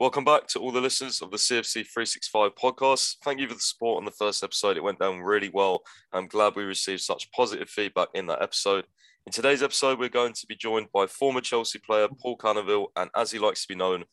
Welcome 0.00 0.24
back 0.24 0.46
to 0.48 0.60
all 0.60 0.70
the 0.70 0.80
listeners 0.80 1.20
of 1.22 1.32
the 1.32 1.38
CFC 1.38 1.84
365 1.84 2.54
podcast. 2.54 3.16
Thank 3.24 3.40
you 3.40 3.48
for 3.48 3.54
the 3.54 3.60
support 3.60 3.98
on 3.98 4.04
the 4.04 4.12
first 4.12 4.44
episode. 4.44 4.76
It 4.76 4.82
went 4.84 5.00
down 5.00 5.18
really 5.18 5.48
well. 5.48 5.82
I'm 6.12 6.28
glad 6.28 6.54
we 6.54 6.62
received 6.62 7.00
such 7.00 7.32
positive 7.32 7.68
feedback 7.68 8.06
in 8.14 8.28
that 8.28 8.40
episode. 8.40 8.84
In 9.26 9.32
today's 9.32 9.60
episode, 9.60 9.98
we're 9.98 10.08
going 10.08 10.34
to 10.34 10.46
be 10.46 10.54
joined 10.54 10.86
by 10.94 11.08
former 11.08 11.40
Chelsea 11.40 11.80
player 11.80 12.06
Paul 12.16 12.38
Canoville 12.38 12.86
and, 12.94 13.10
as 13.16 13.32
he 13.32 13.40
likes 13.40 13.62
to 13.62 13.68
be 13.68 13.74
known, 13.74 14.04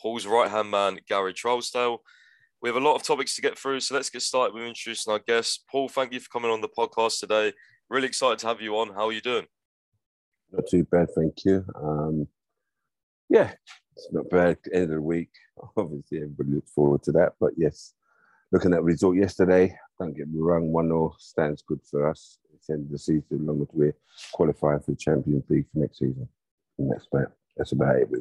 Paul's 0.00 0.26
right 0.26 0.50
hand 0.50 0.70
man, 0.70 0.98
Gary 1.06 1.34
Trowsdale. 1.34 1.98
We 2.62 2.70
have 2.70 2.76
a 2.76 2.80
lot 2.80 2.94
of 2.94 3.02
topics 3.02 3.36
to 3.36 3.42
get 3.42 3.58
through, 3.58 3.80
so 3.80 3.94
let's 3.94 4.08
get 4.08 4.22
started 4.22 4.54
with 4.54 4.64
introducing 4.64 5.12
our 5.12 5.18
guest. 5.18 5.64
Paul, 5.70 5.90
thank 5.90 6.14
you 6.14 6.20
for 6.20 6.30
coming 6.30 6.50
on 6.50 6.62
the 6.62 6.70
podcast 6.70 7.20
today. 7.20 7.52
Really 7.90 8.06
excited 8.06 8.38
to 8.38 8.46
have 8.46 8.62
you 8.62 8.78
on. 8.78 8.94
How 8.94 9.08
are 9.08 9.12
you 9.12 9.20
doing? 9.20 9.44
Not 10.50 10.68
too 10.70 10.84
bad, 10.84 11.08
thank 11.14 11.44
you. 11.44 11.66
Um, 11.74 12.28
yeah, 13.28 13.52
it's 13.96 14.12
not 14.12 14.28
bad. 14.30 14.58
End 14.72 14.84
of 14.84 14.90
the 14.90 15.00
week, 15.00 15.30
obviously 15.76 16.18
everybody 16.18 16.50
looks 16.50 16.72
forward 16.72 17.02
to 17.04 17.12
that. 17.12 17.34
But 17.40 17.52
yes, 17.56 17.94
looking 18.52 18.74
at 18.74 18.82
result 18.82 19.16
yesterday, 19.16 19.76
don't 19.98 20.16
get 20.16 20.28
me 20.28 20.40
wrong, 20.40 20.72
one 20.72 20.88
0 20.88 21.14
stands 21.18 21.62
good 21.62 21.80
for 21.88 22.08
us. 22.08 22.38
It's 22.54 22.70
end 22.70 22.86
of 22.86 22.92
the 22.92 22.98
season, 22.98 23.24
as 23.32 23.40
long 23.40 23.62
as 23.62 23.68
we're 23.72 23.96
qualifying 24.32 24.80
for 24.80 24.92
the 24.92 24.96
Champions 24.96 25.44
League 25.48 25.66
for 25.72 25.78
next 25.80 25.98
season. 25.98 26.28
And 26.78 26.90
that's 26.90 27.06
about 27.12 27.32
that's 27.56 27.72
about 27.72 27.96
it 27.96 28.10
me. 28.10 28.20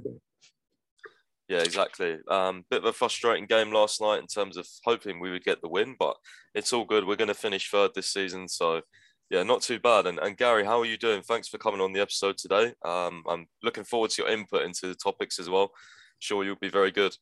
Yeah, 1.49 1.59
exactly. 1.59 2.19
Um, 2.29 2.65
bit 2.69 2.79
of 2.79 2.85
a 2.85 2.93
frustrating 2.93 3.45
game 3.45 3.71
last 3.71 3.99
night 3.99 4.19
in 4.19 4.27
terms 4.27 4.57
of 4.57 4.67
hoping 4.85 5.19
we 5.19 5.29
would 5.29 5.43
get 5.43 5.61
the 5.61 5.69
win, 5.69 5.95
but 5.99 6.15
it's 6.55 6.71
all 6.71 6.85
good. 6.85 7.05
We're 7.05 7.17
going 7.17 7.27
to 7.27 7.33
finish 7.33 7.69
third 7.69 7.91
this 7.93 8.13
season, 8.13 8.47
so 8.47 8.81
yeah, 9.29 9.43
not 9.43 9.61
too 9.61 9.79
bad. 9.79 10.07
And, 10.07 10.19
and 10.19 10.37
Gary, 10.37 10.63
how 10.63 10.79
are 10.79 10.85
you 10.85 10.97
doing? 10.97 11.21
Thanks 11.21 11.47
for 11.47 11.57
coming 11.57 11.81
on 11.81 11.93
the 11.93 12.01
episode 12.01 12.37
today. 12.37 12.73
Um, 12.83 13.23
I'm 13.27 13.47
looking 13.61 13.83
forward 13.83 14.11
to 14.11 14.21
your 14.21 14.31
input 14.31 14.63
into 14.63 14.87
the 14.87 14.95
topics 14.95 15.39
as 15.39 15.49
well. 15.49 15.71
Sure, 16.19 16.43
you'll 16.43 16.55
be 16.55 16.69
very 16.69 16.91
good. 16.91 17.15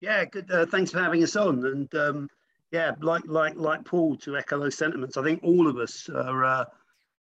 Yeah, 0.00 0.24
good. 0.24 0.50
Uh, 0.50 0.66
thanks 0.66 0.90
for 0.90 1.00
having 1.00 1.22
us 1.22 1.36
on. 1.36 1.64
And 1.64 1.94
um, 1.94 2.30
yeah, 2.70 2.92
like 3.00 3.22
like 3.26 3.56
like 3.56 3.84
Paul, 3.84 4.16
to 4.18 4.36
echo 4.36 4.58
those 4.58 4.76
sentiments, 4.76 5.16
I 5.16 5.22
think 5.22 5.40
all 5.42 5.68
of 5.68 5.78
us 5.78 6.08
are. 6.08 6.44
Uh, 6.44 6.64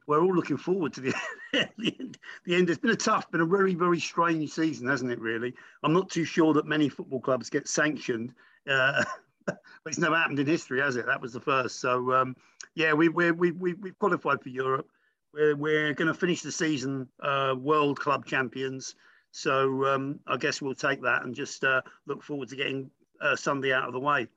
we're 0.08 0.22
all 0.22 0.36
looking 0.36 0.58
forward 0.58 0.94
to 0.94 1.02
the, 1.02 1.16
the 1.78 1.96
end. 2.00 2.18
The 2.46 2.56
end. 2.56 2.70
It's 2.70 2.80
been 2.80 2.92
a 2.92 2.96
tough, 2.96 3.32
been 3.32 3.42
a 3.42 3.46
very, 3.46 3.74
very 3.74 4.00
strange 4.00 4.52
season, 4.52 4.88
hasn't 4.88 5.12
it? 5.12 5.20
Really, 5.20 5.54
I'm 5.84 5.94
not 5.94 6.10
too 6.10 6.26
sure 6.26 6.54
that 6.54 6.66
many 6.66 6.90
football 6.90 7.20
clubs 7.20 7.50
get 7.50 7.68
sanctioned. 7.68 8.34
Uh, 8.70 9.04
but 9.56 9.60
it's 9.86 9.98
never 9.98 10.16
happened 10.16 10.40
in 10.40 10.48
history, 10.48 10.82
has 10.82 10.96
it? 10.96 11.06
That 11.06 11.22
was 11.22 11.34
the 11.34 11.40
first. 11.40 11.80
So 11.80 12.14
um, 12.14 12.36
yeah, 12.76 12.94
we 12.94 13.10
we 13.10 13.32
we 13.32 13.52
we've 13.52 14.00
qualified 14.00 14.42
for 14.42 14.50
Europe. 14.50 14.88
We're 15.34 15.56
we're 15.56 15.94
going 15.94 16.08
to 16.08 16.14
finish 16.14 16.42
the 16.42 16.52
season 16.52 17.08
uh, 17.22 17.56
world 17.58 18.00
club 18.00 18.26
champions. 18.26 18.96
So 19.32 19.86
um, 19.86 20.20
I 20.28 20.38
guess 20.38 20.62
we'll 20.62 20.76
take 20.76 21.02
that 21.02 21.24
and 21.24 21.36
just 21.36 21.64
uh, 21.64 21.82
look 22.06 22.24
forward 22.24 22.50
to 22.50 22.56
getting 22.56 22.90
uh, 23.22 23.36
Sunday 23.36 23.74
out 23.74 23.86
of 23.86 23.94
the 23.94 24.00
way. 24.00 24.28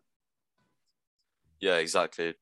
Yeah, 1.61 1.77
exactly. 1.77 2.35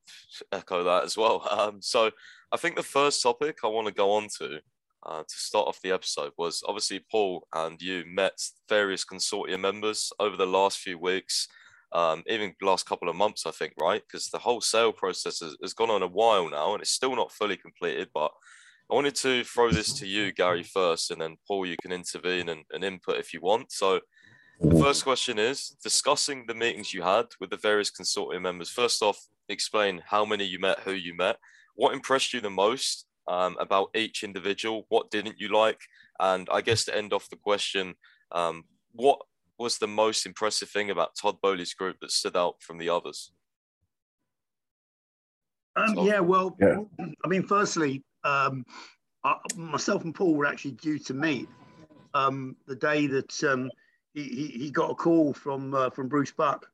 Echo 0.51 0.83
that 0.83 1.03
as 1.03 1.17
well. 1.17 1.47
Um, 1.57 1.81
so 1.81 2.11
I 2.51 2.57
think 2.57 2.75
the 2.75 2.83
first 2.83 3.21
topic 3.21 3.59
I 3.63 3.67
want 3.67 3.87
to 3.87 3.93
go 3.93 4.11
on 4.11 4.27
to 4.37 4.59
uh, 5.03 5.23
to 5.23 5.35
start 5.35 5.67
off 5.67 5.81
the 5.81 5.91
episode 5.91 6.31
was 6.37 6.63
obviously 6.67 6.99
Paul 7.11 7.47
and 7.53 7.81
you 7.81 8.03
met 8.07 8.39
various 8.67 9.05
consortium 9.05 9.61
members 9.61 10.11
over 10.19 10.35
the 10.35 10.45
last 10.45 10.79
few 10.79 10.97
weeks 10.97 11.47
um, 11.93 12.23
even 12.27 12.53
last 12.61 12.85
couple 12.85 13.09
of 13.09 13.15
months, 13.15 13.45
I 13.45 13.51
think, 13.51 13.73
right? 13.79 14.01
Because 14.01 14.27
the 14.27 14.39
whole 14.39 14.61
sale 14.61 14.91
process 14.91 15.39
has, 15.39 15.55
has, 15.61 15.73
gone 15.73 15.89
on 15.89 16.03
a 16.03 16.07
while 16.07 16.49
now 16.49 16.73
and 16.73 16.81
it's 16.81 16.91
still 16.91 17.15
not 17.15 17.31
fully 17.31 17.55
completed. 17.55 18.09
But 18.13 18.31
I 18.91 18.95
wanted 18.95 19.15
to 19.15 19.43
throw 19.43 19.71
this 19.71 19.93
to 19.99 20.07
you, 20.07 20.31
Gary, 20.33 20.63
first, 20.63 21.11
and 21.11 21.21
then 21.21 21.37
Paul, 21.47 21.65
you 21.65 21.75
can 21.81 21.91
intervene 21.91 22.49
and, 22.49 22.63
and 22.71 22.83
input 22.83 23.17
if 23.17 23.33
you 23.33 23.39
want. 23.41 23.71
So 23.71 24.01
the 24.59 24.79
first 24.79 25.03
question 25.03 25.39
is 25.39 25.75
discussing 25.83 26.45
the 26.45 26.55
meetings 26.55 26.93
you 26.93 27.03
had 27.03 27.27
with 27.39 27.51
the 27.51 27.57
various 27.57 27.91
consortium 27.91 28.41
members. 28.41 28.69
First 28.69 29.01
off, 29.01 29.19
explain 29.49 30.01
how 30.05 30.25
many 30.25 30.43
you 30.43 30.59
met, 30.59 30.79
who 30.79 30.91
you 30.91 31.15
met, 31.15 31.37
what 31.75 31.93
impressed 31.93 32.33
you 32.33 32.41
the 32.41 32.49
most 32.49 33.05
um, 33.27 33.55
about 33.59 33.89
each 33.95 34.23
individual, 34.23 34.85
what 34.89 35.11
didn't 35.11 35.39
you 35.39 35.49
like, 35.49 35.79
and 36.19 36.47
I 36.51 36.61
guess 36.61 36.85
to 36.85 36.97
end 36.97 37.13
off 37.13 37.29
the 37.29 37.35
question, 37.35 37.95
um, 38.31 38.63
what 38.93 39.19
was 39.59 39.77
the 39.77 39.87
most 39.87 40.25
impressive 40.25 40.69
thing 40.69 40.89
about 40.89 41.15
Todd 41.15 41.37
Boehly's 41.41 41.73
group 41.73 41.97
that 42.01 42.11
stood 42.11 42.35
out 42.35 42.61
from 42.61 42.77
the 42.77 42.89
others? 42.89 43.31
Um, 45.75 46.05
yeah, 46.05 46.19
well, 46.19 46.55
yeah. 46.59 46.77
I 47.23 47.27
mean, 47.27 47.43
firstly, 47.43 48.03
um, 48.23 48.65
I, 49.23 49.35
myself 49.55 50.03
and 50.03 50.13
Paul 50.13 50.33
were 50.33 50.45
actually 50.45 50.71
due 50.71 50.99
to 50.99 51.13
meet 51.13 51.47
um, 52.13 52.55
the 52.67 52.75
day 52.75 53.07
that 53.07 53.43
um, 53.43 53.69
he, 54.13 54.23
he, 54.23 54.47
he, 54.47 54.71
got 54.71 54.89
a 54.89 54.95
call 54.95 55.33
from 55.33 55.73
uh, 55.75 55.91
from 55.91 56.07
Bruce 56.07 56.31
Buck 56.31 56.65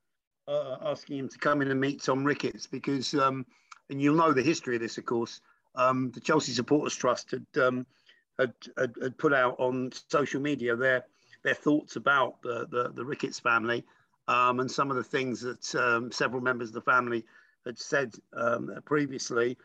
uh, 0.48 0.78
asking 0.82 1.18
him 1.18 1.30
to 1.30 1.38
come 1.38 1.62
in 1.62 1.70
and 1.70 1.80
meet 1.80 2.02
Tom 2.02 2.24
Ricketts 2.24 2.66
because, 2.66 3.14
um, 3.14 3.46
and 3.90 4.02
you'll 4.02 4.16
know 4.16 4.32
the 4.32 4.42
history 4.42 4.76
of 4.76 4.82
this, 4.82 4.98
of 4.98 5.06
course. 5.06 5.42
Um, 5.76 6.12
the 6.12 6.22
Chelsea 6.22 6.52
Supporters 6.52 6.96
Trust 6.96 7.32
had, 7.32 7.46
had, 7.56 8.54
had, 8.78 8.94
had 9.02 9.18
put 9.18 9.34
out 9.34 9.60
on 9.60 9.92
social 10.10 10.40
media 10.40 10.76
their 10.76 11.04
their 11.44 11.54
thoughts 11.54 11.96
about 11.96 12.42
the, 12.42 12.68
the, 12.70 12.92
the 12.94 13.06
Ricketts 13.06 13.40
family 13.40 13.84
um, 14.28 14.60
and 14.60 14.70
some 14.72 14.90
of 14.90 14.98
the 14.98 15.04
things 15.04 15.42
that 15.42 15.76
um, 15.76 16.12
several 16.12 16.42
members 16.42 16.70
of 16.70 16.76
the 16.76 16.82
family 16.82 17.26
had 17.66 17.78
said 17.78 18.14
um, 18.34 18.72
previously. 18.86 19.58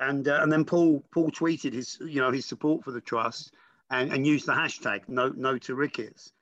And, 0.00 0.26
uh, 0.28 0.40
and 0.42 0.50
then 0.50 0.64
Paul, 0.64 1.04
Paul 1.12 1.30
tweeted 1.30 1.72
his, 1.72 1.98
you 2.00 2.20
know, 2.20 2.30
his 2.30 2.46
support 2.46 2.84
for 2.84 2.90
the 2.90 3.00
trust 3.00 3.52
and, 3.90 4.12
and 4.12 4.26
used 4.26 4.46
the 4.46 4.52
hashtag 4.52 5.02
no, 5.08 5.28
no 5.28 5.58
to 5.58 5.74
Ricketts. 5.74 6.32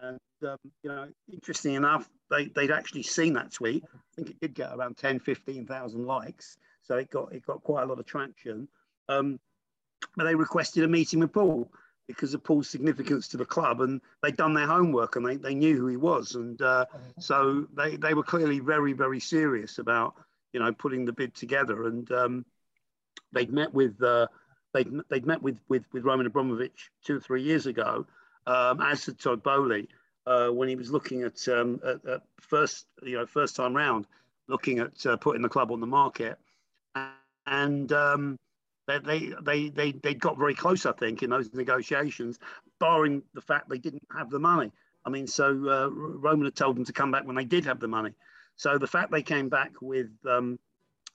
And, 0.00 0.18
um, 0.46 0.58
you 0.82 0.90
know, 0.90 1.08
interesting 1.32 1.74
enough, 1.74 2.08
they, 2.30 2.46
they'd 2.46 2.70
actually 2.70 3.02
seen 3.02 3.34
that 3.34 3.52
tweet. 3.52 3.84
I 3.84 3.98
think 4.16 4.30
it 4.30 4.40
did 4.40 4.54
get 4.54 4.72
around 4.72 4.96
10, 4.96 5.20
15,000 5.20 6.06
likes. 6.06 6.56
So 6.82 6.96
it 6.96 7.10
got, 7.10 7.32
it 7.32 7.44
got 7.46 7.62
quite 7.62 7.82
a 7.82 7.86
lot 7.86 7.98
of 7.98 8.06
traction. 8.06 8.68
Um, 9.08 9.38
but 10.16 10.24
they 10.24 10.34
requested 10.34 10.84
a 10.84 10.88
meeting 10.88 11.20
with 11.20 11.32
Paul 11.32 11.70
because 12.08 12.34
of 12.34 12.42
Paul's 12.42 12.68
significance 12.68 13.28
to 13.28 13.36
the 13.36 13.44
club, 13.44 13.80
and 13.82 14.00
they'd 14.22 14.36
done 14.36 14.54
their 14.54 14.66
homework 14.66 15.14
and 15.14 15.24
they, 15.24 15.36
they 15.36 15.54
knew 15.54 15.76
who 15.76 15.86
he 15.86 15.96
was, 15.96 16.34
and 16.34 16.60
uh, 16.60 16.86
so 17.20 17.66
they, 17.76 17.96
they 17.96 18.14
were 18.14 18.24
clearly 18.24 18.58
very 18.58 18.94
very 18.94 19.20
serious 19.20 19.78
about 19.78 20.14
you 20.52 20.58
know 20.58 20.72
putting 20.72 21.04
the 21.04 21.12
bid 21.12 21.34
together, 21.34 21.86
and 21.86 22.10
um, 22.10 22.46
they'd 23.32 23.52
met 23.52 23.72
with 23.72 24.02
uh, 24.02 24.26
they'd, 24.72 24.88
they'd 25.10 25.26
met 25.26 25.42
with, 25.42 25.60
with 25.68 25.84
with 25.92 26.04
Roman 26.04 26.26
Abramovich 26.26 26.90
two 27.04 27.18
or 27.18 27.20
three 27.20 27.42
years 27.42 27.66
ago, 27.66 28.06
um, 28.46 28.80
as 28.80 29.04
did 29.04 29.20
Todd 29.20 29.42
Boehly 29.42 29.88
uh, 30.26 30.48
when 30.48 30.68
he 30.68 30.76
was 30.76 30.90
looking 30.90 31.22
at, 31.22 31.46
um, 31.48 31.80
at, 31.84 32.04
at, 32.06 32.22
first 32.40 32.86
you 33.02 33.16
know 33.16 33.26
first 33.26 33.54
time 33.54 33.76
round, 33.76 34.06
looking 34.48 34.78
at 34.78 35.06
uh, 35.06 35.16
putting 35.18 35.42
the 35.42 35.48
club 35.48 35.70
on 35.70 35.80
the 35.80 35.86
market, 35.86 36.38
and 37.46 37.92
um, 37.92 38.36
they, 38.88 38.98
they, 38.98 39.32
they, 39.42 39.68
they, 39.68 39.92
they 39.92 40.14
got 40.14 40.38
very 40.38 40.54
close, 40.54 40.86
I 40.86 40.92
think, 40.92 41.22
in 41.22 41.30
those 41.30 41.52
negotiations, 41.52 42.38
barring 42.80 43.22
the 43.34 43.40
fact 43.40 43.68
they 43.68 43.78
didn't 43.78 44.06
have 44.16 44.30
the 44.30 44.38
money. 44.38 44.72
I 45.04 45.10
mean, 45.10 45.26
so 45.26 45.46
uh, 45.46 45.90
Roman 45.90 46.46
had 46.46 46.56
told 46.56 46.76
them 46.76 46.84
to 46.86 46.92
come 46.92 47.10
back 47.10 47.26
when 47.26 47.36
they 47.36 47.44
did 47.44 47.66
have 47.66 47.80
the 47.80 47.88
money. 47.88 48.14
So 48.56 48.78
the 48.78 48.86
fact 48.86 49.12
they 49.12 49.22
came 49.22 49.48
back 49.48 49.72
with 49.80 50.10
um, 50.28 50.58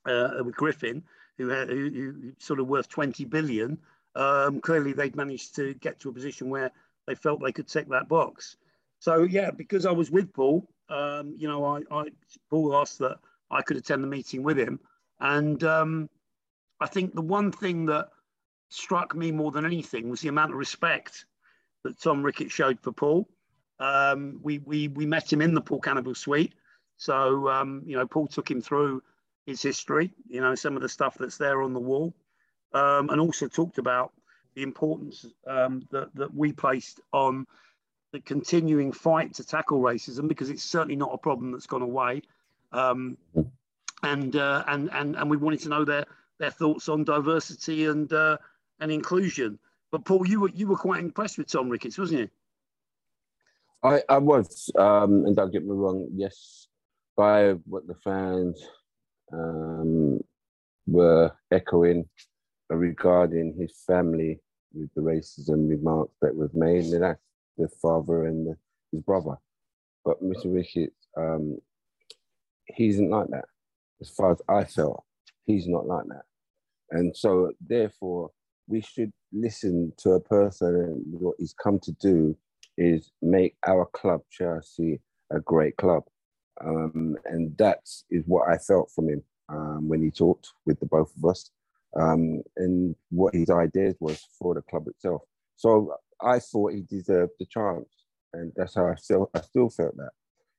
uh, 0.06 0.42
with 0.46 0.56
Griffin, 0.56 1.04
who, 1.38 1.50
had, 1.50 1.70
who, 1.70 1.90
who, 1.90 2.32
sort 2.38 2.60
of 2.60 2.68
worth 2.68 2.90
20 2.90 3.26
billion, 3.26 3.78
um, 4.16 4.62
clearly 4.62 4.94
they'd 4.94 5.16
managed 5.16 5.56
to 5.56 5.74
get 5.76 6.00
to 6.02 6.10
a 6.10 6.14
position 6.14 6.50
where 6.50 6.72
they 7.08 7.16
felt 7.16 7.42
they 7.42 7.52
could 7.52 7.68
tick 7.68 7.90
that 7.90 8.08
box. 8.08 8.56
So 9.00 9.24
yeah, 9.24 9.52
because 9.52 9.86
I 9.86 9.92
was 9.92 10.12
with 10.12 10.34
Paul, 10.34 10.68
um, 10.90 11.34
you 11.38 11.48
know, 11.48 11.66
I, 11.66 11.82
I, 11.92 12.06
Paul 12.50 12.76
asked 12.76 13.00
that 13.00 13.18
I 13.50 13.62
could 13.62 13.78
attend 13.78 14.04
the 14.04 14.08
meeting 14.08 14.44
with 14.44 14.58
him, 14.58 14.80
and 15.20 15.64
um, 15.64 16.10
I 16.84 16.88
think 16.88 17.16
the 17.16 17.22
one 17.22 17.54
thing 17.54 17.86
that 17.86 18.10
struck 18.68 19.16
me 19.16 19.32
more 19.32 19.52
than 19.52 19.66
anything 19.66 20.10
was 20.10 20.20
the 20.20 20.28
amount 20.28 20.52
of 20.52 20.58
respect 20.58 21.26
that 21.84 21.98
Tom 22.02 22.22
Rickett 22.22 22.52
showed 22.52 22.78
for 22.82 22.92
Paul. 22.92 23.30
Um, 23.80 24.42
we, 24.44 24.60
we, 24.60 24.90
we 24.90 25.06
met 25.06 25.32
him 25.32 25.42
in 25.42 25.54
the 25.54 25.62
Paul 25.62 25.80
Canoville 25.80 26.18
suite. 26.18 26.56
So, 26.98 27.48
um, 27.48 27.84
you 27.86 27.96
know, 27.96 28.06
Paul 28.06 28.28
took 28.28 28.52
him 28.52 28.62
through 28.62 29.02
his 29.46 29.62
history, 29.62 30.14
you 30.28 30.42
know, 30.42 30.56
some 30.56 30.76
of 30.76 30.82
the 30.82 30.90
stuff 30.90 31.16
that's 31.18 31.38
there 31.38 31.62
on 31.62 31.74
the 31.74 31.80
wall, 31.80 32.14
um, 32.74 33.10
and 33.10 33.22
also 33.22 33.48
talked 33.48 33.78
about 33.78 34.12
the 34.56 34.64
importance 34.64 35.26
um, 35.48 35.88
that, 35.92 36.14
that 36.16 36.34
we 36.34 36.52
placed 36.52 37.00
on 37.14 37.48
the 38.12 38.20
continuing 38.20 38.92
fight 38.92 39.34
to 39.36 39.46
tackle 39.46 39.80
racism 39.80 40.28
because 40.28 40.50
it's 40.50 40.64
certainly 40.64 40.98
not 40.98 41.14
a 41.14 41.18
problem 41.18 41.54
that's 41.54 41.66
gone 41.66 41.82
away. 41.82 42.24
Um, 42.74 43.18
and, 44.04 44.36
uh, 44.36 44.66
and, 44.68 44.90
and, 44.92 45.16
and 45.16 45.30
we 45.30 45.38
wanted 45.38 45.62
to 45.62 45.70
know 45.70 45.86
their, 45.86 46.06
their 46.44 46.52
thoughts 46.52 46.90
on 46.90 47.06
diversity 47.06 47.86
and 47.86 48.12
uh, 48.12 48.38
and 48.80 48.92
inclusion. 48.92 49.58
But 49.92 50.04
Paul, 50.06 50.28
you 50.28 50.42
were 50.42 50.50
you 50.50 50.68
were 50.68 50.76
quite 50.76 51.00
impressed 51.00 51.38
with 51.38 51.48
Tom 51.48 51.70
Ricketts, 51.70 51.98
wasn't 51.98 52.22
you? 52.22 52.30
I, 53.84 54.02
I 54.08 54.18
was, 54.18 54.70
um, 54.78 55.26
and 55.26 55.36
don't 55.36 55.52
get 55.52 55.66
me 55.66 55.72
wrong, 55.72 56.08
yes, 56.16 56.68
by 57.18 57.52
what 57.66 57.86
the 57.86 57.96
fans 57.96 58.66
um, 59.34 60.22
were 60.88 61.32
echoing 61.52 62.06
regarding 62.70 63.56
his 63.60 63.74
family 63.86 64.40
with 64.74 64.90
the 64.96 65.02
racism 65.02 65.70
remarks 65.70 66.16
that 66.22 66.34
was 66.34 66.54
made, 66.54 66.86
and 66.86 67.04
that's 67.04 67.20
the 67.58 67.68
father 67.82 68.26
and 68.26 68.48
the, 68.48 68.56
his 68.94 69.02
brother. 69.02 69.36
But 70.06 70.24
Mr. 70.24 70.46
Ricketts, 70.46 71.08
um, 71.18 71.58
he 72.68 72.88
isn't 72.88 73.10
like 73.10 73.28
that. 73.30 73.46
As 74.00 74.10
far 74.10 74.32
as 74.32 74.42
I 74.48 74.64
felt, 74.64 75.04
he's 75.46 75.68
not 75.68 75.88
like 75.88 76.06
that. 76.08 76.24
And 76.92 77.16
so, 77.16 77.52
therefore, 77.66 78.32
we 78.68 78.82
should 78.82 79.12
listen 79.32 79.94
to 79.98 80.12
a 80.12 80.20
person 80.20 80.76
and 80.76 81.04
what 81.22 81.36
he's 81.40 81.54
come 81.54 81.80
to 81.80 81.92
do 81.94 82.36
is 82.78 83.12
make 83.22 83.56
our 83.68 83.86
club, 83.88 84.22
Chelsea, 84.32 85.00
a 85.32 85.40
great 85.40 85.76
club. 85.78 86.04
Um, 86.64 87.18
and 87.26 87.56
that 87.58 87.80
is 88.10 88.24
what 88.26 88.50
I 88.50 88.58
felt 88.58 88.92
from 88.92 89.10
him 89.10 89.24
um, 89.50 89.88
when 89.88 90.02
he 90.02 90.12
talked 90.12 90.50
with 90.66 90.80
the 90.80 90.86
both 90.86 91.12
of 91.18 91.26
us 91.26 91.50
um, 92.00 92.42
and 92.58 92.96
what 93.10 93.34
his 93.34 93.50
ideas 93.50 93.96
was 94.00 94.26
for 94.40 94.54
the 94.56 94.62
club 94.62 94.88
itself. 94.88 95.24
So 95.56 95.96
I 96.22 96.40
thought 96.40 96.74
he 96.74 96.82
deserved 96.82 97.34
the 97.40 97.46
chance, 97.46 97.88
and 98.34 98.52
that's 98.56 98.76
how 98.76 98.88
I 98.88 98.96
still 98.96 99.30
I 99.36 99.42
still 99.42 99.70
felt 99.70 99.96
that. 99.98 100.12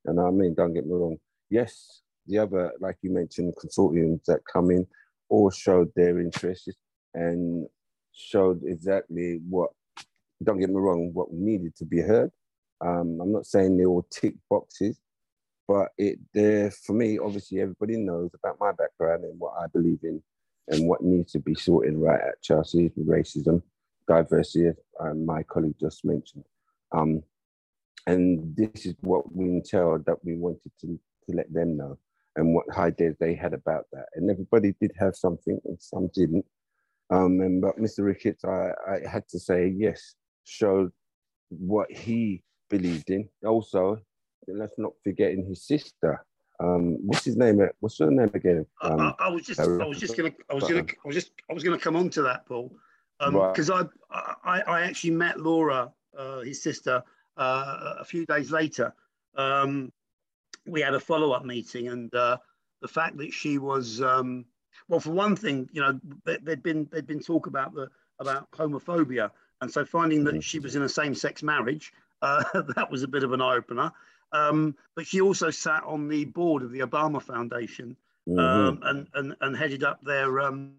And 0.06 0.20
I 0.20 0.30
mean, 0.30 0.54
don't 0.54 0.74
get 0.74 0.86
me 0.86 0.92
wrong. 0.92 1.16
Yes, 1.50 2.02
the 2.26 2.38
other, 2.38 2.72
like 2.80 2.96
you 3.02 3.12
mentioned, 3.12 3.54
consortiums 3.56 4.24
that 4.26 4.40
come 4.52 4.70
in 4.70 4.86
all 5.28 5.50
showed 5.50 5.90
their 5.96 6.20
interest 6.20 6.70
and 7.14 7.66
showed 8.12 8.62
exactly 8.64 9.40
what. 9.48 9.70
Don't 10.42 10.58
get 10.58 10.68
me 10.68 10.76
wrong, 10.76 11.10
what 11.14 11.32
needed 11.32 11.74
to 11.76 11.84
be 11.84 12.00
heard. 12.00 12.30
Um, 12.80 13.18
I'm 13.22 13.32
not 13.32 13.46
saying 13.46 13.76
they 13.76 13.86
all 13.86 14.06
tick 14.10 14.34
boxes, 14.50 14.98
but 15.66 15.88
it 15.96 16.18
there 16.34 16.70
for 16.70 16.92
me. 16.92 17.18
Obviously, 17.18 17.60
everybody 17.60 17.96
knows 17.96 18.30
about 18.34 18.58
my 18.60 18.72
background 18.72 19.24
and 19.24 19.38
what 19.38 19.54
I 19.58 19.66
believe 19.68 20.00
in 20.02 20.22
and 20.68 20.88
what 20.88 21.02
needs 21.02 21.32
to 21.32 21.38
be 21.38 21.54
sorted 21.54 21.94
right 21.96 22.20
at 22.20 22.42
Chelsea 22.42 22.90
racism, 22.98 23.62
diversity, 24.08 24.68
as 24.68 24.76
um, 25.00 25.24
my 25.24 25.42
colleague 25.44 25.76
just 25.80 26.04
mentioned. 26.04 26.44
Um, 26.92 27.22
and 28.06 28.54
this 28.56 28.86
is 28.86 28.94
what 29.00 29.34
we 29.34 29.62
tell 29.62 29.98
that 29.98 30.24
we 30.24 30.36
wanted 30.36 30.72
to, 30.80 30.86
to 30.86 31.36
let 31.36 31.52
them 31.52 31.76
know 31.76 31.98
and 32.36 32.54
what 32.54 32.64
ideas 32.76 33.16
they 33.20 33.34
had 33.34 33.54
about 33.54 33.84
that. 33.92 34.06
And 34.14 34.30
everybody 34.30 34.74
did 34.80 34.92
have 34.98 35.16
something 35.16 35.58
and 35.64 35.80
some 35.80 36.10
didn't. 36.14 36.44
Um, 37.10 37.40
and 37.40 37.60
but 37.60 37.78
Mr. 37.78 38.04
Ricketts, 38.04 38.44
I, 38.44 38.70
I 38.88 39.08
had 39.08 39.28
to 39.28 39.38
say 39.38 39.68
yes, 39.76 40.14
showed 40.44 40.90
what 41.50 41.90
he 41.90 42.42
believed 42.70 43.10
in. 43.10 43.28
Also, 43.46 43.98
let's 44.48 44.78
not 44.78 44.92
forget 45.02 45.32
in 45.32 45.44
his 45.46 45.66
sister, 45.66 46.24
um, 46.60 46.96
what's 47.06 47.24
his 47.24 47.36
name? 47.36 47.60
What's 47.80 47.98
her 47.98 48.10
name 48.10 48.30
again? 48.34 48.66
Um, 48.80 49.00
I, 49.00 49.14
I, 49.18 49.28
was 49.28 49.44
just, 49.44 49.60
I 49.60 49.66
was 49.66 49.98
just 49.98 50.16
gonna, 50.16 50.32
I 50.50 50.54
was 50.54 50.64
gonna, 50.64 50.82
I 50.82 51.06
was 51.06 51.14
just, 51.14 51.32
I 51.50 51.54
was 51.54 51.64
gonna 51.64 51.78
come 51.78 51.96
on 51.96 52.10
to 52.10 52.22
that, 52.22 52.46
Paul, 52.46 52.72
because 53.18 53.70
um, 53.70 53.76
right. 53.76 53.88
I, 54.10 54.34
I, 54.44 54.60
I 54.60 54.80
actually 54.82 55.10
met 55.10 55.40
Laura, 55.40 55.92
uh, 56.16 56.40
his 56.40 56.62
sister, 56.62 57.02
uh, 57.36 57.94
a 57.98 58.04
few 58.04 58.24
days 58.26 58.50
later. 58.50 58.94
Um, 59.36 59.92
we 60.66 60.80
had 60.80 60.94
a 60.94 61.00
follow-up 61.00 61.44
meeting, 61.44 61.88
and 61.88 62.14
uh, 62.14 62.38
the 62.80 62.88
fact 62.88 63.16
that 63.18 63.32
she 63.32 63.58
was, 63.58 64.00
um, 64.00 64.44
well, 64.88 65.00
for 65.00 65.10
one 65.10 65.36
thing, 65.36 65.68
you 65.72 65.80
know, 65.80 66.00
there'd 66.24 66.62
been 66.62 66.88
there'd 66.90 67.06
been 67.06 67.20
talk 67.20 67.46
about 67.46 67.74
the 67.74 67.88
about 68.18 68.50
homophobia, 68.52 69.30
and 69.60 69.70
so 69.70 69.84
finding 69.84 70.24
that 70.24 70.42
she 70.42 70.58
was 70.58 70.76
in 70.76 70.82
a 70.82 70.88
same-sex 70.88 71.42
marriage, 71.42 71.92
uh, 72.22 72.44
that 72.76 72.90
was 72.90 73.02
a 73.02 73.08
bit 73.08 73.22
of 73.22 73.32
an 73.32 73.40
eye-opener. 73.40 73.92
Um, 74.32 74.74
but 74.96 75.06
she 75.06 75.20
also 75.20 75.50
sat 75.50 75.84
on 75.84 76.08
the 76.08 76.24
board 76.24 76.62
of 76.62 76.72
the 76.72 76.80
Obama 76.80 77.22
Foundation 77.22 77.96
mm-hmm. 78.28 78.38
um, 78.38 78.80
and, 78.82 79.06
and, 79.14 79.36
and 79.40 79.56
headed 79.56 79.84
up 79.84 80.02
their, 80.02 80.40
um, 80.40 80.74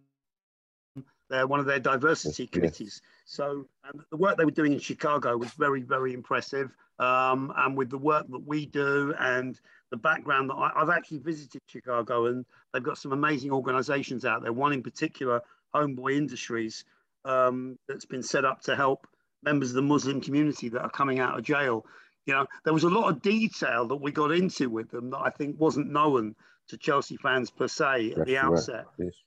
their 1.30 1.48
one 1.48 1.60
of 1.60 1.66
their 1.66 1.80
diversity 1.80 2.48
committees. 2.48 3.02
So 3.26 3.68
the 4.12 4.18
work 4.18 4.38
they 4.38 4.46
were 4.46 4.52
doing 4.52 4.74
in 4.74 4.80
Chicago 4.80 5.38
was 5.38 5.52
very, 5.52 5.82
very 5.82 6.14
impressive. 6.14 6.76
Um, 7.00 7.54
and 7.58 7.76
with 7.76 7.90
the 7.90 7.98
work 7.98 8.26
that 8.30 8.48
we 8.48 8.66
do 8.66 9.14
and 9.20 9.60
the 9.92 9.98
background 9.98 10.50
that 10.50 10.56
I, 10.56 10.72
have 10.78 10.90
actually 10.90 11.20
visited 11.20 11.62
Chicago 11.68 12.28
and 12.28 12.46
they've 12.74 12.84
got 12.84 12.98
some 12.98 13.12
amazing 13.12 13.52
organizations 13.52 14.24
out 14.24 14.44
there. 14.44 14.54
One 14.54 14.72
in 14.72 14.82
particular, 14.82 15.42
Homeboy 15.74 16.16
Industries, 16.16 16.86
um, 17.26 17.78
that's 17.88 18.06
been 18.06 18.24
set 18.24 18.46
up 18.46 18.62
to 18.62 18.76
help 18.76 19.08
members 19.44 19.70
of 19.70 19.76
the 19.76 19.82
Muslim 19.82 20.22
community 20.22 20.70
that 20.70 20.82
are 20.82 20.90
coming 20.90 21.20
out 21.20 21.38
of 21.38 21.44
jail 21.44 21.86
you 22.26 22.34
know, 22.34 22.46
there 22.64 22.74
was 22.74 22.84
a 22.84 22.90
lot 22.90 23.10
of 23.10 23.22
detail 23.22 23.88
that 23.88 23.98
we 23.98 24.12
got 24.12 24.32
into 24.32 24.70
with 24.70 24.90
them 24.90 25.12
that 25.12 25.20
I 25.20 25.30
think 25.30 25.60
wasn't 25.60 25.92
known 25.92 26.36
to 26.70 26.78
Chelsea 26.78 27.18
fans 27.18 27.52
per 27.52 27.68
se 27.68 28.12
at 28.12 28.18
That's 28.18 28.28
the 28.28 28.38
outset. 28.38 28.86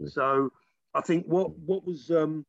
So 0.09 0.53
I 0.95 1.01
think 1.01 1.27
what 1.27 1.57
what 1.59 1.85
was 1.85 2.11
um, 2.11 2.45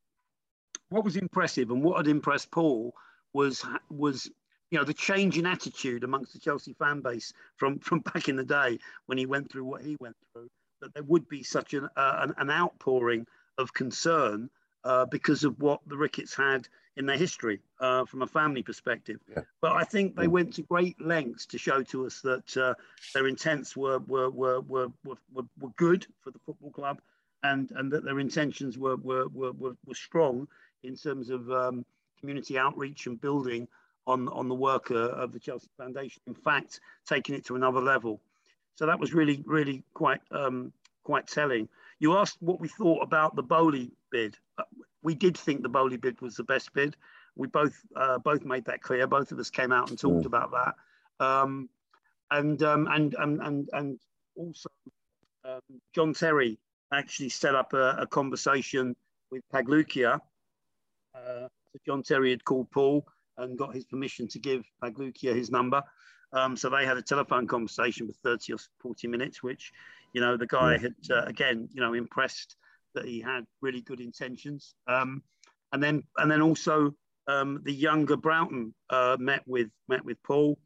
what 0.90 1.04
was 1.04 1.16
impressive 1.16 1.72
and 1.72 1.84
what 1.84 1.98
had 1.98 2.08
impressed 2.08 2.52
Paul 2.52 2.94
was 3.34 3.66
was 3.90 4.30
you 4.72 4.78
know 4.78 4.86
the 4.86 4.94
change 4.94 5.38
in 5.38 5.46
attitude 5.46 6.04
amongst 6.04 6.34
the 6.34 6.40
Chelsea 6.40 6.74
fan 6.74 7.02
base 7.02 7.34
from 7.58 7.80
from 7.88 8.00
back 8.00 8.30
in 8.30 8.36
the 8.36 8.44
day 8.44 8.80
when 9.06 9.18
he 9.18 9.26
went 9.26 9.52
through 9.52 9.66
what 9.66 9.82
he 9.82 9.98
went 10.00 10.16
through 10.34 10.50
that 10.82 10.94
there 10.94 11.04
would 11.04 11.28
be 11.28 11.44
such 11.44 11.74
an 11.74 11.88
uh, 11.96 12.20
an, 12.22 12.34
an, 12.38 12.50
outpouring 12.50 13.26
of 13.58 13.74
concern 13.74 14.50
uh, 14.86 15.06
because 15.06 15.44
of 15.44 15.60
what 15.60 15.82
the 15.88 15.98
Ricketts 15.98 16.34
had 16.34 16.68
in 16.96 17.06
their 17.06 17.18
history 17.18 17.60
uh, 17.80 18.06
from 18.06 18.22
a 18.22 18.28
family 18.28 18.64
perspective. 18.64 19.20
Yeah. 19.30 19.44
But 19.62 19.74
I 19.74 19.84
think 19.84 20.16
they 20.16 20.28
went 20.28 20.54
to 20.56 20.62
great 20.64 21.00
lengths 21.02 21.46
to 21.48 21.58
show 21.58 21.84
to 21.84 22.06
us 22.06 22.22
that 22.22 22.58
uh, 22.58 22.74
their 23.14 23.28
intents 23.28 23.76
were 23.76 24.00
were, 24.00 24.30
were, 24.30 24.62
were, 24.62 24.88
were, 25.04 25.16
were, 25.34 25.70
good 25.76 26.08
for 26.22 26.32
the 26.32 26.40
football 26.40 26.72
club 26.72 27.02
and, 27.44 27.72
and 27.72 27.92
that 27.92 28.04
their 28.04 28.20
intentions 28.20 28.78
were, 28.78 28.98
were, 28.98 29.28
were, 29.30 29.54
were, 29.54 29.94
strong 29.94 30.48
in 30.84 30.96
terms 30.96 31.30
of 31.30 31.50
um, 31.52 31.86
community 32.20 32.58
outreach 32.58 33.08
and 33.08 33.20
building 33.22 33.68
on, 34.08 34.28
on 34.30 34.50
the 34.50 34.56
work 34.56 34.92
uh, 34.92 34.96
of 34.96 35.32
the 35.32 35.40
Chelsea 35.40 35.70
Foundation. 35.78 36.22
In 36.28 36.34
fact, 36.34 36.80
taking 37.08 37.36
it 37.36 37.46
to 37.46 37.56
another 37.56 37.80
level. 37.80 38.20
So 38.76 38.86
that 38.86 39.00
was 39.00 39.14
really, 39.14 39.44
really 39.46 39.84
quite 39.94 40.22
um, 40.32 40.72
quite 41.04 41.28
telling. 41.28 41.68
You 42.00 42.18
asked 42.18 42.38
what 42.40 42.60
we 42.62 42.68
thought 42.68 43.04
about 43.04 43.36
the 43.36 43.44
Boehly 43.44 43.92
bid. 44.10 44.38
Uh, 44.58 44.64
we 45.04 45.16
did 45.16 45.38
think 45.38 45.62
the 45.62 45.70
Boehly 45.70 45.98
bid 45.98 46.22
was 46.22 46.36
the 46.36 46.44
best 46.44 46.74
bid. 46.74 46.96
We 47.36 47.48
both 47.48 47.76
uh, 47.96 48.20
both 48.20 48.46
made 48.46 48.66
that 48.66 48.82
clear. 48.82 49.06
Both 49.06 49.32
of 49.32 49.40
us 49.40 49.50
came 49.50 49.72
out 49.72 49.90
and 49.90 50.00
talked 50.00 50.24
mm. 50.24 50.28
about 50.28 50.52
that. 50.52 51.26
Um, 51.26 51.70
and, 52.32 52.62
um, 52.64 52.88
and 52.88 53.16
and 53.16 53.42
and 53.42 53.70
and 53.74 54.00
also 54.36 54.70
um, 55.44 55.62
John 55.94 56.14
Terry 56.14 56.58
actually 56.94 57.30
set 57.30 57.56
up 57.56 57.74
a, 57.74 57.98
a 58.00 58.08
conversation 58.08 58.96
with 59.32 59.44
Pagliuca. 59.54 60.20
Uh, 61.16 61.48
so 61.72 61.80
John 61.86 62.04
Terry 62.04 62.32
had 62.32 62.44
called 62.44 62.72
Paul 62.72 63.06
and 63.38 63.58
got 63.58 63.74
his 63.74 63.86
permission 63.86 64.28
to 64.30 64.40
give 64.40 64.64
Pagliuca 64.84 65.36
his 65.36 65.52
number. 65.52 65.81
Um, 66.31 66.56
so 66.56 66.69
they 66.69 66.86
had 66.86 66.98
a 66.98 67.02
telephone 67.02 67.48
conversation 67.48 68.08
for 68.08 68.14
30 68.24 68.54
or 68.54 68.58
40 68.81 69.08
minutes, 69.08 69.42
which, 69.42 69.72
you 70.14 70.22
know, 70.22 70.38
the 70.38 70.48
guy 70.48 70.78
had, 70.78 70.96
uh, 71.10 71.24
again, 71.24 71.68
you 71.72 71.81
know, 71.81 71.94
impressed 71.94 72.56
that 72.94 73.06
he 73.06 73.19
had 73.19 73.46
really 73.62 73.81
good 73.81 74.00
intentions. 74.00 74.76
Um, 74.88 75.24
and 75.72 75.81
then 75.81 76.04
and 76.18 76.30
then 76.30 76.42
also 76.42 76.94
um, 77.28 77.62
the 77.64 77.74
younger 77.74 78.18
Broughton 78.18 78.74
uh, 78.90 79.18
met 79.19 79.44
with 79.46 79.69
met 79.88 80.04
with 80.04 80.22
Paul, 80.24 80.58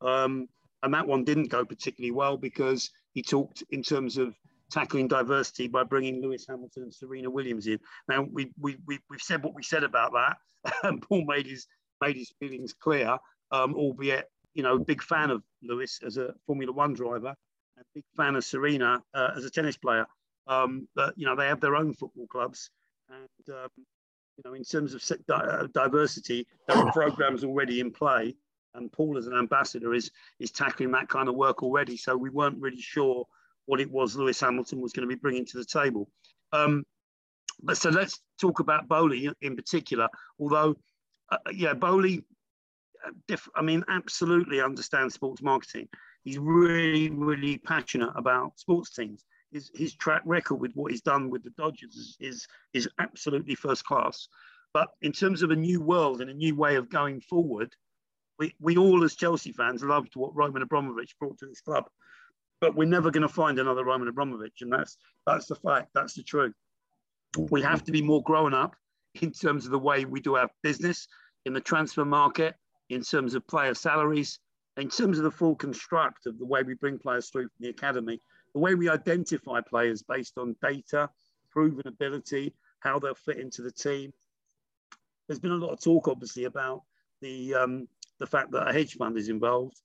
um, 0.00 0.48
and 0.82 0.94
that 0.94 1.06
one 1.06 1.24
didn't 1.24 1.48
go 1.48 1.64
particularly 1.64 2.12
well 2.12 2.36
because 2.36 2.90
he 3.12 3.22
talked 3.22 3.64
in 3.70 3.82
terms 3.82 4.18
of 4.18 4.34
tackling 4.72 5.06
diversity 5.06 5.68
by 5.68 5.84
bringing 5.84 6.20
Lewis 6.20 6.46
Hamilton 6.48 6.84
and 6.84 6.94
Serena 6.94 7.30
Williams 7.30 7.66
in. 7.66 7.78
Now 8.08 8.26
we, 8.32 8.50
we, 8.58 8.78
we 8.86 8.98
we've 9.10 9.20
said 9.20 9.44
what 9.44 9.54
we 9.54 9.62
said 9.62 9.84
about 9.84 10.12
that, 10.12 10.38
and 10.82 11.00
Paul 11.02 11.24
made 11.26 11.46
his 11.46 11.66
made 12.00 12.16
his 12.16 12.32
feelings 12.40 12.72
clear, 12.72 13.18
um, 13.52 13.74
albeit 13.74 14.30
you 14.54 14.62
know 14.62 14.78
big 14.78 15.02
fan 15.02 15.30
of 15.30 15.42
Lewis 15.62 16.00
as 16.04 16.16
a 16.16 16.34
Formula 16.46 16.72
One 16.72 16.94
driver, 16.94 17.34
and 17.76 17.86
big 17.94 18.04
fan 18.16 18.34
of 18.34 18.44
Serena 18.44 19.02
uh, 19.14 19.30
as 19.36 19.44
a 19.44 19.50
tennis 19.50 19.76
player. 19.76 20.06
Um, 20.48 20.88
but 20.96 21.16
you 21.16 21.26
know 21.26 21.36
they 21.36 21.46
have 21.46 21.60
their 21.60 21.76
own 21.76 21.92
football 21.92 22.26
clubs, 22.26 22.70
and 23.10 23.56
um, 23.56 23.68
you 23.76 24.42
know 24.44 24.54
in 24.54 24.64
terms 24.64 24.94
of 24.94 25.18
uh, 25.28 25.66
diversity, 25.72 26.46
there 26.66 26.78
are 26.78 26.92
programs 26.92 27.44
already 27.44 27.80
in 27.80 27.92
play. 27.92 28.34
And 28.74 28.90
Paul, 28.90 29.18
as 29.18 29.26
an 29.26 29.34
ambassador, 29.34 29.92
is 29.92 30.10
is 30.40 30.50
tackling 30.50 30.92
that 30.92 31.10
kind 31.10 31.28
of 31.28 31.34
work 31.34 31.62
already. 31.62 31.98
So 31.98 32.16
we 32.16 32.30
weren't 32.30 32.58
really 32.58 32.80
sure 32.80 33.26
what 33.66 33.80
it 33.80 33.90
was 33.90 34.16
Lewis 34.16 34.40
Hamilton 34.40 34.80
was 34.80 34.92
going 34.92 35.08
to 35.08 35.14
be 35.14 35.20
bringing 35.20 35.46
to 35.46 35.58
the 35.58 35.64
table. 35.64 36.08
Um, 36.52 36.84
but 37.62 37.76
so 37.76 37.90
let's 37.90 38.20
talk 38.40 38.60
about 38.60 38.88
Boehly 38.88 39.30
in 39.40 39.56
particular. 39.56 40.08
Although, 40.38 40.76
uh, 41.30 41.38
yeah, 41.52 41.74
Boehly, 41.74 42.24
uh, 43.06 43.36
I 43.54 43.62
mean, 43.62 43.84
absolutely 43.88 44.60
understands 44.60 45.14
sports 45.14 45.42
marketing. 45.42 45.88
He's 46.24 46.38
really, 46.38 47.10
really 47.10 47.58
passionate 47.58 48.12
about 48.16 48.58
sports 48.58 48.92
teams 48.94 49.24
his, 49.52 49.70
his 49.74 49.94
track 49.94 50.22
record 50.24 50.56
with 50.56 50.72
what 50.74 50.90
he's 50.90 51.02
done 51.02 51.30
with 51.30 51.44
the 51.44 51.50
Dodgers 51.50 51.94
is, 51.94 52.16
is, 52.20 52.46
is 52.72 52.88
absolutely 52.98 53.54
first 53.54 53.84
class. 53.84 54.28
But 54.74 54.88
in 55.02 55.12
terms 55.12 55.42
of 55.42 55.50
a 55.50 55.56
new 55.56 55.80
world 55.80 56.20
and 56.20 56.30
a 56.30 56.34
new 56.34 56.56
way 56.56 56.76
of 56.76 56.90
going 56.90 57.20
forward, 57.20 57.74
we, 58.38 58.54
we 58.58 58.76
all 58.76 59.04
as 59.04 59.14
Chelsea 59.14 59.52
fans 59.52 59.82
loved 59.82 60.16
what 60.16 60.34
Roman 60.34 60.62
Abramovich 60.62 61.14
brought 61.18 61.38
to 61.38 61.46
this 61.46 61.60
club. 61.60 61.84
But 62.62 62.76
we're 62.76 62.88
never 62.88 63.10
going 63.10 63.22
to 63.22 63.28
find 63.28 63.58
another 63.58 63.84
Roman 63.84 64.06
Abramovich, 64.06 64.62
and 64.62 64.72
that's 64.72 64.96
that's 65.26 65.46
the 65.46 65.56
fact. 65.56 65.88
That's 65.94 66.14
the 66.14 66.22
truth. 66.22 66.54
We 67.50 67.60
have 67.60 67.82
to 67.84 67.92
be 67.92 68.00
more 68.00 68.22
grown 68.22 68.54
up 68.54 68.76
in 69.20 69.32
terms 69.32 69.64
of 69.64 69.72
the 69.72 69.78
way 69.80 70.04
we 70.04 70.20
do 70.20 70.36
our 70.36 70.48
business 70.62 71.08
in 71.44 71.54
the 71.54 71.60
transfer 71.60 72.04
market, 72.04 72.54
in 72.88 73.02
terms 73.02 73.34
of 73.34 73.44
player 73.48 73.74
salaries, 73.74 74.38
in 74.76 74.88
terms 74.88 75.18
of 75.18 75.24
the 75.24 75.30
full 75.30 75.56
construct 75.56 76.26
of 76.26 76.38
the 76.38 76.46
way 76.46 76.62
we 76.62 76.74
bring 76.74 76.98
players 76.98 77.30
through 77.30 77.48
from 77.48 77.64
the 77.64 77.68
academy, 77.68 78.20
the 78.54 78.60
way 78.60 78.76
we 78.76 78.88
identify 78.88 79.60
players 79.60 80.04
based 80.04 80.38
on 80.38 80.54
data, 80.62 81.10
proven 81.50 81.82
ability, 81.86 82.54
how 82.78 83.00
they'll 83.00 83.14
fit 83.14 83.38
into 83.38 83.62
the 83.62 83.72
team. 83.72 84.12
There's 85.26 85.40
been 85.40 85.50
a 85.50 85.56
lot 85.56 85.72
of 85.72 85.80
talk, 85.82 86.06
obviously, 86.06 86.44
about 86.44 86.82
the 87.20 87.54
um, 87.54 87.88
the 88.20 88.26
fact 88.26 88.52
that 88.52 88.68
a 88.68 88.72
hedge 88.72 88.94
fund 88.94 89.18
is 89.18 89.28
involved, 89.28 89.80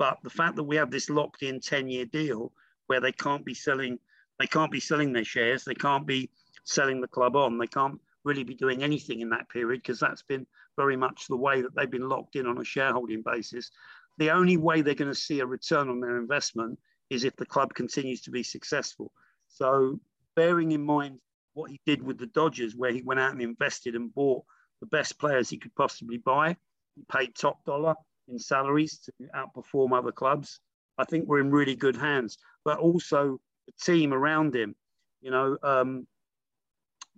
but 0.00 0.16
the 0.22 0.30
fact 0.30 0.56
that 0.56 0.64
we 0.64 0.76
have 0.76 0.90
this 0.90 1.10
locked-in 1.10 1.60
10-year 1.60 2.06
deal 2.06 2.52
where 2.86 3.02
they 3.02 3.12
can't 3.12 3.44
be 3.44 3.52
selling, 3.52 3.98
they 4.38 4.46
can't 4.46 4.72
be 4.72 4.80
selling 4.80 5.12
their 5.12 5.26
shares, 5.26 5.62
they 5.62 5.74
can't 5.74 6.06
be 6.06 6.30
selling 6.64 7.02
the 7.02 7.06
club 7.06 7.36
on, 7.36 7.58
they 7.58 7.66
can't 7.66 8.00
really 8.24 8.42
be 8.42 8.54
doing 8.54 8.82
anything 8.82 9.20
in 9.20 9.28
that 9.28 9.50
period 9.50 9.82
because 9.82 10.00
that's 10.00 10.22
been 10.22 10.46
very 10.74 10.96
much 10.96 11.26
the 11.28 11.36
way 11.36 11.60
that 11.60 11.76
they've 11.76 11.90
been 11.90 12.08
locked 12.08 12.34
in 12.34 12.46
on 12.46 12.56
a 12.56 12.64
shareholding 12.64 13.22
basis. 13.22 13.70
The 14.16 14.30
only 14.30 14.56
way 14.56 14.80
they're 14.80 14.94
going 14.94 15.12
to 15.12 15.14
see 15.14 15.40
a 15.40 15.46
return 15.46 15.90
on 15.90 16.00
their 16.00 16.16
investment 16.16 16.78
is 17.10 17.24
if 17.24 17.36
the 17.36 17.44
club 17.44 17.74
continues 17.74 18.22
to 18.22 18.30
be 18.30 18.42
successful. 18.42 19.12
So, 19.48 20.00
bearing 20.34 20.72
in 20.72 20.82
mind 20.82 21.18
what 21.52 21.70
he 21.70 21.78
did 21.84 22.02
with 22.02 22.16
the 22.16 22.26
Dodgers, 22.26 22.74
where 22.74 22.90
he 22.92 23.02
went 23.02 23.20
out 23.20 23.32
and 23.32 23.42
invested 23.42 23.94
and 23.94 24.14
bought 24.14 24.44
the 24.80 24.86
best 24.86 25.18
players 25.18 25.50
he 25.50 25.58
could 25.58 25.74
possibly 25.74 26.16
buy, 26.16 26.56
he 26.94 27.02
paid 27.12 27.34
top 27.34 27.62
dollar 27.66 27.96
in 28.30 28.38
salaries 28.38 28.98
to 28.98 29.12
outperform 29.34 29.96
other 29.96 30.12
clubs. 30.12 30.60
I 30.98 31.04
think 31.04 31.26
we're 31.26 31.40
in 31.40 31.50
really 31.50 31.74
good 31.74 31.96
hands, 31.96 32.38
but 32.64 32.78
also 32.78 33.38
the 33.66 33.72
team 33.82 34.12
around 34.12 34.54
him. 34.54 34.74
You 35.20 35.30
know, 35.30 35.58
um, 35.62 36.06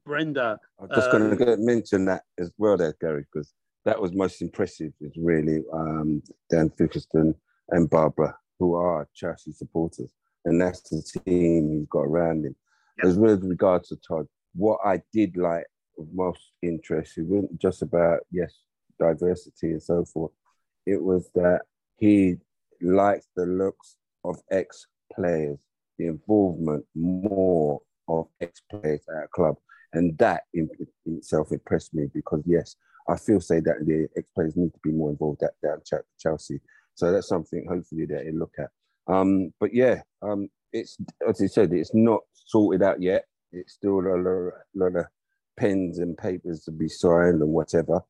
Brenda. 0.05 0.59
I'm 0.81 0.89
just 0.89 1.09
uh, 1.09 1.19
going 1.19 1.37
to 1.39 1.57
mention 1.59 2.05
that 2.07 2.23
as 2.39 2.51
well, 2.59 2.77
there, 2.77 2.95
Gary, 3.01 3.25
because 3.33 3.53
that 3.85 4.01
was 4.01 4.13
most 4.13 4.43
impressive. 4.43 4.93
Is 5.01 5.17
really 5.17 5.63
um, 5.73 6.23
Dan 6.51 6.71
Finkelstein 6.71 7.35
and 7.71 7.89
Barbara, 7.89 8.37
who 8.59 8.75
are 8.75 9.09
Chelsea 9.15 9.53
supporters, 9.53 10.13
and 10.45 10.61
that's 10.61 10.83
the 10.83 11.03
team 11.25 11.71
he's 11.73 11.89
got 11.89 12.03
around 12.03 12.45
him. 12.45 12.57
Yep. 12.99 13.07
As 13.07 13.19
with 13.19 13.45
regards 13.45 13.89
to 13.89 13.97
Todd, 13.97 14.27
what 14.55 14.79
I 14.85 15.01
did 15.13 15.37
like 15.37 15.65
most 16.13 16.53
interest, 16.63 17.19
it 17.19 17.27
wasn't 17.27 17.61
just 17.61 17.83
about 17.83 18.21
yes 18.31 18.53
diversity 18.99 19.71
and 19.71 19.83
so 19.83 20.05
forth. 20.05 20.33
It 20.87 21.03
was 21.03 21.31
that 21.35 21.63
he 21.97 22.37
likes 22.81 23.29
the 23.37 23.47
looks 23.47 23.97
of 24.25 24.41
ex 24.51 24.87
players, 25.15 25.59
the 25.99 26.07
involvement 26.07 26.85
more 26.95 27.81
of 28.09 28.27
ex 28.41 28.63
players 28.71 29.03
at 29.17 29.25
a 29.25 29.29
club. 29.29 29.57
And 29.93 30.17
that 30.19 30.43
in, 30.55 30.69
in, 31.07 31.17
itself 31.17 31.53
impressed 31.53 31.95
me 31.95 32.07
because, 32.13 32.43
yes, 32.47 32.77
I 33.09 33.17
feel 33.17 33.41
say 33.41 33.61
that 33.61 33.85
the 33.87 34.09
ex 34.17 34.27
players 34.35 34.57
need 34.57 34.73
to 34.73 34.81
be 34.83 34.93
more 34.93 35.11
involved 35.11 35.43
at 35.43 35.53
down 35.63 35.81
Chelsea. 36.19 36.61
So 36.95 37.13
that's 37.13 37.29
something 37.29 37.67
hopefully 37.69 38.07
that 38.07 38.25
they 38.25 38.33
look 38.33 38.55
at. 38.59 38.71
Um, 39.13 39.53
but 39.61 39.75
yeah, 39.75 40.03
um, 40.23 40.49
it's 40.73 40.97
as 41.29 41.41
I 41.43 41.47
said, 41.47 41.73
it's 41.73 41.95
not 41.95 42.21
sorted 42.33 42.83
out 42.83 43.01
yet. 43.03 43.25
It's 43.53 43.75
still 43.75 44.01
a 44.01 44.17
lot, 44.17 44.53
lot 44.75 44.97
of 44.97 45.07
pens 45.59 45.99
and 45.99 46.17
papers 46.17 46.65
to 46.65 46.71
be 46.71 46.89
signed 46.89 47.43
and 47.43 47.51
whatever. 47.51 48.01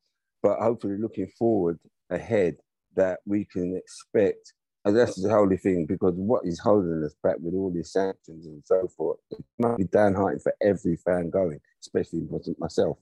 But 0.41 0.59
hopefully, 0.59 0.97
looking 0.97 1.27
forward 1.37 1.79
ahead, 2.13 2.55
that 2.95 3.19
we 3.25 3.45
can 3.45 3.75
expect 3.75 4.53
and 4.85 4.97
that's 4.97 5.21
the 5.21 5.29
holy 5.29 5.57
thing 5.57 5.85
because 5.85 6.13
what 6.15 6.45
is 6.45 6.59
holding 6.59 7.03
us 7.05 7.15
back 7.23 7.37
with 7.39 7.53
all 7.53 7.71
these 7.71 7.91
sanctions 7.91 8.45
and 8.45 8.61
so 8.65 8.87
forth, 8.97 9.17
it 9.31 9.43
might 9.57 9.77
be 9.77 9.85
downhearting 9.85 10.43
for 10.43 10.53
every 10.61 10.97
fan 10.97 11.29
going, 11.29 11.59
especially 11.81 12.27
myself. 12.57 12.97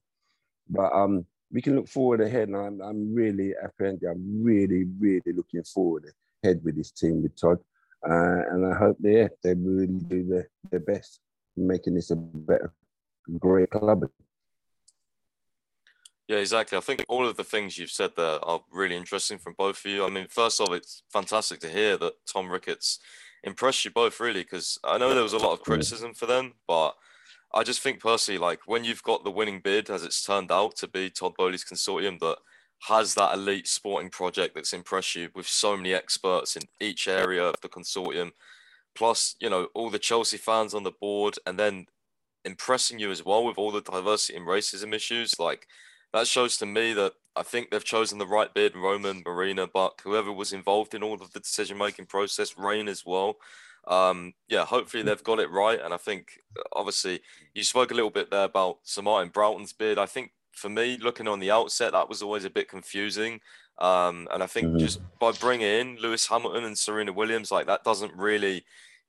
But 0.69 0.93
um, 0.93 1.25
we 1.51 1.61
can 1.61 1.75
look 1.75 1.87
forward 1.87 2.21
ahead, 2.21 2.49
and 2.49 2.57
I'm, 2.57 2.81
I'm 2.81 3.13
really 3.15 3.53
apprehended. 3.61 4.07
I'm 4.07 4.43
really, 4.43 4.85
really 4.99 5.33
looking 5.35 5.63
forward 5.63 6.05
ahead 6.43 6.61
with 6.63 6.77
this 6.77 6.91
team 6.91 7.23
with 7.23 7.35
Todd, 7.35 7.57
uh, 8.07 8.43
and 8.51 8.65
I 8.65 8.77
hope 8.77 8.97
they 8.99 9.27
they 9.43 9.55
really 9.55 9.87
do 9.87 10.23
their, 10.23 10.49
their 10.69 10.79
best 10.81 11.19
in 11.57 11.67
making 11.67 11.95
this 11.95 12.11
a 12.11 12.15
better, 12.15 12.73
great 13.39 13.71
club. 13.71 14.03
Yeah, 16.31 16.37
exactly. 16.37 16.77
I 16.77 16.81
think 16.81 17.03
all 17.09 17.27
of 17.27 17.35
the 17.35 17.43
things 17.43 17.77
you've 17.77 17.91
said 17.91 18.11
there 18.15 18.39
are 18.45 18.61
really 18.71 18.95
interesting 18.95 19.37
from 19.37 19.53
both 19.57 19.83
of 19.83 19.91
you. 19.91 20.05
I 20.05 20.09
mean, 20.09 20.27
first 20.29 20.61
off, 20.61 20.71
it's 20.71 21.03
fantastic 21.11 21.59
to 21.59 21.67
hear 21.67 21.97
that 21.97 22.13
Tom 22.25 22.49
Ricketts 22.49 22.99
impressed 23.43 23.83
you 23.83 23.91
both 23.91 24.17
really, 24.21 24.43
because 24.43 24.79
I 24.81 24.97
know 24.97 25.13
there 25.13 25.23
was 25.23 25.33
a 25.33 25.37
lot 25.37 25.51
of 25.51 25.61
criticism 25.61 26.13
for 26.13 26.27
them, 26.27 26.53
but 26.69 26.95
I 27.53 27.63
just 27.63 27.81
think 27.81 27.99
personally, 27.99 28.37
like 28.37 28.61
when 28.65 28.85
you've 28.85 29.03
got 29.03 29.25
the 29.25 29.29
winning 29.29 29.59
bid, 29.59 29.89
as 29.89 30.05
it's 30.05 30.23
turned 30.23 30.53
out 30.53 30.77
to 30.77 30.87
be 30.87 31.09
Todd 31.09 31.33
Boehly's 31.37 31.65
consortium 31.65 32.17
that 32.19 32.37
has 32.87 33.13
that 33.15 33.33
elite 33.33 33.67
sporting 33.67 34.09
project 34.09 34.55
that's 34.55 34.71
impressed 34.71 35.15
you 35.15 35.31
with 35.35 35.49
so 35.49 35.75
many 35.75 35.93
experts 35.93 36.55
in 36.55 36.61
each 36.79 37.09
area 37.09 37.43
of 37.43 37.55
the 37.61 37.67
consortium, 37.67 38.31
plus, 38.95 39.35
you 39.41 39.49
know, 39.49 39.67
all 39.75 39.89
the 39.89 39.99
Chelsea 39.99 40.37
fans 40.37 40.73
on 40.73 40.83
the 40.83 40.91
board, 40.91 41.35
and 41.45 41.59
then 41.59 41.87
impressing 42.45 42.99
you 42.99 43.11
as 43.11 43.25
well 43.25 43.43
with 43.43 43.57
all 43.57 43.71
the 43.71 43.81
diversity 43.81 44.37
and 44.37 44.47
racism 44.47 44.93
issues, 44.93 45.37
like 45.37 45.67
that 46.13 46.27
shows 46.27 46.57
to 46.57 46.65
me 46.65 46.93
that 46.93 47.13
I 47.35 47.43
think 47.43 47.69
they've 47.69 47.83
chosen 47.83 48.17
the 48.17 48.27
right 48.27 48.53
bid, 48.53 48.75
Roman, 48.75 49.23
Marina, 49.25 49.67
Buck, 49.67 50.01
whoever 50.03 50.31
was 50.31 50.53
involved 50.53 50.93
in 50.93 51.03
all 51.03 51.21
of 51.21 51.31
the 51.31 51.39
decision 51.39 51.77
making 51.77 52.07
process, 52.07 52.57
Raine 52.57 52.89
as 52.89 53.05
well. 53.05 53.37
Um, 53.87 54.33
yeah, 54.47 54.65
hopefully 54.65 55.03
they've 55.03 55.23
got 55.23 55.39
it 55.39 55.49
right. 55.49 55.79
And 55.81 55.93
I 55.93 55.97
think, 55.97 56.39
obviously, 56.73 57.21
you 57.53 57.63
spoke 57.63 57.91
a 57.91 57.93
little 57.93 58.09
bit 58.09 58.29
there 58.29 58.43
about 58.43 58.79
Sir 58.83 59.01
Martin 59.01 59.29
Broughton's 59.29 59.73
bid. 59.73 59.97
I 59.97 60.05
think 60.05 60.31
for 60.51 60.69
me, 60.69 60.97
looking 60.97 61.27
on 61.27 61.39
the 61.39 61.51
outset, 61.51 61.93
that 61.93 62.09
was 62.09 62.21
always 62.21 62.45
a 62.45 62.49
bit 62.49 62.67
confusing. 62.67 63.39
Um, 63.79 64.27
and 64.31 64.43
I 64.43 64.45
think 64.45 64.67
mm-hmm. 64.67 64.79
just 64.79 64.99
by 65.19 65.31
bringing 65.31 65.65
in 65.65 65.97
Lewis 65.97 66.27
Hamilton 66.27 66.65
and 66.65 66.77
Serena 66.77 67.13
Williams, 67.13 67.51
like 67.51 67.65
that 67.67 67.83
doesn't 67.83 68.13
really 68.15 68.63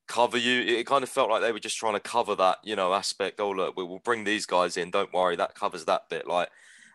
cover 0.06 0.38
you. 0.38 0.60
It 0.60 0.86
kind 0.86 1.02
of 1.02 1.10
felt 1.10 1.28
like 1.28 1.42
they 1.42 1.52
were 1.52 1.58
just 1.58 1.76
trying 1.76 1.94
to 1.94 2.00
cover 2.00 2.34
that, 2.36 2.58
you 2.62 2.76
know, 2.76 2.94
aspect. 2.94 3.40
Oh, 3.40 3.50
look, 3.50 3.76
we'll 3.76 3.98
bring 3.98 4.24
these 4.24 4.46
guys 4.46 4.76
in. 4.76 4.90
Don't 4.90 5.12
worry, 5.12 5.36
that 5.36 5.54
covers 5.54 5.84
that 5.86 6.08
bit. 6.08 6.26
Like, 6.26 6.48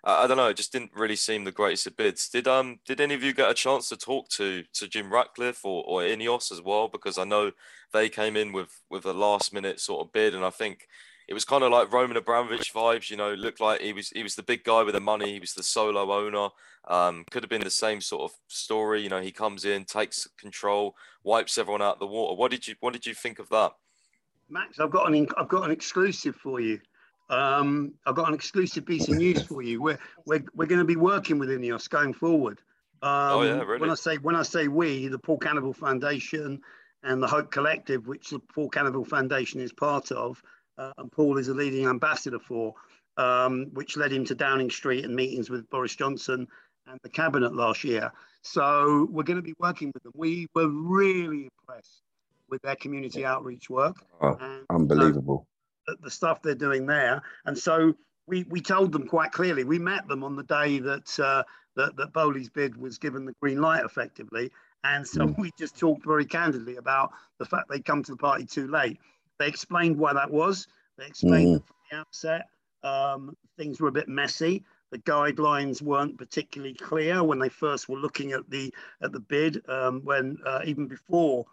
I 0.07 0.25
don't 0.25 0.37
know. 0.37 0.47
It 0.47 0.57
just 0.57 0.71
didn't 0.71 0.91
really 0.95 1.17
seem 1.17 1.43
the 1.43 1.51
greatest 1.51 1.85
of 1.85 1.97
bids. 1.97 2.29
Did 2.29 2.47
um 2.47 2.79
did 2.85 3.01
any 3.01 3.13
of 3.13 3.23
you 3.23 3.33
get 3.33 3.51
a 3.51 3.53
chance 3.53 3.89
to 3.89 3.97
talk 3.97 4.29
to 4.29 4.63
to 4.73 4.87
Jim 4.87 5.11
Ratcliffe 5.11 5.65
or, 5.65 5.83
or 5.85 6.01
Ineos 6.01 6.51
as 6.51 6.61
well? 6.61 6.87
Because 6.87 7.17
I 7.17 7.25
know 7.25 7.51
they 7.91 8.07
came 8.07 8.37
in 8.37 8.53
with 8.53 8.83
with 8.89 9.05
a 9.05 9.11
last 9.11 9.51
minute 9.53 9.81
sort 9.81 10.05
of 10.05 10.13
bid, 10.13 10.33
and 10.33 10.45
I 10.45 10.49
think 10.49 10.87
it 11.27 11.33
was 11.33 11.43
kind 11.43 11.61
of 11.61 11.71
like 11.71 11.91
Roman 11.91 12.15
Abramovich 12.15 12.73
vibes. 12.73 13.09
You 13.09 13.17
know, 13.17 13.33
looked 13.33 13.59
like 13.59 13.81
he 13.81 13.91
was 13.91 14.09
he 14.09 14.23
was 14.23 14.35
the 14.35 14.43
big 14.43 14.63
guy 14.63 14.81
with 14.83 14.95
the 14.95 15.01
money. 15.01 15.33
He 15.33 15.39
was 15.39 15.53
the 15.53 15.63
solo 15.63 16.09
owner. 16.13 16.49
Um, 16.87 17.25
could 17.29 17.43
have 17.43 17.49
been 17.49 17.61
the 17.61 17.69
same 17.69 17.99
sort 17.99 18.31
of 18.31 18.37
story. 18.47 19.01
You 19.01 19.09
know, 19.09 19.19
he 19.19 19.33
comes 19.33 19.65
in, 19.65 19.83
takes 19.83 20.25
control, 20.39 20.95
wipes 21.23 21.57
everyone 21.57 21.81
out 21.81 21.95
of 21.95 21.99
the 21.99 22.07
water. 22.07 22.33
What 22.33 22.51
did 22.51 22.65
you 22.65 22.75
What 22.79 22.93
did 22.93 23.05
you 23.05 23.13
think 23.13 23.39
of 23.39 23.49
that? 23.49 23.73
Max, 24.49 24.79
I've 24.79 24.91
got 24.91 25.11
an 25.11 25.27
I've 25.37 25.49
got 25.49 25.65
an 25.65 25.71
exclusive 25.71 26.37
for 26.37 26.61
you. 26.61 26.79
Um, 27.29 27.93
I've 28.05 28.15
got 28.15 28.29
an 28.29 28.33
exclusive 28.33 28.85
piece 28.85 29.07
of 29.09 29.17
news 29.17 29.41
for 29.41 29.61
you. 29.61 29.81
We're 29.81 29.99
we're, 30.25 30.43
we're 30.53 30.65
going 30.65 30.79
to 30.79 30.85
be 30.85 30.95
working 30.95 31.39
with 31.39 31.49
Ineos 31.49 31.89
going 31.89 32.13
forward. 32.13 32.59
Um, 33.01 33.11
oh 33.11 33.41
yeah, 33.43 33.61
really? 33.61 33.79
When 33.79 33.89
I 33.89 33.95
say 33.95 34.17
when 34.17 34.35
I 34.35 34.43
say 34.43 34.67
we, 34.67 35.07
the 35.07 35.19
Paul 35.19 35.39
Canoville 35.39 35.75
Foundation 35.75 36.61
and 37.03 37.21
the 37.21 37.27
Hope 37.27 37.51
Collective, 37.51 38.07
which 38.07 38.29
the 38.29 38.39
Paul 38.39 38.69
Canoville 38.69 39.07
Foundation 39.07 39.59
is 39.59 39.73
part 39.73 40.11
of, 40.11 40.41
uh, 40.77 40.91
and 40.97 41.11
Paul 41.11 41.37
is 41.37 41.49
a 41.49 41.53
leading 41.53 41.85
ambassador 41.85 42.39
for, 42.39 42.73
um, 43.17 43.67
which 43.73 43.97
led 43.97 44.11
him 44.11 44.25
to 44.25 44.35
Downing 44.35 44.69
Street 44.69 45.03
and 45.03 45.15
meetings 45.15 45.49
with 45.49 45.69
Boris 45.69 45.95
Johnson 45.95 46.47
and 46.87 46.99
the 47.03 47.09
cabinet 47.09 47.53
last 47.53 47.83
year. 47.83 48.11
So 48.41 49.07
we're 49.11 49.23
going 49.23 49.37
to 49.37 49.43
be 49.43 49.55
working 49.59 49.91
with 49.93 50.03
them. 50.03 50.13
We 50.15 50.47
were 50.55 50.69
really 50.69 51.49
impressed 51.61 52.01
with 52.49 52.61
their 52.61 52.77
community 52.77 53.25
outreach 53.25 53.69
work. 53.69 53.97
Oh, 54.21 54.37
and, 54.39 54.65
unbelievable 54.69 55.45
the 56.01 56.11
stuff 56.11 56.41
they're 56.41 56.55
doing 56.55 56.85
there. 56.85 57.21
And 57.45 57.57
so 57.57 57.95
we, 58.27 58.43
we 58.49 58.61
told 58.61 58.91
them 58.91 59.07
quite 59.07 59.31
clearly. 59.31 59.63
We 59.63 59.79
met 59.79 60.07
them 60.07 60.23
on 60.23 60.35
the 60.35 60.43
day 60.43 60.79
that 60.79 61.19
uh, 61.19 61.43
that, 61.75 61.95
that 61.97 62.13
Boehly's 62.13 62.49
bid 62.49 62.75
was 62.75 62.97
given 62.97 63.25
the 63.25 63.33
green 63.41 63.61
light, 63.61 63.85
effectively. 63.85 64.51
And 64.83 65.07
so 65.07 65.21
mm. 65.27 65.37
we 65.37 65.51
just 65.57 65.77
talked 65.77 66.05
very 66.05 66.25
candidly 66.25 66.77
about 66.77 67.11
the 67.39 67.45
fact 67.45 67.69
they'd 67.69 67.85
come 67.85 68.03
to 68.03 68.11
the 68.11 68.17
party 68.17 68.45
too 68.45 68.67
late. 68.67 68.99
They 69.39 69.47
explained 69.47 69.97
why 69.97 70.13
that 70.13 70.31
was. 70.31 70.67
They 70.97 71.05
explained 71.05 71.61
mm. 71.61 71.67
from 71.67 71.75
the 71.89 71.97
outset 71.97 72.47
um, 72.83 73.35
things 73.57 73.79
were 73.79 73.87
a 73.87 73.91
bit 73.91 74.07
messy. 74.07 74.63
The 74.91 74.99
guidelines 74.99 75.81
weren't 75.81 76.17
particularly 76.17 76.73
clear 76.73 77.23
when 77.23 77.39
they 77.39 77.49
first 77.49 77.89
were 77.89 77.97
looking 77.97 78.31
at 78.31 78.49
the 78.49 78.73
at 79.01 79.11
the 79.11 79.19
bid. 79.19 79.61
Um, 79.67 80.01
when 80.03 80.37
uh, 80.45 80.61
even 80.65 80.87
before 80.87 81.45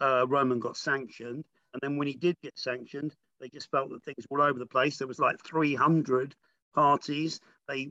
uh, 0.00 0.26
Roman 0.28 0.60
got 0.60 0.76
sanctioned, 0.76 1.44
and 1.72 1.80
then 1.80 1.96
when 1.96 2.06
he 2.06 2.14
did 2.14 2.36
get 2.42 2.58
sanctioned, 2.58 3.14
they 3.42 3.48
just 3.48 3.70
felt 3.70 3.90
that 3.90 4.04
things 4.04 4.24
were 4.30 4.40
all 4.40 4.46
over 4.46 4.58
the 4.58 4.66
place. 4.66 4.96
There 4.96 5.08
was 5.08 5.18
like 5.18 5.36
300 5.44 6.34
parties. 6.74 7.40
They, 7.68 7.90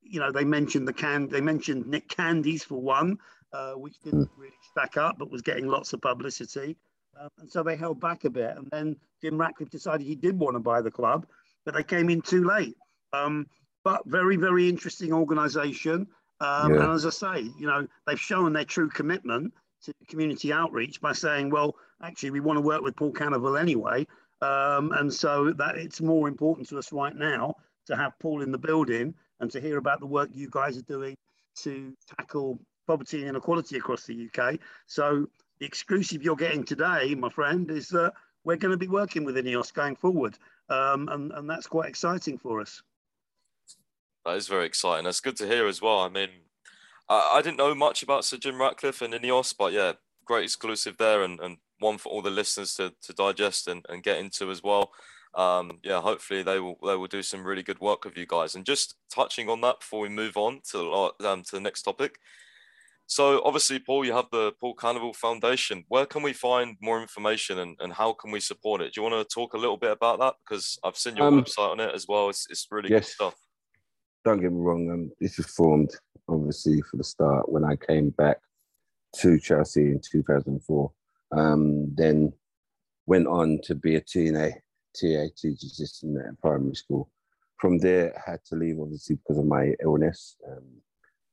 you 0.00 0.20
know, 0.20 0.30
they 0.30 0.44
mentioned 0.44 0.86
the 0.86 0.92
can. 0.92 1.28
They 1.28 1.40
mentioned 1.40 1.86
Nick 1.86 2.08
Candy's 2.08 2.62
for 2.62 2.80
one, 2.80 3.18
uh, 3.52 3.72
which 3.72 3.98
didn't 4.00 4.26
hmm. 4.26 4.40
really 4.40 4.54
stack 4.70 4.96
up, 4.96 5.16
but 5.18 5.30
was 5.30 5.42
getting 5.42 5.66
lots 5.66 5.92
of 5.92 6.00
publicity. 6.00 6.76
Um, 7.20 7.28
and 7.40 7.50
so 7.50 7.62
they 7.62 7.76
held 7.76 8.00
back 8.00 8.24
a 8.24 8.30
bit. 8.30 8.56
And 8.56 8.68
then 8.70 8.96
Jim 9.20 9.36
Ratcliffe 9.36 9.70
decided 9.70 10.06
he 10.06 10.14
did 10.14 10.38
want 10.38 10.54
to 10.54 10.60
buy 10.60 10.80
the 10.80 10.90
club, 10.90 11.26
but 11.66 11.74
they 11.74 11.82
came 11.82 12.08
in 12.08 12.22
too 12.22 12.44
late. 12.44 12.76
Um, 13.12 13.46
but 13.84 14.02
very, 14.06 14.36
very 14.36 14.68
interesting 14.68 15.12
organisation. 15.12 16.06
Um, 16.40 16.74
yeah. 16.74 16.84
And 16.84 16.92
as 16.92 17.04
I 17.04 17.10
say, 17.10 17.40
you 17.58 17.66
know, 17.66 17.86
they've 18.06 18.18
shown 18.18 18.52
their 18.52 18.64
true 18.64 18.88
commitment 18.88 19.52
to 19.84 19.92
community 20.08 20.52
outreach 20.52 21.00
by 21.00 21.12
saying, 21.12 21.50
well, 21.50 21.74
actually, 22.02 22.30
we 22.30 22.40
want 22.40 22.56
to 22.56 22.60
work 22.60 22.82
with 22.82 22.96
Paul 22.96 23.12
Canoville 23.12 23.60
anyway. 23.60 24.06
Um, 24.42 24.90
and 24.92 25.12
so 25.12 25.52
that 25.52 25.76
it's 25.76 26.00
more 26.00 26.26
important 26.26 26.68
to 26.70 26.78
us 26.78 26.92
right 26.92 27.14
now 27.14 27.54
to 27.86 27.96
have 27.96 28.18
Paul 28.18 28.42
in 28.42 28.50
the 28.50 28.58
building 28.58 29.14
and 29.40 29.50
to 29.52 29.60
hear 29.60 29.78
about 29.78 30.00
the 30.00 30.06
work 30.06 30.30
you 30.32 30.48
guys 30.50 30.76
are 30.76 30.82
doing 30.82 31.16
to 31.58 31.92
tackle 32.16 32.58
poverty 32.86 33.20
and 33.20 33.28
inequality 33.28 33.76
across 33.76 34.04
the 34.04 34.28
UK. 34.28 34.58
So 34.86 35.28
the 35.60 35.66
exclusive 35.66 36.24
you're 36.24 36.34
getting 36.34 36.64
today, 36.64 37.14
my 37.14 37.28
friend, 37.28 37.70
is 37.70 37.88
that 37.90 38.14
we're 38.44 38.56
going 38.56 38.72
to 38.72 38.78
be 38.78 38.88
working 38.88 39.24
with 39.24 39.36
INEOS 39.36 39.72
going 39.72 39.94
forward. 39.94 40.36
Um, 40.68 41.08
and, 41.08 41.30
and 41.32 41.48
that's 41.48 41.68
quite 41.68 41.88
exciting 41.88 42.36
for 42.36 42.60
us. 42.60 42.82
That 44.24 44.36
is 44.36 44.48
very 44.48 44.66
exciting. 44.66 45.04
That's 45.04 45.20
good 45.20 45.36
to 45.36 45.46
hear 45.46 45.68
as 45.68 45.80
well. 45.80 46.00
I 46.00 46.08
mean, 46.08 46.30
I, 47.08 47.34
I 47.34 47.42
didn't 47.42 47.58
know 47.58 47.74
much 47.76 48.02
about 48.02 48.24
Sir 48.24 48.38
Jim 48.38 48.60
Ratcliffe 48.60 49.02
and 49.02 49.14
INEOS, 49.14 49.54
but 49.56 49.72
yeah, 49.72 49.92
great 50.24 50.44
exclusive 50.44 50.96
there 50.96 51.22
and, 51.22 51.38
and 51.38 51.58
one 51.82 51.98
for 51.98 52.10
all 52.10 52.22
the 52.22 52.30
listeners 52.30 52.74
to, 52.74 52.92
to 53.02 53.12
digest 53.12 53.68
and, 53.68 53.84
and 53.88 54.02
get 54.02 54.18
into 54.18 54.50
as 54.50 54.62
well. 54.62 54.92
Um, 55.34 55.78
yeah, 55.82 56.00
hopefully 56.00 56.42
they 56.42 56.60
will 56.60 56.76
they 56.86 56.94
will 56.94 57.06
do 57.06 57.22
some 57.22 57.44
really 57.44 57.62
good 57.62 57.80
work 57.80 58.04
with 58.04 58.16
you 58.16 58.26
guys. 58.26 58.54
And 58.54 58.66
just 58.66 58.96
touching 59.14 59.48
on 59.48 59.60
that 59.62 59.80
before 59.80 60.00
we 60.00 60.08
move 60.08 60.36
on 60.36 60.60
to 60.70 61.12
um, 61.20 61.42
to 61.42 61.52
the 61.52 61.60
next 61.60 61.82
topic. 61.82 62.18
So 63.06 63.42
obviously, 63.44 63.78
Paul, 63.78 64.06
you 64.06 64.12
have 64.12 64.30
the 64.32 64.52
Paul 64.60 64.74
Canoville 64.74 65.14
Foundation. 65.14 65.84
Where 65.88 66.06
can 66.06 66.22
we 66.22 66.32
find 66.32 66.76
more 66.80 67.02
information 67.02 67.58
and, 67.58 67.76
and 67.80 67.92
how 67.92 68.14
can 68.14 68.30
we 68.30 68.40
support 68.40 68.80
it? 68.80 68.94
Do 68.94 69.00
you 69.00 69.10
want 69.10 69.28
to 69.28 69.34
talk 69.34 69.52
a 69.54 69.58
little 69.58 69.76
bit 69.76 69.90
about 69.90 70.18
that? 70.20 70.34
Because 70.42 70.78
I've 70.82 70.96
seen 70.96 71.16
your 71.16 71.26
um, 71.26 71.42
website 71.42 71.72
on 71.72 71.80
it 71.80 71.94
as 71.94 72.06
well. 72.08 72.30
It's, 72.30 72.46
it's 72.48 72.66
really 72.70 72.90
yes. 72.90 73.06
good 73.06 73.12
stuff. 73.12 73.34
Don't 74.24 74.40
get 74.40 74.52
me 74.52 74.58
wrong. 74.58 74.90
Um, 74.90 75.12
this 75.20 75.36
was 75.36 75.46
formed 75.46 75.90
obviously 76.28 76.80
for 76.82 76.96
the 76.96 77.04
start 77.04 77.50
when 77.50 77.64
I 77.64 77.76
came 77.76 78.10
back 78.10 78.38
to 79.16 79.38
Chelsea 79.38 79.82
in 79.82 80.00
2004. 80.00 80.92
Um, 81.36 81.94
then 81.94 82.32
went 83.06 83.26
on 83.26 83.60
to 83.64 83.74
be 83.74 83.96
a 83.96 84.00
TNA, 84.00 84.52
TA 84.94 85.26
teacher 85.36 85.66
assistant 85.66 86.18
at 86.18 86.40
primary 86.40 86.74
school. 86.74 87.10
From 87.58 87.78
there, 87.78 88.14
I 88.16 88.30
had 88.32 88.44
to 88.46 88.56
leave 88.56 88.78
obviously 88.80 89.16
because 89.16 89.38
of 89.38 89.46
my 89.46 89.74
illness. 89.82 90.36
Um, 90.48 90.66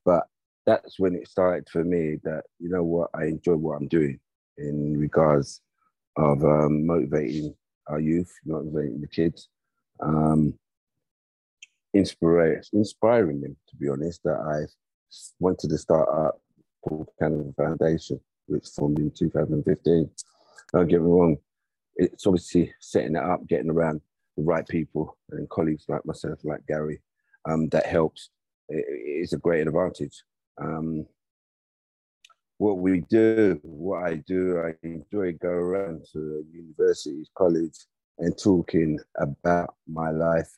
but 0.04 0.24
that's 0.66 0.98
when 0.98 1.14
it 1.14 1.28
started 1.28 1.68
for 1.68 1.84
me 1.84 2.16
that, 2.24 2.44
you 2.58 2.70
know 2.70 2.84
what, 2.84 3.10
I 3.14 3.24
enjoy 3.24 3.56
what 3.56 3.76
I'm 3.76 3.88
doing 3.88 4.18
in 4.58 4.96
regards 4.98 5.60
of 6.16 6.44
um, 6.44 6.86
motivating 6.86 7.54
our 7.88 8.00
youth, 8.00 8.32
motivating 8.44 9.00
the 9.00 9.08
kids, 9.08 9.48
um, 10.00 10.54
inspire, 11.94 12.62
inspiring 12.72 13.40
them, 13.40 13.56
to 13.68 13.76
be 13.76 13.88
honest, 13.88 14.22
that 14.24 14.38
I 14.38 14.66
wanted 15.38 15.70
to 15.70 15.78
start 15.78 16.08
up 16.08 16.40
Paul 16.84 17.12
Canoville 17.20 17.56
Foundation, 17.56 18.20
which 18.50 18.68
formed 18.68 18.98
in 18.98 19.10
2015. 19.10 20.10
Don't 20.72 20.88
get 20.88 21.00
me 21.00 21.06
wrong, 21.06 21.36
it's 21.96 22.26
obviously 22.26 22.72
setting 22.80 23.16
it 23.16 23.22
up, 23.22 23.46
getting 23.46 23.70
around 23.70 24.00
the 24.36 24.42
right 24.42 24.66
people 24.68 25.16
and 25.30 25.48
colleagues 25.50 25.84
like 25.88 26.04
myself, 26.06 26.38
like 26.44 26.66
Gary, 26.66 27.00
um, 27.48 27.68
that 27.68 27.86
helps. 27.86 28.30
It, 28.68 28.84
it's 28.88 29.32
a 29.32 29.38
great 29.38 29.66
advantage. 29.66 30.22
Um, 30.60 31.06
what 32.58 32.78
we 32.78 33.00
do, 33.08 33.58
what 33.62 34.04
I 34.04 34.16
do, 34.16 34.60
I 34.60 34.74
enjoy 34.82 35.32
going 35.32 35.54
around 35.54 36.04
to 36.12 36.44
universities, 36.52 37.30
college, 37.36 37.76
and 38.18 38.36
talking 38.36 38.98
about 39.18 39.74
my 39.88 40.10
life, 40.10 40.50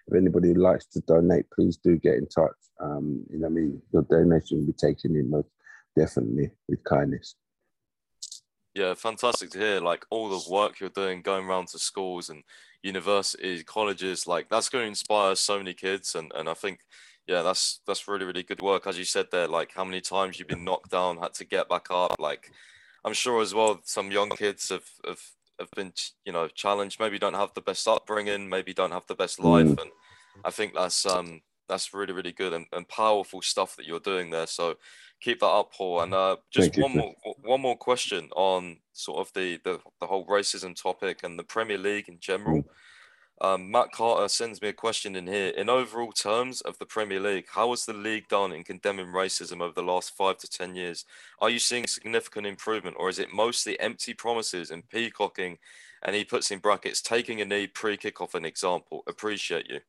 if 0.08 0.15
anybody 0.15 0.54
likes 0.54 0.86
to 0.88 1.00
donate, 1.02 1.50
please 1.52 1.78
do 1.78 1.98
get 1.98 2.15
in 2.15 2.28
touch. 2.28 2.52
Um, 2.82 3.24
you 3.30 3.39
know, 3.39 3.48
I 3.48 3.50
mean, 3.50 3.82
your 3.93 4.04
donation 4.04 4.60
will 4.60 4.67
be 4.67 4.74
taken 4.74 5.15
in 5.15 5.30
most 5.30 5.50
definitely 5.95 6.52
with 6.67 6.84
kindness. 6.84 7.36
Yeah, 8.75 8.93
fantastic 8.93 9.49
to 9.51 9.60
hear. 9.60 9.79
Like 9.79 10.05
all 10.10 10.29
the 10.29 10.51
work 10.51 10.79
you're 10.79 10.89
doing, 10.89 11.21
going 11.21 11.45
around 11.45 11.69
to 11.69 11.79
schools 11.79 12.29
and 12.29 12.43
universities, 12.84 13.63
colleges, 13.63 14.27
like 14.27 14.49
that's 14.49 14.69
going 14.69 14.84
to 14.84 14.89
inspire 14.89 15.36
so 15.36 15.58
many 15.58 15.73
kids. 15.73 16.15
And 16.15 16.32
and 16.36 16.47
I 16.47 16.53
think, 16.53 16.79
yeah, 17.27 17.41
that's 17.41 17.82
that's 17.88 18.08
really 18.08 18.25
really 18.25 18.43
good 18.43 18.62
work. 18.62 18.88
As 18.88 18.97
you 18.97 19.05
said 19.05 19.27
there, 19.32 19.47
like 19.47 19.71
how 19.73 19.84
many 19.84 20.01
times 20.01 20.38
you've 20.38 20.47
been 20.47 20.63
knocked 20.63 20.91
down, 20.91 21.17
had 21.17 21.34
to 21.36 21.45
get 21.45 21.69
back 21.69 21.88
up. 21.89 22.15
Like 22.19 22.51
I'm 23.03 23.13
sure 23.13 23.41
as 23.41 23.53
well, 23.53 23.79
some 23.84 24.12
young 24.12 24.29
kids 24.29 24.69
have 24.69 24.89
have 25.05 25.21
have 25.60 25.71
been 25.71 25.93
you 26.25 26.32
know 26.32 26.47
challenged. 26.47 26.99
Maybe 26.99 27.19
don't 27.19 27.34
have 27.34 27.53
the 27.55 27.62
best 27.62 27.88
upbringing, 27.88 28.49
maybe 28.49 28.73
don't 28.73 28.91
have 28.91 29.08
the 29.08 29.15
best 29.15 29.39
life, 29.39 29.65
mm. 29.65 29.82
and 29.82 29.91
I 30.45 30.51
think 30.51 30.73
that's 30.73 31.05
um 31.05 31.41
that's 31.67 31.93
really 31.93 32.13
really 32.13 32.32
good 32.32 32.53
and, 32.53 32.65
and 32.71 32.88
powerful 32.88 33.41
stuff 33.41 33.75
that 33.75 33.86
you're 33.86 33.99
doing 33.99 34.29
there. 34.29 34.47
So 34.47 34.75
keep 35.21 35.39
that 35.39 35.47
up, 35.47 35.73
Paul. 35.73 36.01
And 36.01 36.13
uh, 36.13 36.38
just 36.51 36.73
Thank 36.73 36.84
one 36.84 36.93
you. 36.93 36.99
more 36.99 37.36
one 37.43 37.62
more 37.62 37.77
question 37.77 38.29
on 38.36 38.77
sort 38.93 39.19
of 39.19 39.34
the, 39.34 39.60
the 39.63 39.79
the 39.99 40.08
whole 40.08 40.25
racism 40.25 40.75
topic 40.75 41.23
and 41.23 41.38
the 41.38 41.43
Premier 41.43 41.77
League 41.77 42.10
in 42.10 42.19
general. 42.19 42.63
Mm. 42.63 42.65
Um, 43.41 43.71
Matt 43.71 43.93
Carter 43.93 44.27
sends 44.27 44.62
me 44.62 44.67
a 44.67 44.73
question 44.73 45.15
in 45.15 45.25
here. 45.25 45.49
In 45.49 45.69
overall 45.69 46.12
terms 46.12 46.60
of 46.62 46.77
the 46.77 46.86
Premier 46.86 47.21
League, 47.21 47.45
how 47.49 47.69
has 47.69 47.86
the 47.86 47.93
league 47.93 48.27
done 48.27 48.51
in 48.51 48.65
condemning 48.65 49.08
racism 49.08 49.62
over 49.62 49.73
the 49.73 49.82
last 49.82 50.15
five 50.17 50.38
to 50.39 50.49
10 50.49 50.75
years? 50.75 51.05
Are 51.39 51.49
you 51.49 51.60
seeing 51.60 51.88
significant 51.88 52.45
improvement 52.45 52.97
or 52.99 53.08
is 53.08 53.17
it 53.17 53.34
mostly 53.34 53.79
empty 53.79 54.13
promises 54.13 54.71
and 54.71 54.88
peacocking? 54.89 55.58
And 56.03 56.17
he 56.17 56.25
puts 56.25 56.51
in 56.51 56.60
brackets, 56.60 57.01
taking 57.01 57.39
a 57.39 57.45
knee 57.45 57.67
pre 57.67 57.97
kickoff, 57.97 58.36
an 58.36 58.43
example. 58.43 59.03
Appreciate 59.08 59.67
you. 59.69 59.79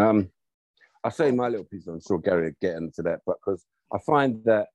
Um, 0.00 0.30
I 1.04 1.10
say 1.10 1.30
my 1.30 1.48
little 1.48 1.64
piece. 1.64 1.86
I'm 1.86 2.00
sure 2.00 2.18
Gary 2.18 2.48
will 2.48 2.56
get 2.60 2.76
into 2.76 3.02
that, 3.02 3.20
but 3.24 3.36
because 3.40 3.64
I 3.92 3.98
find 4.06 4.42
that 4.44 4.68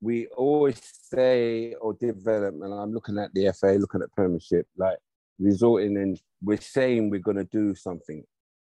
we 0.00 0.26
always 0.28 0.80
say 1.10 1.74
or 1.80 1.94
develop, 1.94 2.54
and 2.54 2.72
I'm 2.72 2.92
looking 2.92 3.18
at 3.18 3.32
the 3.34 3.52
FA, 3.52 3.76
looking 3.78 4.02
at 4.02 4.12
Premiership, 4.12 4.66
like 4.76 4.98
resorting 5.38 5.96
and 5.96 6.20
we're 6.42 6.60
saying 6.60 7.10
we're 7.10 7.20
going 7.20 7.36
to 7.36 7.44
do 7.44 7.74
something, 7.74 8.24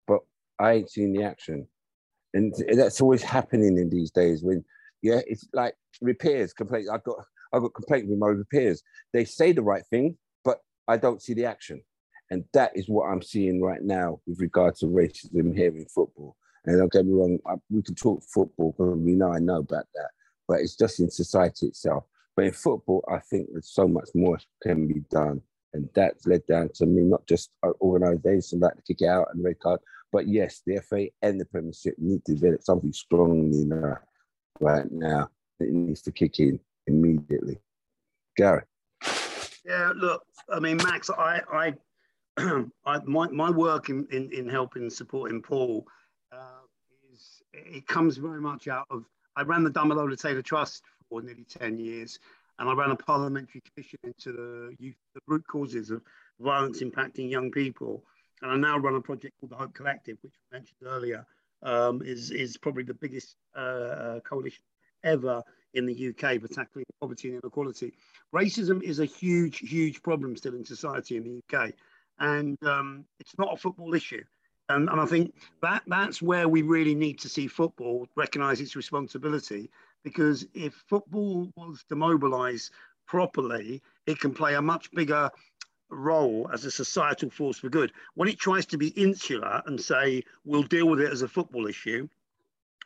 but 0.06 0.20
I 0.58 0.72
ain't 0.72 0.90
seen 0.90 1.12
the 1.12 1.22
action. 1.24 1.66
And 2.34 2.54
that's 2.72 3.00
always 3.00 3.22
happening 3.22 3.78
in 3.78 3.88
these 3.88 4.10
days 4.10 4.42
when, 4.42 4.64
yeah, 5.02 5.20
it's 5.26 5.48
like 5.52 5.74
repairs, 6.02 6.52
complaint. 6.52 6.88
I've 6.92 7.04
got, 7.04 7.16
I've 7.52 7.62
got 7.62 7.74
complaints 7.74 8.08
with 8.10 8.18
my 8.18 8.28
repairs. 8.28 8.82
They 9.12 9.24
say 9.24 9.52
the 9.52 9.62
right 9.62 9.84
thing, 9.90 10.18
but 10.44 10.58
I 10.86 10.98
don't 10.98 11.22
see 11.22 11.34
the 11.34 11.46
action. 11.46 11.82
And 12.30 12.44
that 12.52 12.72
is 12.74 12.88
what 12.88 13.06
I'm 13.06 13.22
seeing 13.22 13.62
right 13.62 13.82
now 13.82 14.20
with 14.26 14.40
regard 14.40 14.76
to 14.76 14.86
racism 14.86 15.56
here 15.56 15.74
in 15.74 15.86
football. 15.86 16.36
And 16.68 16.78
don't 16.78 16.92
get 16.92 17.06
me 17.06 17.14
wrong, 17.14 17.38
I, 17.46 17.54
we 17.70 17.80
can 17.80 17.94
talk 17.94 18.22
football 18.22 18.72
because 18.72 18.98
we 18.98 19.12
know 19.12 19.32
I 19.32 19.38
know 19.38 19.60
about 19.60 19.86
that, 19.94 20.10
but 20.46 20.60
it's 20.60 20.76
just 20.76 21.00
in 21.00 21.10
society 21.10 21.68
itself. 21.68 22.04
But 22.36 22.44
in 22.44 22.52
football, 22.52 23.02
I 23.10 23.20
think 23.20 23.48
there's 23.50 23.70
so 23.72 23.88
much 23.88 24.10
more 24.14 24.38
can 24.62 24.86
be 24.86 25.00
done. 25.10 25.40
And 25.72 25.88
that's 25.94 26.26
led 26.26 26.44
down 26.44 26.68
to 26.74 26.84
me, 26.84 27.04
not 27.04 27.26
just 27.26 27.52
organisations 27.80 28.60
like 28.60 28.74
to 28.76 28.82
kick 28.82 29.00
out 29.00 29.28
and 29.32 29.42
red 29.42 29.58
card, 29.60 29.80
but 30.12 30.28
yes, 30.28 30.60
the 30.66 30.82
FA 30.82 31.06
and 31.22 31.40
the 31.40 31.46
Premiership 31.46 31.94
need 31.96 32.22
to 32.26 32.34
develop 32.34 32.62
something 32.62 32.92
strongly 32.92 33.64
now, 33.64 33.96
right 34.60 34.92
now. 34.92 35.30
It 35.60 35.70
needs 35.70 36.02
to 36.02 36.12
kick 36.12 36.38
in 36.38 36.60
immediately. 36.86 37.60
Gary. 38.36 38.64
Yeah, 39.64 39.92
look, 39.96 40.22
I 40.52 40.60
mean, 40.60 40.76
Max, 40.76 41.08
I, 41.08 41.40
I 41.50 41.74
I, 42.84 42.98
my, 43.06 43.28
my 43.28 43.50
work 43.50 43.88
in, 43.88 44.06
in, 44.12 44.30
in 44.32 44.48
helping 44.50 44.90
supporting 44.90 45.40
Paul 45.40 45.86
uh, 46.32 46.57
it 47.52 47.86
comes 47.86 48.16
very 48.16 48.40
much 48.40 48.68
out 48.68 48.86
of 48.90 49.04
I 49.36 49.42
ran 49.42 49.62
the 49.62 49.70
Damilola 49.70 50.20
Taylor 50.20 50.42
Trust 50.42 50.82
for 51.08 51.22
nearly 51.22 51.44
10 51.44 51.78
years 51.78 52.18
and 52.58 52.68
I 52.68 52.72
ran 52.74 52.90
a 52.90 52.96
parliamentary 52.96 53.62
commission 53.62 54.00
into 54.02 54.32
the 54.32 54.76
youth, 54.78 54.96
the 55.14 55.20
root 55.28 55.46
causes 55.46 55.90
of 55.90 56.02
violence 56.40 56.82
impacting 56.82 57.30
young 57.30 57.52
people. 57.52 58.02
And 58.42 58.50
I 58.50 58.56
now 58.56 58.78
run 58.78 58.96
a 58.96 59.00
project 59.00 59.34
called 59.38 59.52
the 59.52 59.56
Hope 59.56 59.74
Collective, 59.74 60.18
which 60.22 60.32
I 60.52 60.56
mentioned 60.56 60.80
earlier, 60.84 61.24
um, 61.62 62.02
is, 62.04 62.32
is 62.32 62.56
probably 62.56 62.82
the 62.82 62.94
biggest 62.94 63.36
uh, 63.56 63.60
uh 63.60 64.20
coalition 64.20 64.62
ever 65.04 65.42
in 65.74 65.86
the 65.86 66.08
UK 66.08 66.40
for 66.40 66.48
tackling 66.48 66.84
poverty 67.00 67.28
and 67.28 67.40
inequality. 67.42 67.92
Racism 68.34 68.82
is 68.82 68.98
a 68.98 69.04
huge, 69.04 69.58
huge 69.58 70.02
problem 70.02 70.36
still 70.36 70.54
in 70.54 70.64
society 70.64 71.16
in 71.16 71.24
the 71.24 71.58
UK 71.58 71.72
and 72.18 72.58
um, 72.64 73.04
it's 73.20 73.38
not 73.38 73.52
a 73.52 73.56
football 73.56 73.94
issue. 73.94 74.22
And, 74.68 74.88
and 74.90 75.00
I 75.00 75.06
think 75.06 75.34
that 75.62 75.82
that's 75.86 76.20
where 76.20 76.48
we 76.48 76.62
really 76.62 76.94
need 76.94 77.18
to 77.20 77.28
see 77.28 77.46
football 77.46 78.06
recognise 78.16 78.60
its 78.60 78.76
responsibility 78.76 79.70
because 80.04 80.46
if 80.54 80.74
football 80.88 81.50
was 81.56 81.84
to 81.88 81.96
mobilise 81.96 82.70
properly, 83.06 83.82
it 84.06 84.20
can 84.20 84.34
play 84.34 84.54
a 84.54 84.62
much 84.62 84.90
bigger 84.92 85.30
role 85.90 86.50
as 86.52 86.66
a 86.66 86.70
societal 86.70 87.30
force 87.30 87.58
for 87.58 87.70
good. 87.70 87.92
When 88.14 88.28
it 88.28 88.38
tries 88.38 88.66
to 88.66 88.78
be 88.78 88.88
insular 88.88 89.62
and 89.66 89.80
say 89.80 90.22
we'll 90.44 90.62
deal 90.62 90.86
with 90.86 91.00
it 91.00 91.10
as 91.10 91.22
a 91.22 91.28
football 91.28 91.66
issue, 91.66 92.08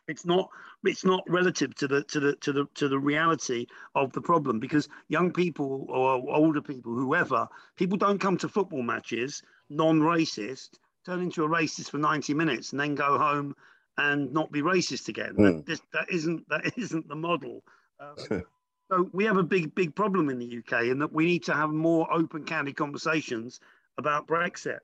it's 0.09 0.25
not 0.25 0.51
it's 0.85 1.05
not 1.05 1.23
relative 1.29 1.75
to 1.77 1.89
the 1.89 2.03
to 2.05 2.21
the 2.21 2.37
to 2.37 2.53
the 2.53 2.67
to 2.75 2.89
the 2.89 2.99
reality 2.99 3.67
of 3.95 4.13
the 4.13 4.21
problem 4.21 4.59
because 4.59 4.89
young 5.09 5.33
people 5.33 5.87
or 5.89 6.35
older 6.35 6.61
people, 6.61 6.95
whoever, 6.95 7.49
people 7.77 7.99
don't 7.99 8.21
come 8.21 8.37
to 8.39 8.49
football 8.49 8.83
matches 8.83 9.43
non-racist, 9.69 10.71
turn 11.05 11.21
into 11.21 11.45
a 11.45 11.49
racist 11.49 11.91
for 11.91 11.99
90 11.99 12.35
minutes 12.35 12.73
and 12.73 12.81
then 12.81 12.95
go 12.95 13.19
home 13.19 13.55
and 13.99 14.33
not 14.33 14.51
be 14.53 14.63
racist 14.63 15.09
again. 15.09 15.35
Mm. 15.37 15.67
That, 15.67 15.81
that 15.93 16.11
isn't 16.11 16.49
that 16.49 16.73
isn't 16.79 17.09
the 17.09 17.17
model. 17.17 17.63
Um, 18.01 18.43
so 18.91 19.11
we 19.13 19.25
have 19.25 19.37
a 19.37 19.43
big 19.43 19.75
big 19.75 19.95
problem 19.95 20.31
in 20.31 20.39
the 20.39 20.59
UK, 20.59 20.85
and 20.85 21.01
that 21.01 21.13
we 21.13 21.27
need 21.27 21.45
to 21.45 21.55
have 21.55 21.71
more 21.71 22.13
open, 22.13 22.45
candid 22.45 22.77
conversations 22.77 23.61
about 23.99 24.27
Brexit. 24.27 24.81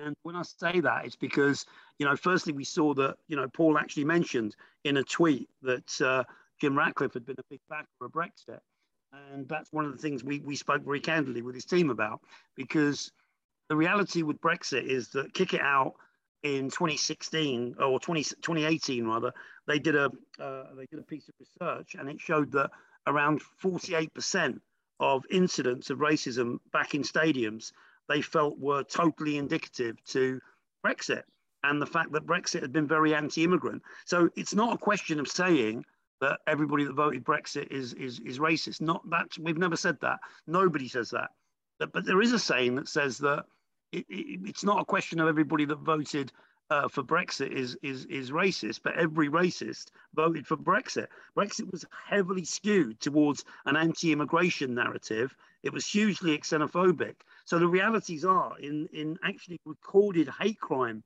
And 0.00 0.14
when 0.22 0.36
I 0.36 0.42
say 0.42 0.80
that, 0.80 1.06
it's 1.06 1.16
because, 1.16 1.66
you 1.98 2.06
know, 2.06 2.14
firstly, 2.14 2.52
we 2.52 2.62
saw 2.62 2.94
that, 2.94 3.16
you 3.26 3.36
know, 3.36 3.48
Paul 3.48 3.76
actually 3.76 4.04
mentioned 4.04 4.54
in 4.84 4.96
a 4.96 5.02
tweet 5.02 5.48
that 5.62 6.00
uh, 6.00 6.22
Jim 6.60 6.78
Ratcliffe 6.78 7.14
had 7.14 7.26
been 7.26 7.36
a 7.38 7.44
big 7.50 7.60
backer 7.68 7.88
of 8.02 8.12
Brexit. 8.12 8.60
And 9.12 9.48
that's 9.48 9.72
one 9.72 9.86
of 9.86 9.92
the 9.92 9.98
things 9.98 10.22
we, 10.22 10.38
we 10.40 10.54
spoke 10.54 10.82
very 10.82 11.00
candidly 11.00 11.42
with 11.42 11.54
his 11.54 11.64
team 11.64 11.90
about, 11.90 12.20
because 12.54 13.10
the 13.68 13.76
reality 13.76 14.22
with 14.22 14.40
Brexit 14.40 14.84
is 14.84 15.08
that 15.10 15.34
kick 15.34 15.54
it 15.54 15.60
out 15.60 15.94
in 16.42 16.70
2016 16.70 17.76
or 17.80 17.98
20, 17.98 18.22
2018 18.22 19.06
rather, 19.06 19.32
they 19.66 19.78
did 19.78 19.96
a 19.96 20.10
uh, 20.38 20.64
they 20.76 20.86
did 20.86 21.00
a 21.00 21.02
piece 21.02 21.28
of 21.28 21.34
research 21.40 21.94
and 21.98 22.08
it 22.08 22.20
showed 22.20 22.52
that 22.52 22.70
around 23.06 23.42
48% 23.62 24.60
of 25.00 25.24
incidents 25.30 25.90
of 25.90 25.98
racism 25.98 26.58
back 26.72 26.94
in 26.94 27.02
stadiums 27.02 27.72
they 28.08 28.22
felt 28.22 28.58
were 28.58 28.82
totally 28.84 29.36
indicative 29.36 30.02
to 30.06 30.40
Brexit 30.84 31.22
and 31.62 31.80
the 31.80 31.86
fact 31.86 32.12
that 32.12 32.26
Brexit 32.26 32.62
had 32.62 32.72
been 32.72 32.86
very 32.86 33.14
anti-immigrant. 33.14 33.82
So 34.06 34.30
it's 34.36 34.54
not 34.54 34.74
a 34.74 34.78
question 34.78 35.20
of 35.20 35.28
saying 35.28 35.84
that 36.20 36.40
everybody 36.46 36.84
that 36.84 36.94
voted 36.94 37.24
Brexit 37.24 37.70
is 37.70 37.92
is 37.94 38.20
is 38.20 38.38
racist. 38.38 38.80
Not 38.80 39.08
that 39.10 39.36
we've 39.40 39.58
never 39.58 39.76
said 39.76 39.98
that. 40.00 40.18
Nobody 40.46 40.88
says 40.88 41.10
that. 41.10 41.30
But, 41.78 41.92
but 41.92 42.04
there 42.04 42.22
is 42.22 42.32
a 42.32 42.38
saying 42.38 42.76
that 42.76 42.88
says 42.88 43.18
that 43.18 43.44
it, 43.92 44.06
it, 44.08 44.40
it's 44.44 44.64
not 44.64 44.80
a 44.80 44.84
question 44.84 45.20
of 45.20 45.28
everybody 45.28 45.64
that 45.64 45.78
voted 45.78 46.32
uh, 46.70 46.88
for 46.88 47.02
Brexit 47.02 47.50
is 47.50 47.76
is 47.82 48.04
is 48.06 48.30
racist, 48.30 48.80
but 48.82 48.96
every 48.96 49.28
racist 49.28 49.86
voted 50.14 50.46
for 50.46 50.56
Brexit. 50.56 51.06
Brexit 51.36 51.70
was 51.72 51.84
heavily 52.06 52.44
skewed 52.44 53.00
towards 53.00 53.44
an 53.64 53.76
anti-immigration 53.76 54.74
narrative. 54.74 55.34
It 55.62 55.72
was 55.72 55.86
hugely 55.86 56.36
xenophobic. 56.38 57.14
So 57.46 57.58
the 57.58 57.66
realities 57.66 58.24
are 58.24 58.58
in 58.58 58.86
in 58.92 59.18
actually 59.24 59.60
recorded 59.64 60.28
hate 60.28 60.60
crime 60.60 61.02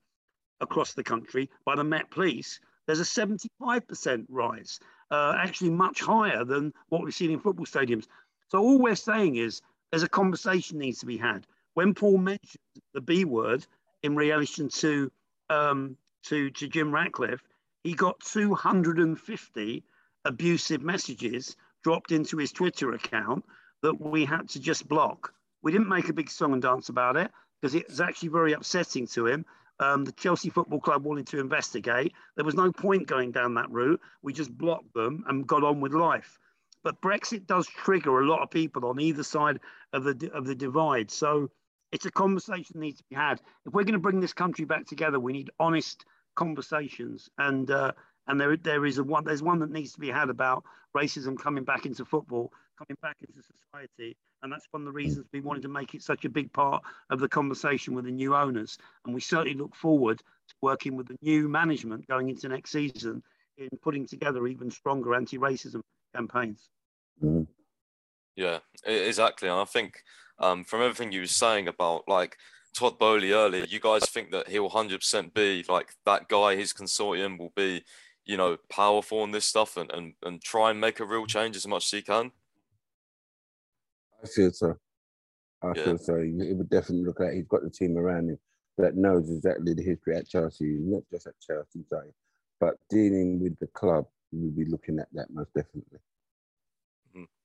across 0.60 0.94
the 0.94 1.04
country 1.04 1.48
by 1.64 1.76
the 1.76 1.84
Met 1.84 2.10
Police. 2.10 2.58
There's 2.86 3.00
a 3.00 3.04
75% 3.04 4.26
rise, 4.28 4.80
uh, 5.10 5.34
actually 5.38 5.70
much 5.70 6.00
higher 6.00 6.44
than 6.44 6.72
what 6.88 7.04
we've 7.04 7.14
seen 7.14 7.30
in 7.30 7.38
football 7.38 7.66
stadiums. 7.66 8.06
So 8.48 8.58
all 8.58 8.78
we're 8.78 8.96
saying 8.96 9.36
is 9.36 9.62
there's 9.90 10.02
a 10.02 10.08
conversation 10.08 10.78
needs 10.78 10.98
to 10.98 11.06
be 11.06 11.16
had. 11.16 11.46
When 11.74 11.94
Paul 11.94 12.18
mentioned 12.18 12.60
the 12.92 13.00
B 13.00 13.24
word 13.24 13.66
in 14.02 14.14
relation 14.16 14.68
to 14.68 15.10
um, 15.48 15.96
to, 16.24 16.50
to 16.50 16.68
Jim 16.68 16.92
Ratcliffe, 16.92 17.42
he 17.82 17.94
got 17.94 18.20
250 18.20 19.84
abusive 20.24 20.82
messages 20.82 21.56
dropped 21.82 22.12
into 22.12 22.36
his 22.36 22.52
Twitter 22.52 22.92
account 22.92 23.44
that 23.82 24.00
we 24.00 24.24
had 24.24 24.48
to 24.50 24.60
just 24.60 24.88
block. 24.88 25.34
We 25.62 25.72
didn't 25.72 25.88
make 25.88 26.08
a 26.08 26.12
big 26.12 26.30
song 26.30 26.52
and 26.52 26.62
dance 26.62 26.88
about 26.88 27.16
it 27.16 27.30
because 27.60 27.74
it 27.74 27.88
was 27.88 28.00
actually 28.00 28.28
very 28.28 28.52
upsetting 28.52 29.06
to 29.08 29.26
him. 29.26 29.44
Um, 29.80 30.04
the 30.04 30.12
Chelsea 30.12 30.50
Football 30.50 30.80
Club 30.80 31.04
wanted 31.04 31.26
to 31.28 31.40
investigate. 31.40 32.12
There 32.36 32.44
was 32.44 32.54
no 32.54 32.70
point 32.70 33.06
going 33.06 33.32
down 33.32 33.54
that 33.54 33.70
route. 33.70 34.00
We 34.22 34.32
just 34.32 34.56
blocked 34.56 34.94
them 34.94 35.24
and 35.26 35.46
got 35.46 35.64
on 35.64 35.80
with 35.80 35.92
life. 35.92 36.38
But 36.84 37.00
Brexit 37.00 37.46
does 37.46 37.66
trigger 37.66 38.20
a 38.20 38.26
lot 38.26 38.42
of 38.42 38.50
people 38.50 38.86
on 38.86 39.00
either 39.00 39.22
side 39.22 39.60
of 39.92 40.04
the 40.04 40.30
of 40.32 40.46
the 40.46 40.54
divide. 40.54 41.10
So 41.10 41.50
it's 41.92 42.06
a 42.06 42.10
conversation 42.10 42.72
that 42.74 42.80
needs 42.80 42.98
to 42.98 43.04
be 43.08 43.16
had. 43.16 43.40
If 43.66 43.72
we're 43.72 43.84
going 43.84 43.92
to 43.92 44.00
bring 44.00 44.20
this 44.20 44.32
country 44.32 44.64
back 44.64 44.86
together, 44.86 45.20
we 45.20 45.32
need 45.32 45.50
honest 45.60 46.04
conversations. 46.34 47.28
And 47.38 47.70
uh, 47.70 47.92
and 48.26 48.40
there 48.40 48.56
there 48.56 48.84
is 48.86 48.98
a 48.98 49.04
one 49.04 49.24
there's 49.24 49.42
one 49.42 49.60
that 49.60 49.70
needs 49.70 49.92
to 49.92 50.00
be 50.00 50.10
had 50.10 50.30
about 50.30 50.64
racism 50.96 51.38
coming 51.38 51.64
back 51.64 51.86
into 51.86 52.04
football, 52.04 52.52
coming 52.78 52.96
back 53.02 53.16
into 53.20 53.42
society. 53.42 54.16
And 54.42 54.52
that's 54.52 54.66
one 54.72 54.82
of 54.82 54.86
the 54.86 54.92
reasons 54.92 55.26
we 55.32 55.40
wanted 55.40 55.62
to 55.62 55.68
make 55.68 55.94
it 55.94 56.02
such 56.02 56.24
a 56.24 56.28
big 56.28 56.52
part 56.52 56.82
of 57.10 57.20
the 57.20 57.28
conversation 57.28 57.94
with 57.94 58.06
the 58.06 58.10
new 58.10 58.34
owners. 58.34 58.76
And 59.04 59.14
we 59.14 59.20
certainly 59.20 59.54
look 59.54 59.76
forward 59.76 60.18
to 60.18 60.54
working 60.60 60.96
with 60.96 61.06
the 61.06 61.16
new 61.22 61.48
management 61.48 62.08
going 62.08 62.28
into 62.28 62.48
next 62.48 62.72
season 62.72 63.22
in 63.56 63.68
putting 63.82 64.06
together 64.06 64.46
even 64.48 64.70
stronger 64.70 65.14
anti-racism 65.14 65.80
campaigns. 66.14 66.68
Mm. 67.22 67.46
Yeah, 68.36 68.58
exactly. 68.84 69.48
And 69.48 69.60
I 69.60 69.64
think 69.64 70.02
um, 70.38 70.64
from 70.64 70.82
everything 70.82 71.12
you 71.12 71.20
were 71.20 71.26
saying 71.26 71.68
about 71.68 72.08
like 72.08 72.36
Todd 72.74 72.98
Boehly 72.98 73.32
earlier, 73.32 73.64
you 73.64 73.80
guys 73.80 74.08
think 74.08 74.30
that 74.32 74.48
he'll 74.48 74.70
100% 74.70 75.34
be 75.34 75.64
like 75.68 75.94
that 76.06 76.28
guy, 76.28 76.56
his 76.56 76.72
consortium 76.72 77.38
will 77.38 77.52
be, 77.54 77.84
you 78.24 78.36
know, 78.36 78.56
powerful 78.70 79.24
in 79.24 79.30
this 79.30 79.46
stuff 79.46 79.76
and, 79.76 79.90
and, 79.92 80.14
and 80.22 80.42
try 80.42 80.70
and 80.70 80.80
make 80.80 81.00
a 81.00 81.04
real 81.04 81.26
change 81.26 81.56
as 81.56 81.66
much 81.66 81.84
as 81.86 81.90
he 81.90 82.02
can? 82.02 82.32
I 84.22 84.26
feel 84.26 84.52
so. 84.52 84.76
I 85.62 85.72
yeah. 85.76 85.84
feel 85.84 85.98
so. 85.98 86.20
He 86.20 86.52
would 86.52 86.70
definitely 86.70 87.04
look 87.04 87.20
like 87.20 87.34
He's 87.34 87.46
got 87.46 87.62
the 87.62 87.70
team 87.70 87.98
around 87.98 88.30
him 88.30 88.38
that 88.78 88.96
knows 88.96 89.30
exactly 89.30 89.74
the 89.74 89.82
history 89.82 90.16
at 90.16 90.28
Chelsea, 90.28 90.78
not 90.80 91.02
just 91.10 91.26
at 91.26 91.34
Chelsea, 91.40 91.84
sorry, 91.88 92.10
but 92.58 92.74
dealing 92.88 93.40
with 93.40 93.58
the 93.58 93.66
club. 93.68 94.06
We 94.32 94.44
will 94.44 94.50
be 94.50 94.64
looking 94.64 94.98
at 94.98 95.08
that 95.12 95.28
most 95.30 95.52
definitely. 95.54 95.98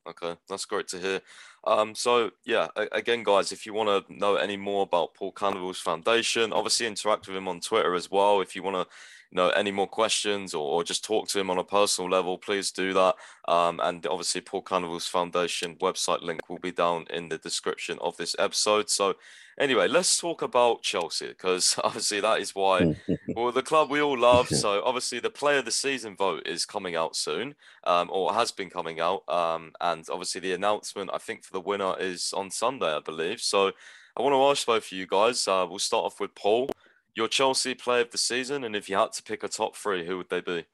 Okay, 0.08 0.36
that's 0.48 0.65
great 0.65 0.88
to 0.89 1.00
hear. 1.00 1.22
Um, 1.65 1.93
so 1.93 2.32
yeah, 2.46 2.67
again, 2.93 3.24
guys, 3.24 3.52
if 3.52 3.65
you 3.65 3.74
want 3.74 4.08
to 4.08 4.13
know 4.13 4.36
any 4.36 4.56
more 4.56 4.84
about 4.84 5.13
Paul 5.15 5.34
Canoville's 5.34 5.80
foundation, 5.80 6.54
obviously 6.54 6.88
interact 6.88 7.28
with 7.28 7.36
him 7.36 7.48
on 7.50 7.60
Twitter 7.60 7.93
as 7.93 8.10
well. 8.10 8.39
If 8.39 8.56
you 8.56 8.63
want 8.63 8.78
to 8.78 8.96
you 9.32 9.36
know 9.36 9.50
any 9.50 9.72
more 9.72 9.88
questions 9.88 10.54
or, 10.54 10.66
or 10.66 10.84
just 10.84 11.04
talk 11.04 11.28
to 11.30 11.40
him 11.40 11.50
on 11.50 11.58
a 11.58 11.63
personal 11.63 12.10
level, 12.10 12.38
please 12.38 12.72
do 12.72 12.94
that. 12.94 13.16
Um, 13.48 13.80
and 13.84 14.06
obviously, 14.08 14.42
Paul 14.42 14.63
Canoville's 14.63 15.08
Foundation 15.08 15.76
website 15.76 16.22
link 16.22 16.50
will 16.50 16.60
be 16.60 16.72
down 16.72 17.06
in 17.10 17.30
the 17.30 17.38
description 17.38 17.98
of 18.02 18.18
this 18.18 18.36
episode. 18.40 18.90
So, 18.90 19.16
anyway, 19.60 19.88
let's 19.88 20.18
talk 20.20 20.42
about 20.42 20.84
Chelsea 20.84 21.28
because 21.28 21.78
obviously 21.84 22.20
that 22.22 22.40
is 22.40 22.56
why 22.56 22.96
well 23.36 23.52
the 23.52 23.62
club 23.62 23.90
we 23.90 24.02
all 24.02 24.18
love. 24.18 24.50
So 24.58 24.82
obviously 24.84 25.20
the 25.20 25.30
player 25.30 25.60
of 25.60 25.66
the 25.66 25.72
season 25.72 26.16
vote 26.16 26.48
is 26.48 26.66
coming 26.66 26.96
out 26.96 27.16
soon, 27.16 27.56
um, 27.84 28.10
or 28.12 28.34
has 28.34 28.52
been 28.52 28.70
coming 28.70 29.00
out, 29.00 29.28
um, 29.30 29.72
and 29.80 30.06
obviously 30.10 30.42
the 30.42 30.54
announcement 30.54 31.12
I 31.13 31.20
think 31.20 31.44
for 31.44 31.54
the 31.54 31.62
winner 31.62 31.96
is 32.00 32.34
on 32.34 32.50
Sunday, 32.50 32.96
I 32.96 33.00
believe. 33.00 33.40
So 33.40 33.72
I 34.18 34.22
want 34.24 34.34
to 34.34 34.44
ask 34.46 34.66
both 34.66 34.86
of 34.86 34.92
you 34.92 35.06
guys. 35.06 35.48
Uh, 35.48 35.66
we'll 35.70 35.80
start 35.80 36.06
off 36.06 36.20
with 36.20 36.34
Paul. 36.34 36.70
Your 37.18 37.28
Chelsea 37.28 37.74
player 37.74 38.02
of 38.02 38.12
the 38.12 38.18
season, 38.20 38.64
and 38.64 38.76
if 38.76 38.88
you 38.88 38.96
had 38.96 39.12
to 39.14 39.24
pick 39.24 39.44
a 39.44 39.48
top 39.48 39.76
three, 39.76 40.06
who 40.06 40.18
would 40.18 40.30
they 40.30 40.40
be? 40.40 40.66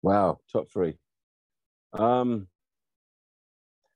Wow, 0.00 0.38
top 0.50 0.70
three. 0.72 0.94
Um, 1.92 2.48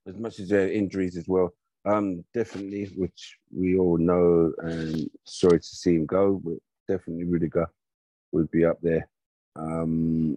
as 0.07 0.19
much 0.19 0.39
as 0.39 0.51
there 0.51 0.67
are 0.67 0.71
injuries 0.71 1.17
as 1.17 1.27
well, 1.27 1.55
um, 1.87 2.23
definitely, 2.35 2.93
which 2.95 3.39
we 3.51 3.79
all 3.79 3.97
know, 3.97 4.53
and 4.59 5.09
sorry 5.25 5.59
to 5.59 5.67
see 5.67 5.95
him 5.95 6.05
go, 6.05 6.43
but 6.45 6.59
definitely 6.89 7.25
Rudiger 7.25 7.71
would 8.33 8.51
be 8.51 8.67
up 8.67 8.77
there. 8.83 9.09
Um, 9.59 10.37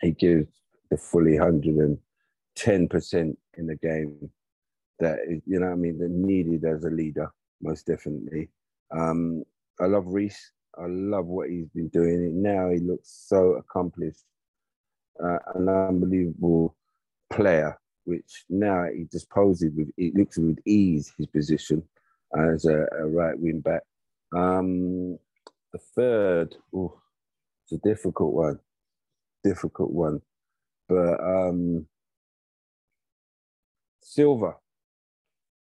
he 0.00 0.12
gives 0.12 0.48
the 0.90 0.96
fully 0.96 1.36
hundred 1.36 1.76
and 1.76 1.98
ten 2.54 2.88
percent 2.88 3.38
in 3.58 3.66
the 3.66 3.76
game 3.76 4.30
that 5.00 5.18
you 5.44 5.60
know, 5.60 5.70
I 5.70 5.74
mean, 5.74 5.98
they're 5.98 6.08
needed 6.08 6.64
as 6.64 6.84
a 6.84 6.90
leader, 6.90 7.30
most 7.60 7.86
definitely. 7.86 8.48
Um, 8.90 9.44
I 9.80 9.86
love 9.86 10.04
Reece. 10.06 10.52
I 10.78 10.86
love 10.86 11.26
what 11.26 11.48
he's 11.48 11.68
been 11.68 11.88
doing. 11.88 12.42
Now 12.42 12.70
he 12.70 12.78
looks 12.78 13.24
so 13.26 13.52
accomplished, 13.54 14.24
uh, 15.22 15.38
an 15.54 15.68
unbelievable 15.68 16.76
player. 17.30 17.78
Which 18.04 18.44
now 18.48 18.84
he 18.94 19.04
disposes 19.10 19.72
with, 19.74 19.88
he 19.96 20.12
looks 20.14 20.38
with 20.38 20.58
ease 20.64 21.12
his 21.18 21.26
position 21.26 21.82
as 22.38 22.64
a, 22.64 22.86
a 22.92 23.06
right 23.06 23.36
wing 23.36 23.58
back. 23.60 23.82
Um, 24.32 25.18
the 25.72 25.78
third, 25.96 26.54
it's 26.72 27.72
a 27.72 27.78
difficult 27.78 28.32
one, 28.32 28.60
difficult 29.42 29.90
one, 29.90 30.22
but 30.88 31.18
um, 31.20 31.86
Silva. 34.00 34.54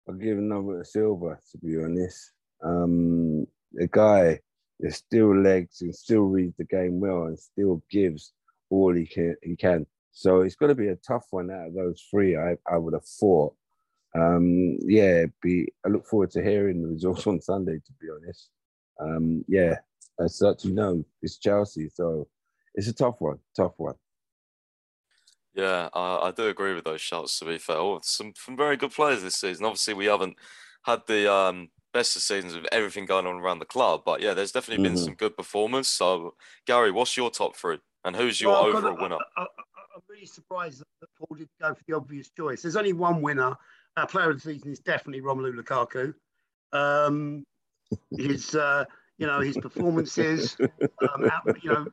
I'll 0.08 0.14
give 0.14 0.38
another 0.38 0.82
silver 0.82 1.38
to 1.52 1.58
be 1.58 1.76
honest. 1.76 2.32
Um, 2.64 3.46
the 3.72 3.88
guy 3.88 4.40
is 4.80 4.96
still 4.96 5.36
legs 5.36 5.82
and 5.82 5.94
still 5.94 6.22
reads 6.22 6.56
the 6.56 6.64
game 6.64 7.00
well 7.00 7.24
and 7.24 7.38
still 7.38 7.82
gives 7.90 8.32
all 8.70 8.94
he 8.94 9.06
can. 9.06 9.36
He 9.42 9.56
can. 9.56 9.86
So 10.12 10.40
it's 10.40 10.56
going 10.56 10.70
to 10.70 10.74
be 10.74 10.88
a 10.88 10.96
tough 10.96 11.26
one 11.30 11.50
out 11.50 11.68
of 11.68 11.74
those 11.74 12.04
three. 12.10 12.36
I, 12.36 12.56
I 12.70 12.76
would 12.76 12.94
have 12.94 13.04
thought. 13.04 13.54
Um, 14.14 14.78
yeah, 14.80 15.26
be. 15.40 15.72
I 15.86 15.88
look 15.88 16.06
forward 16.06 16.32
to 16.32 16.42
hearing 16.42 16.82
the 16.82 16.88
results 16.88 17.26
on 17.26 17.40
Sunday. 17.40 17.76
To 17.76 17.92
be 18.00 18.08
honest, 18.10 18.48
um, 19.00 19.44
yeah, 19.46 19.76
as 20.18 20.36
such, 20.36 20.64
you 20.64 20.74
know, 20.74 21.04
it's 21.22 21.38
Chelsea, 21.38 21.88
so 21.88 22.26
it's 22.74 22.88
a 22.88 22.92
tough 22.92 23.16
one. 23.20 23.38
Tough 23.56 23.74
one. 23.76 23.94
Yeah, 25.54 25.88
I, 25.92 26.28
I 26.28 26.30
do 26.32 26.48
agree 26.48 26.74
with 26.74 26.84
those 26.84 27.00
shouts. 27.00 27.38
To 27.38 27.44
be 27.44 27.58
fair, 27.58 27.76
oh, 27.76 28.00
some 28.02 28.32
some 28.36 28.56
very 28.56 28.76
good 28.76 28.92
players 28.92 29.22
this 29.22 29.36
season. 29.36 29.64
Obviously, 29.64 29.94
we 29.94 30.06
haven't 30.06 30.36
had 30.84 31.02
the 31.06 31.32
um, 31.32 31.70
best 31.92 32.16
of 32.16 32.22
seasons 32.22 32.54
with 32.54 32.66
everything 32.72 33.06
going 33.06 33.26
on 33.26 33.36
around 33.36 33.58
the 33.58 33.64
club, 33.64 34.02
but 34.04 34.20
yeah, 34.20 34.34
there's 34.34 34.52
definitely 34.52 34.82
been 34.82 34.94
mm-hmm. 34.94 35.04
some 35.04 35.14
good 35.14 35.36
performance. 35.36 35.88
So, 35.88 36.34
Gary, 36.66 36.90
what's 36.90 37.16
your 37.16 37.30
top 37.30 37.56
three, 37.56 37.78
and 38.04 38.16
who's 38.16 38.40
your 38.40 38.52
well, 38.52 38.76
overall 38.76 38.96
winner? 39.00 39.18
I, 39.36 39.42
am 39.42 40.02
really 40.08 40.26
surprised 40.26 40.82
that 41.00 41.08
Paul 41.18 41.36
did 41.36 41.48
go 41.60 41.74
for 41.74 41.82
the 41.86 41.96
obvious 41.96 42.30
choice. 42.36 42.62
There's 42.62 42.76
only 42.76 42.92
one 42.92 43.22
winner. 43.22 43.56
Our 43.96 44.06
player 44.06 44.30
of 44.30 44.36
the 44.36 44.52
season 44.52 44.70
is 44.70 44.80
definitely 44.80 45.22
Romelu 45.22 45.54
Lukaku. 45.54 46.14
Um, 46.72 47.44
his 48.16 48.54
uh, 48.54 48.84
you 49.20 49.26
know, 49.26 49.40
his 49.40 49.58
performances. 49.58 50.56
Um, 50.60 51.30
you 51.62 51.70
know, 51.70 51.86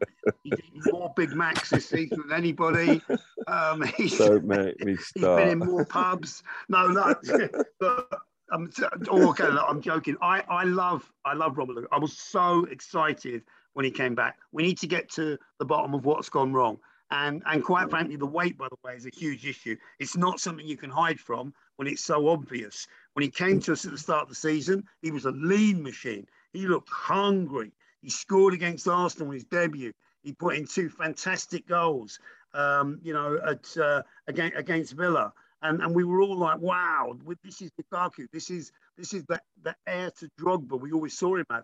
he's 0.44 0.54
eaten 0.54 0.82
more 0.94 1.14
Big 1.18 1.34
Macs 1.34 1.70
this 1.70 1.90
season 1.90 2.24
than 2.26 2.38
anybody. 2.38 3.02
Um, 3.48 3.82
he's, 3.98 4.18
Don't 4.18 4.46
make 4.46 4.84
me 4.84 4.96
start. 4.96 5.42
He's 5.42 5.52
been 5.52 5.62
in 5.62 5.68
more 5.68 5.86
pubs. 5.86 6.42
No, 6.70 6.88
no. 6.88 7.14
but, 7.82 8.08
um, 8.52 8.70
oh, 9.10 9.30
okay, 9.30 9.50
look, 9.50 9.66
I'm 9.68 9.82
joking. 9.82 10.18
I, 10.22 10.44
I 10.50 10.64
love 10.64 11.12
I 11.26 11.34
love 11.34 11.56
Romelu. 11.56 11.86
I 11.92 12.00
was 12.00 12.18
so 12.18 12.66
excited 12.66 13.44
when 13.74 13.86
he 13.86 13.92
came 13.92 14.16
back. 14.16 14.38
We 14.52 14.64
need 14.64 14.78
to 14.80 14.88
get 14.88 15.10
to 15.12 15.38
the 15.60 15.66
bottom 15.66 15.94
of 15.94 16.06
what's 16.06 16.30
gone 16.30 16.54
wrong. 16.54 16.80
And 17.12 17.44
and 17.46 17.64
quite 17.64 17.90
frankly, 17.90 18.16
the 18.16 18.26
weight, 18.26 18.58
by 18.58 18.68
the 18.70 18.78
way, 18.84 18.96
is 18.96 19.06
a 19.06 19.16
huge 19.16 19.46
issue. 19.46 19.78
It's 20.00 20.18
not 20.18 20.40
something 20.40 20.66
you 20.66 20.78
can 20.78 20.90
hide 20.90 21.20
from 21.20 21.54
when 21.78 21.88
it's 21.88 22.04
so 22.04 22.28
obvious. 22.28 22.88
When 23.14 23.24
he 23.24 23.30
came 23.30 23.60
to 23.62 23.74
us 23.74 23.86
at 23.86 23.92
the 23.92 23.98
start 23.98 24.24
of 24.24 24.30
the 24.30 24.36
season, 24.36 24.84
he 25.02 25.12
was 25.12 25.26
a 25.26 25.32
lean 25.32 25.82
machine. 25.84 26.26
He 26.54 26.68
looked 26.68 26.90
hungry. 26.90 27.72
He 28.02 28.10
scored 28.10 28.54
against 28.54 28.88
Arsenal 28.88 29.28
in 29.28 29.36
his 29.36 29.44
debut. 29.46 29.94
He 30.22 30.34
put 30.34 30.56
in 30.56 30.68
two 30.68 30.90
fantastic 30.90 31.68
goals, 31.68 32.20
um, 32.54 33.00
you 33.02 33.14
know, 33.14 33.40
at 33.46 33.78
uh, 33.78 34.04
against, 34.28 34.58
against 34.58 34.94
Villa. 34.94 35.34
And, 35.62 35.82
and 35.82 35.96
we 35.96 36.04
were 36.04 36.22
all 36.22 36.38
like, 36.38 36.60
wow, 36.60 37.18
this 37.44 37.62
is 37.62 37.72
Lukaku. 37.82 38.28
This 38.32 38.50
is 38.50 38.72
this 38.98 39.14
is 39.14 39.24
the, 39.26 39.40
the 39.64 39.76
heir 39.86 40.12
to 40.20 40.30
Drogba 40.40 40.80
we 40.80 40.92
always 40.92 41.18
saw 41.18 41.36
him 41.36 41.46
at. 41.52 41.64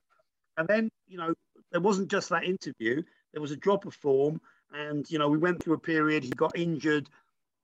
And 0.58 0.68
then, 0.68 0.90
you 1.08 1.18
know, 1.18 1.34
there 1.72 1.82
wasn't 1.82 2.10
just 2.10 2.30
that 2.30 2.44
interview. 2.44 3.02
There 3.34 3.42
was 3.42 3.52
a 3.52 3.58
drop 3.58 3.86
of 3.86 3.94
form. 3.96 4.40
And, 4.72 5.10
you 5.10 5.20
know, 5.20 5.30
we 5.30 5.38
went 5.38 5.64
through 5.64 5.76
a 5.76 5.80
period, 5.80 6.24
he 6.24 6.32
got 6.32 6.58
injured 6.58 7.08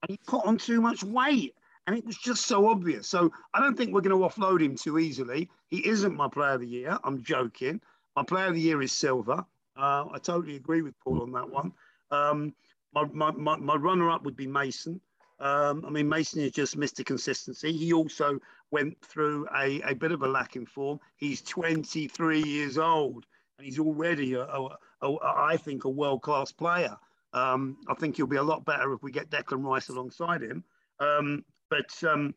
and 0.02 0.12
he 0.12 0.20
put 0.28 0.46
on 0.46 0.58
too 0.58 0.82
much 0.82 1.04
weight 1.04 1.56
and 1.89 1.98
it 1.98 2.06
was 2.06 2.18
just 2.18 2.46
so 2.46 2.70
obvious. 2.70 3.08
So 3.08 3.32
I 3.54 3.60
don't 3.60 3.76
think 3.76 3.94
we're 3.94 4.02
going 4.02 4.15
to 4.15 4.28
offload 4.28 4.62
him 4.62 4.76
too 4.76 5.00
easily. 5.00 5.50
He 5.70 5.88
isn't 5.88 6.15
my 6.15 6.28
player 6.28 6.52
of 6.52 6.62
the 6.62 6.68
year. 6.68 7.00
I'm 7.04 7.24
joking. 7.24 7.82
My 8.15 8.22
player 8.22 8.46
of 8.46 8.54
the 8.54 8.62
year 8.62 8.80
is 8.84 8.92
Silva. 8.92 9.44
Uh, 9.76 10.06
I 10.13 10.20
totally 10.22 10.56
agree 10.56 10.84
with 10.84 10.94
Paul 11.00 11.24
on 11.24 11.32
that 11.32 11.50
one. 11.50 11.72
Um, 12.12 12.54
my, 12.94 13.06
my, 13.12 13.32
my, 13.32 13.58
my 13.58 13.76
runner 13.76 14.12
up 14.12 14.24
would 14.24 14.36
be 14.36 14.46
Mason. 14.46 15.02
Um, 15.39 15.86
I 15.86 15.89
mean, 15.89 16.10
Mason 16.10 16.41
has 16.41 16.52
just 16.52 16.75
missed 16.75 16.97
the 16.97 17.04
consistency. 17.04 17.71
He 17.71 17.93
also 17.93 18.39
went 18.71 18.99
through 19.02 19.47
a, 19.56 19.82
a 19.82 19.95
bit 19.95 20.12
of 20.12 20.21
a 20.21 20.28
lack 20.28 20.56
in 20.56 20.65
form. 20.65 20.99
He's 21.15 21.41
23 21.41 22.43
years 22.43 22.78
old 22.78 23.25
and 23.58 23.65
he's 23.65 23.80
already, 23.80 24.34
a, 24.34 24.43
a, 24.43 24.69
a, 25.02 25.17
I 25.23 25.58
think, 25.58 25.86
a 25.86 25.89
world 25.89 26.21
class 26.21 26.52
player. 26.52 26.97
Um, 27.34 27.78
I 27.88 27.93
think 27.93 28.17
he'll 28.17 28.28
be 28.28 28.38
a 28.38 28.43
lot 28.43 28.65
better 28.65 28.93
if 28.93 29.04
we 29.04 29.12
get 29.12 29.30
Declan 29.30 29.63
Rice 29.63 29.89
alongside 29.89 30.41
him. 30.41 30.63
Um, 30.99 31.45
but 31.69 31.91
um, 32.04 32.34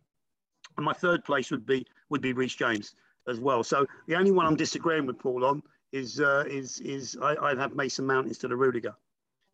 my 0.78 0.92
third 0.92 1.24
place 1.24 1.50
would 1.50 1.66
be 1.66 1.86
would 2.10 2.20
be 2.20 2.32
Reece 2.32 2.54
James 2.54 2.94
as 3.26 3.40
well. 3.40 3.64
So 3.64 3.86
the 4.06 4.16
only 4.16 4.30
one 4.30 4.46
I'm 4.46 4.56
disagreeing 4.56 5.06
with 5.06 5.18
Paul 5.18 5.44
on 5.44 5.62
is 5.92 6.20
uh, 6.20 6.44
is 6.46 6.80
is 6.80 7.16
I, 7.20 7.34
would 7.40 7.58
have 7.58 7.74
Mason 7.74 8.06
Mount 8.06 8.26
instead 8.26 8.52
of 8.52 8.58
Rudiger. 8.58 8.94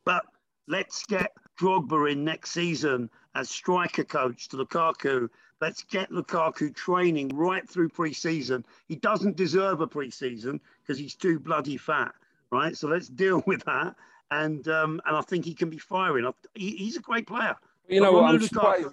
But 0.04 0.24
let's 0.66 1.04
get 1.06 1.32
Drogba 1.60 2.12
in 2.12 2.24
next 2.24 2.50
season 2.50 3.10
as 3.34 3.48
striker 3.50 4.04
coach 4.04 4.48
to 4.48 4.56
Lukaku. 4.56 5.28
Let's 5.60 5.82
get 5.82 6.10
Lukaku 6.10 6.74
training 6.74 7.30
right 7.30 7.68
through 7.68 7.88
pre-season. 7.90 8.64
He 8.86 8.96
doesn't 8.96 9.36
deserve 9.36 9.80
a 9.80 9.86
pre-season 9.86 10.60
because 10.82 10.98
he's 10.98 11.14
too 11.14 11.40
bloody 11.40 11.76
fat, 11.76 12.12
right? 12.50 12.76
So 12.76 12.88
let's 12.88 13.08
deal 13.08 13.42
with 13.46 13.64
that. 13.64 13.94
And 14.30 14.68
um, 14.68 15.00
and 15.06 15.16
I 15.16 15.22
think 15.22 15.46
he 15.46 15.54
can 15.54 15.70
be 15.70 15.78
firing. 15.78 16.30
He, 16.54 16.76
he's 16.76 16.96
a 16.96 17.00
great 17.00 17.26
player. 17.26 17.56
You 17.88 18.02
know, 18.02 18.22
I'm 18.22 18.40
surprised. 18.40 18.88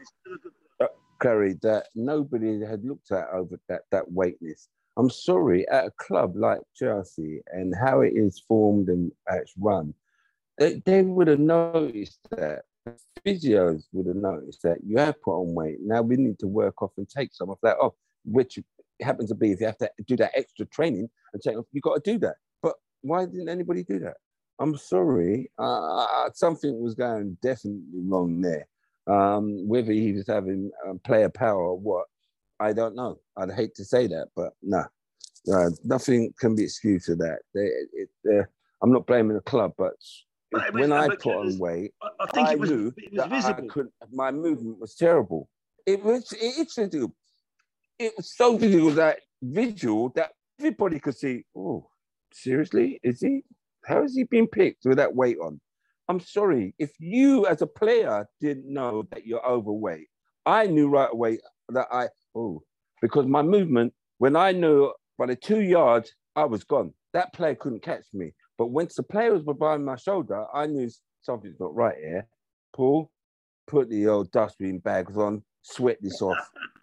Gary, 1.22 1.58
that 1.62 1.88
nobody 1.96 2.62
had 2.62 2.84
looked 2.84 3.12
at 3.12 3.30
over 3.30 3.60
that, 3.70 3.82
that 3.92 4.12
weightness. 4.12 4.70
I'm 4.98 5.10
sorry, 5.10 5.68
at 5.70 5.86
a 5.86 5.92
club 5.92 6.36
like 6.36 6.62
Chelsea 6.74 7.42
and 7.52 7.74
how 7.76 8.02
it 8.02 8.14
is 8.16 8.40
formed 8.40 8.90
and 8.90 9.12
how 9.28 9.38
it's 9.38 9.54
run, 9.58 9.94
they, 10.58 10.82
they 10.86 11.02
would 11.02 11.28
have 11.28 11.40
noticed 11.40 12.20
that. 12.32 12.64
Physios 13.26 13.84
would 13.92 14.08
have 14.08 14.16
noticed 14.16 14.62
that 14.64 14.78
you 14.86 14.98
have 14.98 15.22
put 15.22 15.40
on 15.40 15.56
weight. 15.56 15.78
Now 15.82 16.02
we 16.02 16.16
need 16.16 16.38
to 16.40 16.48
work 16.48 16.82
off 16.82 16.92
and 16.98 17.10
take 17.10 17.34
some 17.34 17.50
of 17.50 17.58
that 17.64 17.78
off, 17.78 17.94
which 18.24 18.60
happens 19.02 19.30
to 19.30 19.36
be 19.36 19.52
if 19.52 19.60
you 19.60 19.66
have 19.66 19.78
to 19.78 19.90
do 20.06 20.16
that 20.18 20.32
extra 20.36 20.66
training 20.68 21.10
and 21.34 21.42
take 21.42 21.58
off, 21.58 21.66
you've 21.72 21.84
got 21.84 22.04
to 22.04 22.12
do 22.12 22.20
that. 22.20 22.36
But 22.62 22.76
why 23.02 23.26
didn't 23.26 23.50
anybody 23.50 23.84
do 23.84 24.00
that? 24.00 24.18
I'm 24.60 24.78
sorry, 24.78 25.52
uh, 25.58 26.30
something 26.34 26.82
was 26.82 26.96
going 26.96 27.38
definitely 27.42 27.82
wrong 28.08 28.42
there. 28.42 28.68
Um, 29.08 29.68
whether 29.68 29.92
he 29.92 30.14
was 30.14 30.28
having 30.28 30.72
um, 30.88 31.00
player 31.00 31.30
power 31.30 31.62
or 31.62 31.78
what, 31.78 32.06
I 32.60 32.72
don't 32.74 32.96
know. 32.96 33.20
I'd 33.38 33.52
hate 33.52 33.76
to 33.76 33.86
say 33.86 34.08
that, 34.08 34.30
but 34.36 34.54
no, 34.64 34.86
uh, 35.54 35.70
nothing 35.84 36.34
can 36.40 36.56
be 36.56 36.64
excused 36.64 37.08
for 37.08 37.16
that. 37.16 37.40
They, 37.54 37.70
it, 37.94 38.48
I'm 38.82 38.92
not 38.92 39.08
blaming 39.08 39.36
the 39.36 39.42
club, 39.42 39.74
but, 39.78 39.94
but 40.52 40.74
when 40.74 40.92
uh, 40.92 40.96
I 40.96 41.08
put 41.16 41.26
on 41.28 41.58
weight, 41.58 41.94
I, 42.02 42.26
think 42.32 42.48
I 42.48 42.54
it 42.54 42.60
was, 42.60 42.70
knew 42.70 42.94
it 42.98 43.14
was 43.14 43.26
visible. 43.26 43.68
Could, 43.70 43.88
my 44.12 44.32
movement 44.32 44.80
was 44.80 44.96
terrible. 44.96 45.50
It 45.86 46.04
was 46.04 46.34
it's 46.40 46.78
it 46.78 48.14
was 48.18 48.36
so 48.36 48.58
visible 48.58 48.92
that 48.92 49.20
visual 49.42 50.10
that 50.16 50.32
everybody 50.60 51.00
could 51.00 51.18
see. 51.18 51.46
Oh, 51.56 51.90
seriously, 52.34 53.00
is 53.04 53.22
he? 53.22 53.44
How 53.86 54.02
has 54.02 54.16
he 54.16 54.24
been 54.24 54.48
picked 54.48 54.86
with 54.86 54.98
that 54.98 55.16
weight 55.16 55.38
on? 55.42 55.60
I'm 56.08 56.20
sorry. 56.20 56.76
If 56.78 56.92
you 57.00 57.46
as 57.48 57.62
a 57.62 57.68
player 57.68 58.28
didn't 58.42 58.72
know 58.72 59.04
that 59.12 59.26
you're 59.26 59.46
overweight, 59.46 60.08
I 60.46 60.68
knew 60.68 60.90
right 60.90 61.10
away 61.12 61.40
that 61.70 61.88
I 61.92 62.10
oh 62.36 62.62
because 63.02 63.26
my 63.26 63.42
movement 63.42 63.94
when 64.18 64.36
I 64.36 64.52
knew 64.52 64.94
by 65.18 65.28
the 65.28 65.36
two 65.36 65.62
yards 65.62 66.14
I 66.36 66.46
was 66.46 66.64
gone. 66.64 66.94
That 67.14 67.34
player 67.34 67.56
couldn't 67.56 67.82
catch 67.82 68.04
me. 68.14 68.34
But 68.58 68.68
once 68.68 68.96
the 68.96 69.04
players 69.04 69.44
were 69.44 69.54
behind 69.54 69.86
my 69.86 69.96
shoulder, 69.96 70.46
I 70.54 70.68
knew 70.68 70.90
something's 71.22 71.60
not 71.60 71.76
right 71.76 71.98
here. 71.98 72.28
Paul, 72.74 73.12
put 73.68 73.90
the 73.90 74.08
old 74.08 74.32
dustbin 74.32 74.80
bags 74.80 75.18
on, 75.18 75.44
sweat 75.62 75.98
this 76.02 76.22
off. 76.22 76.38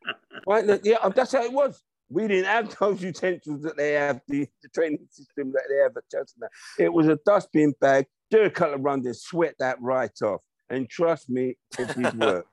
right? 0.47 0.81
Yeah, 0.85 0.97
um, 1.03 1.13
that's 1.15 1.33
how 1.33 1.43
it 1.43 1.53
was. 1.53 1.83
We 2.11 2.29
didn't 2.29 2.47
have 2.47 2.77
those 2.79 3.03
utensils 3.03 3.63
that 3.63 3.77
they 3.77 3.93
have, 3.93 4.21
the, 4.29 4.47
the 4.63 4.69
training 4.69 5.07
system 5.11 5.53
that 5.53 5.63
they 5.71 5.77
have 5.77 5.97
at 5.97 6.09
Chelsea. 6.11 6.35
It 6.79 6.93
was 6.93 7.09
a 7.09 7.19
dustbin 7.25 7.75
bag, 7.81 8.07
do 8.31 8.43
a 8.43 8.51
couple 8.51 8.75
of 8.75 8.81
runs 8.83 9.07
and 9.07 9.17
sweat 9.17 9.55
that 9.61 9.81
right 9.81 10.11
off. 10.23 10.43
And 10.69 10.89
trust 10.89 11.31
me, 11.31 11.57
it 11.79 11.95
did 11.97 12.19
work. 12.19 12.47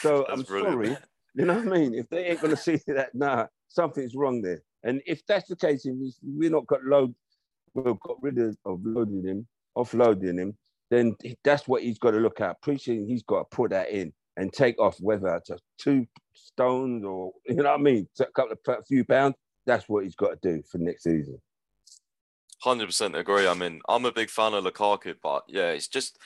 So 0.00 0.26
I'm 0.28 0.42
brilliant. 0.42 0.72
sorry. 0.72 0.96
You 1.34 1.44
know 1.44 1.54
what 1.54 1.66
I 1.66 1.78
mean? 1.78 1.94
If 1.94 2.08
they 2.08 2.26
ain't 2.26 2.40
going 2.40 2.54
to 2.54 2.60
see 2.60 2.80
that, 2.88 3.14
nah, 3.14 3.46
something's 3.68 4.14
wrong 4.14 4.42
there. 4.42 4.62
And 4.82 5.00
if 5.06 5.24
that's 5.26 5.48
the 5.48 5.56
case, 5.56 5.86
if 5.86 5.94
we're 6.22 6.50
not 6.50 6.66
got 6.66 6.84
load, 6.84 7.14
we've 7.74 8.00
got 8.00 8.22
rid 8.22 8.38
of, 8.38 8.56
of 8.64 8.80
loading 8.84 9.26
him, 9.26 9.46
offloading 9.76 10.38
him, 10.38 10.56
then 10.90 11.16
that's 11.42 11.66
what 11.66 11.82
he's 11.82 11.98
got 11.98 12.12
to 12.12 12.18
look 12.18 12.40
at. 12.40 12.56
Appreciating 12.62 13.06
he's 13.06 13.22
got 13.22 13.50
to 13.50 13.56
put 13.56 13.70
that 13.70 13.90
in 13.90 14.12
and 14.36 14.52
take 14.52 14.78
off 14.78 14.96
whether 15.00 15.34
it's 15.36 15.50
two 15.78 16.06
stones 16.34 17.04
or 17.04 17.32
you 17.46 17.56
know 17.56 17.64
what 17.64 17.80
I 17.80 17.82
mean, 17.82 18.08
a 18.20 18.26
couple 18.26 18.52
of 18.52 18.58
a 18.68 18.84
few 18.84 19.04
pounds. 19.04 19.34
That's 19.66 19.88
what 19.88 20.04
he's 20.04 20.16
got 20.16 20.42
to 20.42 20.56
do 20.56 20.62
for 20.70 20.78
next 20.78 21.04
season. 21.04 21.40
Hundred 22.62 22.86
percent 22.86 23.16
agree. 23.16 23.46
I 23.46 23.54
mean, 23.54 23.80
I'm 23.88 24.04
a 24.04 24.12
big 24.12 24.30
fan 24.30 24.54
of 24.54 24.64
Lukaku, 24.64 25.14
but 25.22 25.44
yeah, 25.48 25.70
it's 25.70 25.88
just 25.88 26.18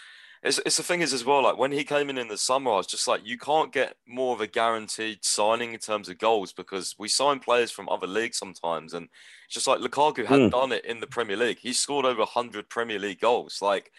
it's, 0.43 0.59
it's 0.65 0.77
the 0.77 0.83
thing 0.83 1.01
is 1.01 1.13
as 1.13 1.25
well. 1.25 1.43
Like 1.43 1.59
when 1.59 1.73
he 1.73 1.85
came 1.85 2.11
in 2.11 2.19
in 2.19 2.29
the 2.29 2.39
summer, 2.39 2.73
I 2.73 2.77
was 2.77 2.87
just 2.87 3.09
like, 3.09 3.23
you 3.25 3.39
can't 3.39 3.73
get 3.73 3.97
more 4.07 4.35
of 4.35 4.41
a 4.41 4.47
guaranteed 4.47 5.25
signing 5.25 5.73
in 5.73 5.81
terms 5.81 6.09
of 6.09 6.19
goals 6.19 6.53
because 6.53 6.95
we 6.99 7.09
sign 7.09 7.41
players 7.41 7.71
from 7.71 7.89
other 7.89 8.07
leagues 8.07 8.39
sometimes, 8.39 8.95
and 8.95 9.09
it's 9.47 9.55
just 9.55 9.67
like 9.67 9.81
Lukaku 9.81 10.27
had 10.27 10.41
mm. 10.41 10.51
done 10.51 10.73
it 10.73 10.85
in 10.85 11.01
the 11.01 11.07
Premier 11.07 11.37
League. 11.37 11.59
He 11.59 11.73
scored 11.73 12.05
over 12.05 12.25
hundred 12.25 12.69
Premier 12.69 12.99
League 12.99 13.21
goals. 13.21 13.61
Like 13.61 13.91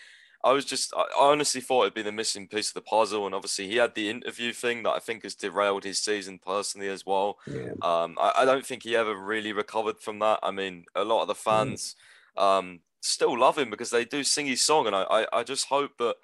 I 0.43 0.53
was 0.53 0.63
just, 0.63 0.93
I 0.95 1.05
honestly 1.19 1.59
thought 1.59 1.81
it'd 1.83 1.93
be 1.93 2.01
the 2.01 2.13
missing 2.13 2.47
piece 2.47 2.69
of 2.69 2.73
the 2.73 2.81
puzzle. 2.81 3.25
And 3.25 3.35
obviously, 3.35 3.67
he 3.67 3.75
had 3.75 3.93
the 3.93 4.09
interview 4.09 4.53
thing 4.53 4.83
that 4.83 4.91
I 4.91 4.99
think 4.99 5.23
has 5.23 5.35
derailed 5.35 5.83
his 5.83 5.99
season 5.99 6.39
personally 6.43 6.87
as 6.87 7.05
well. 7.05 7.39
Yeah. 7.45 7.71
Um, 7.81 8.17
I, 8.19 8.31
I, 8.37 8.45
don't 8.45 8.65
think 8.65 8.83
he 8.83 8.95
ever 8.95 9.15
really 9.15 9.51
recovered 9.51 9.99
from 9.99 10.19
that. 10.19 10.39
I 10.41 10.51
mean, 10.51 10.85
a 10.95 11.03
lot 11.03 11.23
of 11.23 11.27
the 11.27 11.33
mm. 11.33 11.37
fans 11.37 11.95
mm. 12.37 12.41
um, 12.41 12.79
still 13.01 13.37
love 13.37 13.57
him 13.57 13.69
because 13.69 13.89
they 13.89 14.05
do 14.05 14.23
sing 14.23 14.45
his 14.45 14.63
song. 14.63 14.87
And 14.87 14.95
I, 14.95 15.03
I, 15.03 15.39
I 15.39 15.43
just 15.43 15.65
hope 15.65 15.97
that. 15.97 16.15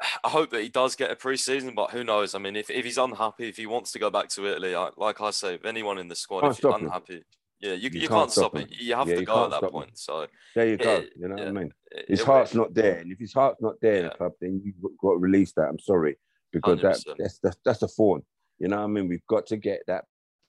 I 0.24 0.28
hope 0.28 0.50
that 0.50 0.62
he 0.62 0.68
does 0.68 0.96
get 0.96 1.10
a 1.10 1.16
preseason, 1.16 1.74
but 1.74 1.90
who 1.90 2.04
knows? 2.04 2.34
I 2.34 2.38
mean, 2.38 2.56
if, 2.56 2.70
if 2.70 2.84
he's 2.84 2.98
unhappy, 2.98 3.48
if 3.48 3.56
he 3.56 3.66
wants 3.66 3.92
to 3.92 3.98
go 3.98 4.10
back 4.10 4.28
to 4.30 4.46
Italy, 4.46 4.74
I, 4.74 4.90
like 4.96 5.20
I 5.20 5.30
say, 5.30 5.54
if 5.54 5.64
anyone 5.64 5.98
in 5.98 6.08
the 6.08 6.16
squad, 6.16 6.44
if 6.50 6.62
you're 6.62 6.76
unhappy, 6.76 7.16
him. 7.16 7.24
Yeah, 7.60 7.72
you, 7.72 7.90
you, 7.92 8.00
you 8.00 8.08
can't, 8.08 8.20
can't, 8.20 8.32
stop, 8.32 8.56
it. 8.56 8.68
You 8.70 8.94
have 8.94 9.08
yeah, 9.08 9.16
to 9.16 9.24
go 9.24 9.44
at 9.44 9.50
that 9.50 9.70
point. 9.70 9.90
Him. 9.90 9.94
So 9.94 10.26
there 10.54 10.66
you 10.66 10.78
go. 10.78 11.04
you 11.14 11.28
know 11.28 11.36
yeah, 11.36 11.44
what 11.44 11.48
I 11.48 11.52
mean? 11.52 11.72
His 12.08 12.22
heart's 12.22 12.54
not 12.54 12.72
there, 12.72 12.98
and 13.00 13.12
if 13.12 13.18
his 13.18 13.34
heart's 13.34 13.60
not 13.60 13.74
there 13.82 13.96
in 13.96 14.04
the 14.04 14.10
club, 14.10 14.32
then 14.40 14.62
you've 14.64 14.76
got 14.98 15.12
to 15.12 15.18
release 15.18 15.52
that. 15.56 15.68
I'm 15.68 15.78
sorry, 15.78 16.16
because 16.52 16.80
that, 16.80 17.04
that's, 17.18 17.38
that's 17.40 17.58
that's 17.62 17.82
a 17.82 17.88
fawn. 17.88 18.22
You 18.58 18.68
know 18.68 18.78
what 18.78 18.84
I 18.84 18.86
mean? 18.86 19.08
We've 19.08 19.26
got 19.28 19.46
to 19.48 19.58
get 19.58 19.82
that 19.88 20.04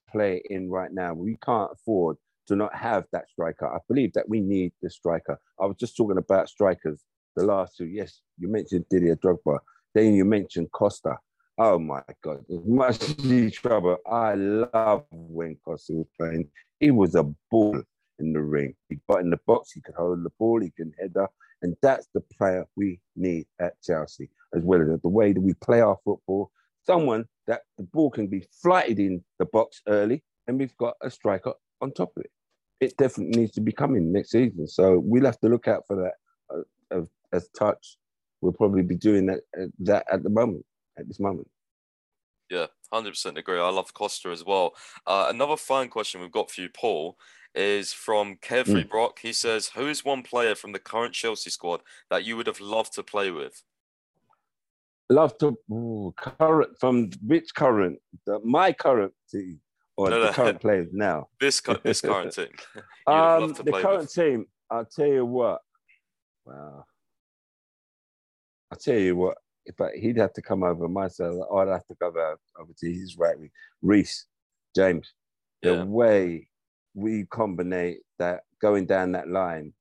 play 0.10 0.42
in 0.50 0.70
right 0.70 0.92
now. 0.92 1.14
We 1.14 1.38
can't 1.44 1.72
afford 1.74 2.16
to 2.48 2.56
not 2.56 2.74
have 2.76 3.06
that 3.12 3.30
striker. 3.30 3.68
I 3.68 3.80
believe 3.88 4.14
that 4.14 4.30
we 4.30 4.40
need 4.40 4.72
the 4.82 4.90
striker. 4.90 5.38
I 5.60 5.66
was 5.66 5.76
just 5.78 5.98
talking 5.98 6.18
about 6.18 6.50
strikers. 6.50 7.02
The 7.36 7.46
last 7.46 7.78
two, 7.78 7.86
yes, 7.86 8.22
you 8.38 8.50
mentioned 8.50 8.86
Didier 8.90 9.16
Drogba. 9.16 9.60
Then 9.94 10.14
you 10.14 10.26
mentioned 10.26 10.72
Costa. 10.72 11.18
Oh 11.58 11.78
my 11.78 12.02
God, 12.24 12.44
as 12.50 12.66
much 12.66 13.54
trouble. 13.54 13.98
I 14.10 14.34
love 14.34 15.06
when 15.12 15.58
Costa 15.64 15.94
was 15.94 16.08
playing. 16.18 16.50
He 16.80 16.92
was 16.92 17.16
a 17.16 17.24
ball 17.50 17.82
in 18.20 18.34
the 18.34 18.42
ring. 18.42 18.74
He 18.90 19.00
got 19.10 19.22
in 19.22 19.30
the 19.30 19.40
box, 19.46 19.72
he 19.72 19.82
could 19.82 19.96
hold 19.96 20.24
the 20.24 20.32
ball, 20.40 20.62
he 20.62 20.72
can 20.72 20.94
header. 21.00 21.28
And 21.62 21.76
that's 21.82 22.08
the 22.14 22.22
player 22.22 22.66
we 22.76 23.00
need 23.16 23.46
at 23.60 23.74
Chelsea, 23.84 24.30
as 24.56 24.64
well 24.64 24.82
as 24.82 25.02
the 25.02 25.10
way 25.10 25.34
that 25.34 25.42
we 25.42 25.54
play 25.56 25.82
our 25.82 25.98
football. 26.04 26.52
Someone 26.84 27.26
that 27.48 27.62
the 27.78 27.84
ball 27.84 28.10
can 28.10 28.28
be 28.28 28.48
flighted 28.62 29.00
in 29.00 29.24
the 29.38 29.46
box 29.46 29.82
early, 29.88 30.24
and 30.48 30.58
we've 30.58 30.76
got 30.78 30.96
a 31.04 31.12
striker 31.12 31.54
on 31.82 31.92
top 31.92 32.12
of 32.18 32.24
it. 32.24 32.32
It 32.80 32.98
definitely 32.98 33.40
needs 33.40 33.52
to 33.54 33.62
be 33.62 33.72
coming 33.72 34.12
next 34.12 34.32
season. 34.32 34.68
So 34.68 35.00
we'll 35.04 35.26
have 35.26 35.40
to 35.42 35.50
look 35.50 35.68
out 35.68 35.86
for 35.86 35.96
that 35.98 36.14
uh, 36.96 37.04
as 37.34 37.50
touch. 37.58 37.98
We'll 38.42 38.54
probably 38.54 38.82
be 38.82 38.96
doing 38.96 39.28
that, 39.28 39.42
uh, 39.60 39.68
that 39.80 40.06
at 40.12 40.24
the 40.24 40.30
moment, 40.30 40.66
at 40.98 41.08
this 41.08 41.20
moment. 41.20 41.48
Yeah, 42.50 42.68
100% 42.94 43.38
agree. 43.38 43.60
I 43.60 43.70
love 43.70 43.94
Costa 43.94 44.30
as 44.30 44.44
well. 44.44 44.74
Uh, 45.08 45.28
another 45.30 45.56
fun 45.56 45.88
question 45.90 46.22
we've 46.22 46.32
got 46.32 46.52
for 46.52 46.62
you, 46.62 46.70
Paul, 46.70 47.18
is 47.56 47.94
from 47.94 48.38
Carefree 48.42 48.84
mm. 48.84 48.90
Brock. 48.90 49.20
He 49.20 49.32
says, 49.32 49.68
Who 49.76 49.88
is 49.88 50.04
one 50.04 50.24
player 50.24 50.56
from 50.56 50.72
the 50.72 50.80
current 50.80 51.14
Chelsea 51.14 51.50
squad 51.50 51.82
that 52.10 52.26
you 52.26 52.36
would 52.36 52.48
have 52.48 52.60
loved 52.60 52.94
to 52.96 53.04
play 53.04 53.32
with? 53.32 53.64
Love 55.10 55.38
to, 55.40 55.58
ooh, 55.72 56.14
current, 56.18 56.72
from 56.80 57.10
which 57.26 57.54
current? 57.54 58.00
The, 58.26 58.40
my 58.44 58.74
current 58.74 59.14
team 59.30 59.60
or 59.98 60.10
no, 60.10 60.20
the 60.20 60.26
no. 60.28 60.34
current 60.34 60.62
players 60.62 60.90
now? 60.92 61.28
This, 61.40 61.62
this 61.84 62.02
current 62.02 62.34
team. 62.36 62.50
um, 63.08 63.54
the 63.54 63.72
current 63.72 64.02
with. 64.02 64.14
team, 64.14 64.46
I'll 64.70 64.86
tell 64.86 65.08
you 65.08 65.26
what. 65.26 65.62
Wow. 66.46 66.86
I'll 68.72 68.78
tell 68.78 68.98
you 68.98 69.16
what, 69.18 69.38
if 69.66 69.80
I, 69.82 69.90
he'd 70.00 70.18
have 70.18 70.34
to 70.34 70.42
come 70.42 70.64
over 70.64 70.88
myself, 70.88 71.36
or 71.50 71.64
I'd 71.64 71.74
have 71.74 71.86
to 71.88 71.96
go 71.96 72.08
over, 72.08 72.40
over 72.60 72.72
to 72.78 72.92
his 72.92 73.18
right 73.18 73.38
wing. 73.38 73.52
Reece, 73.82 74.26
James, 74.76 75.14
the 75.62 75.76
yeah. 75.76 75.84
way 75.84 76.48
we 76.94 77.26
combine 77.32 77.98
that 78.18 78.42
going 78.62 78.86
down 78.86 79.12
that 79.12 79.28
line, 79.28 79.74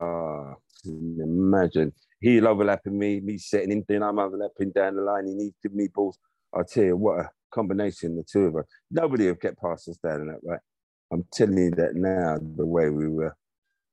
uh, 0.00 0.54
imagine 0.84 1.92
he'll 2.20 2.46
overlapping 2.46 2.96
me, 2.96 3.20
me 3.20 3.38
setting 3.38 3.72
him, 3.72 3.84
then 3.88 4.02
I'm 4.02 4.18
overlapping 4.18 4.70
down 4.70 4.96
the 4.96 5.02
line. 5.02 5.26
He 5.26 5.34
needs 5.34 5.56
to 5.62 5.70
me 5.70 5.88
balls. 5.92 6.18
I 6.54 6.62
tell 6.62 6.84
you 6.84 6.96
what 6.96 7.20
a 7.20 7.30
combination 7.52 8.16
the 8.16 8.22
two 8.22 8.46
of 8.46 8.56
us. 8.56 8.66
Nobody 8.90 9.26
have 9.26 9.40
get 9.40 9.58
past 9.58 9.88
us 9.88 9.96
down 9.96 10.20
in 10.22 10.26
that 10.28 10.40
right. 10.44 10.60
I'm 11.12 11.24
telling 11.32 11.58
you 11.58 11.70
that 11.72 11.94
now. 11.94 12.38
The 12.56 12.66
way 12.66 12.88
we 12.88 13.08
were, 13.08 13.36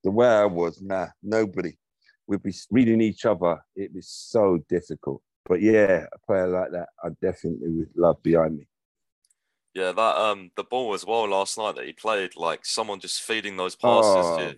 the 0.03 0.11
way 0.11 0.27
I 0.27 0.45
was, 0.45 0.81
nah, 0.81 1.07
nobody 1.23 1.73
we'd 2.29 2.43
be 2.43 2.53
reading 2.69 3.01
each 3.01 3.25
other. 3.25 3.59
It'd 3.75 3.95
be 3.95 4.01
so 4.01 4.59
difficult. 4.69 5.21
But 5.45 5.61
yeah, 5.61 6.05
a 6.13 6.19
player 6.25 6.47
like 6.47 6.71
that, 6.71 6.89
I 7.03 7.09
definitely 7.21 7.69
would 7.69 7.89
love 7.95 8.21
behind 8.21 8.57
me. 8.57 8.67
Yeah, 9.73 9.91
that 9.91 10.15
um 10.15 10.51
the 10.55 10.63
ball 10.63 10.93
as 10.93 11.05
well 11.05 11.27
last 11.27 11.57
night 11.57 11.75
that 11.75 11.85
he 11.85 11.93
played, 11.93 12.35
like 12.35 12.65
someone 12.65 12.99
just 12.99 13.23
feeding 13.23 13.57
those 13.57 13.75
passes. 13.75 14.05
Oh, 14.05 14.53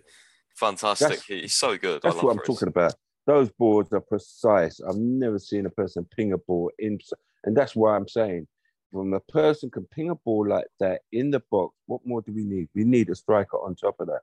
fantastic. 0.54 1.22
He's 1.26 1.54
so 1.54 1.78
good. 1.78 2.02
That's 2.02 2.16
what 2.16 2.36
I'm 2.36 2.44
talking 2.44 2.68
about. 2.68 2.94
Those 3.26 3.50
boards 3.50 3.92
are 3.92 4.00
precise. 4.00 4.80
I've 4.80 4.96
never 4.96 5.38
seen 5.38 5.64
a 5.66 5.70
person 5.70 6.06
ping 6.16 6.32
a 6.32 6.38
ball 6.38 6.70
in, 6.78 6.98
and 7.44 7.56
that's 7.56 7.74
why 7.74 7.96
I'm 7.96 8.08
saying, 8.08 8.48
when 8.90 9.12
a 9.14 9.20
person 9.20 9.70
can 9.70 9.84
ping 9.84 10.10
a 10.10 10.14
ball 10.16 10.46
like 10.48 10.66
that 10.80 11.02
in 11.12 11.30
the 11.30 11.40
box, 11.50 11.74
what 11.86 12.00
more 12.04 12.20
do 12.20 12.32
we 12.32 12.44
need? 12.44 12.68
We 12.74 12.84
need 12.84 13.08
a 13.08 13.14
striker 13.14 13.56
on 13.58 13.76
top 13.76 13.96
of 14.00 14.08
that. 14.08 14.22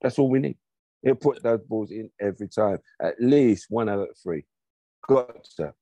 That's 0.00 0.18
all 0.18 0.30
we 0.30 0.38
need. 0.38 0.56
He'll 1.04 1.14
put 1.14 1.42
those 1.42 1.60
balls 1.60 1.90
in 1.90 2.10
every 2.20 2.48
time, 2.48 2.78
at 3.00 3.20
least 3.20 3.66
one 3.68 3.88
out 3.88 4.00
of 4.00 4.16
three. 4.22 4.44
Got 5.06 5.44
to. 5.56 5.74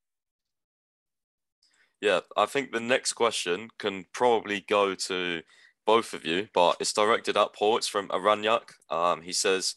Yeah, 2.01 2.19
I 2.35 2.45
think 2.45 2.71
the 2.71 2.81
next 2.81 3.13
question 3.13 3.69
can 3.79 4.05
probably 4.13 4.65
go 4.67 4.93
to 4.93 5.41
both 5.85 6.13
of 6.13 6.25
you, 6.25 6.49
but 6.53 6.75
it's 6.81 6.91
directed 6.91 7.37
at 7.37 7.53
Paul. 7.53 7.77
It's 7.77 7.87
from 7.87 8.09
Aranyak. 8.09 8.71
Um, 8.89 9.21
he 9.21 9.31
says, 9.31 9.75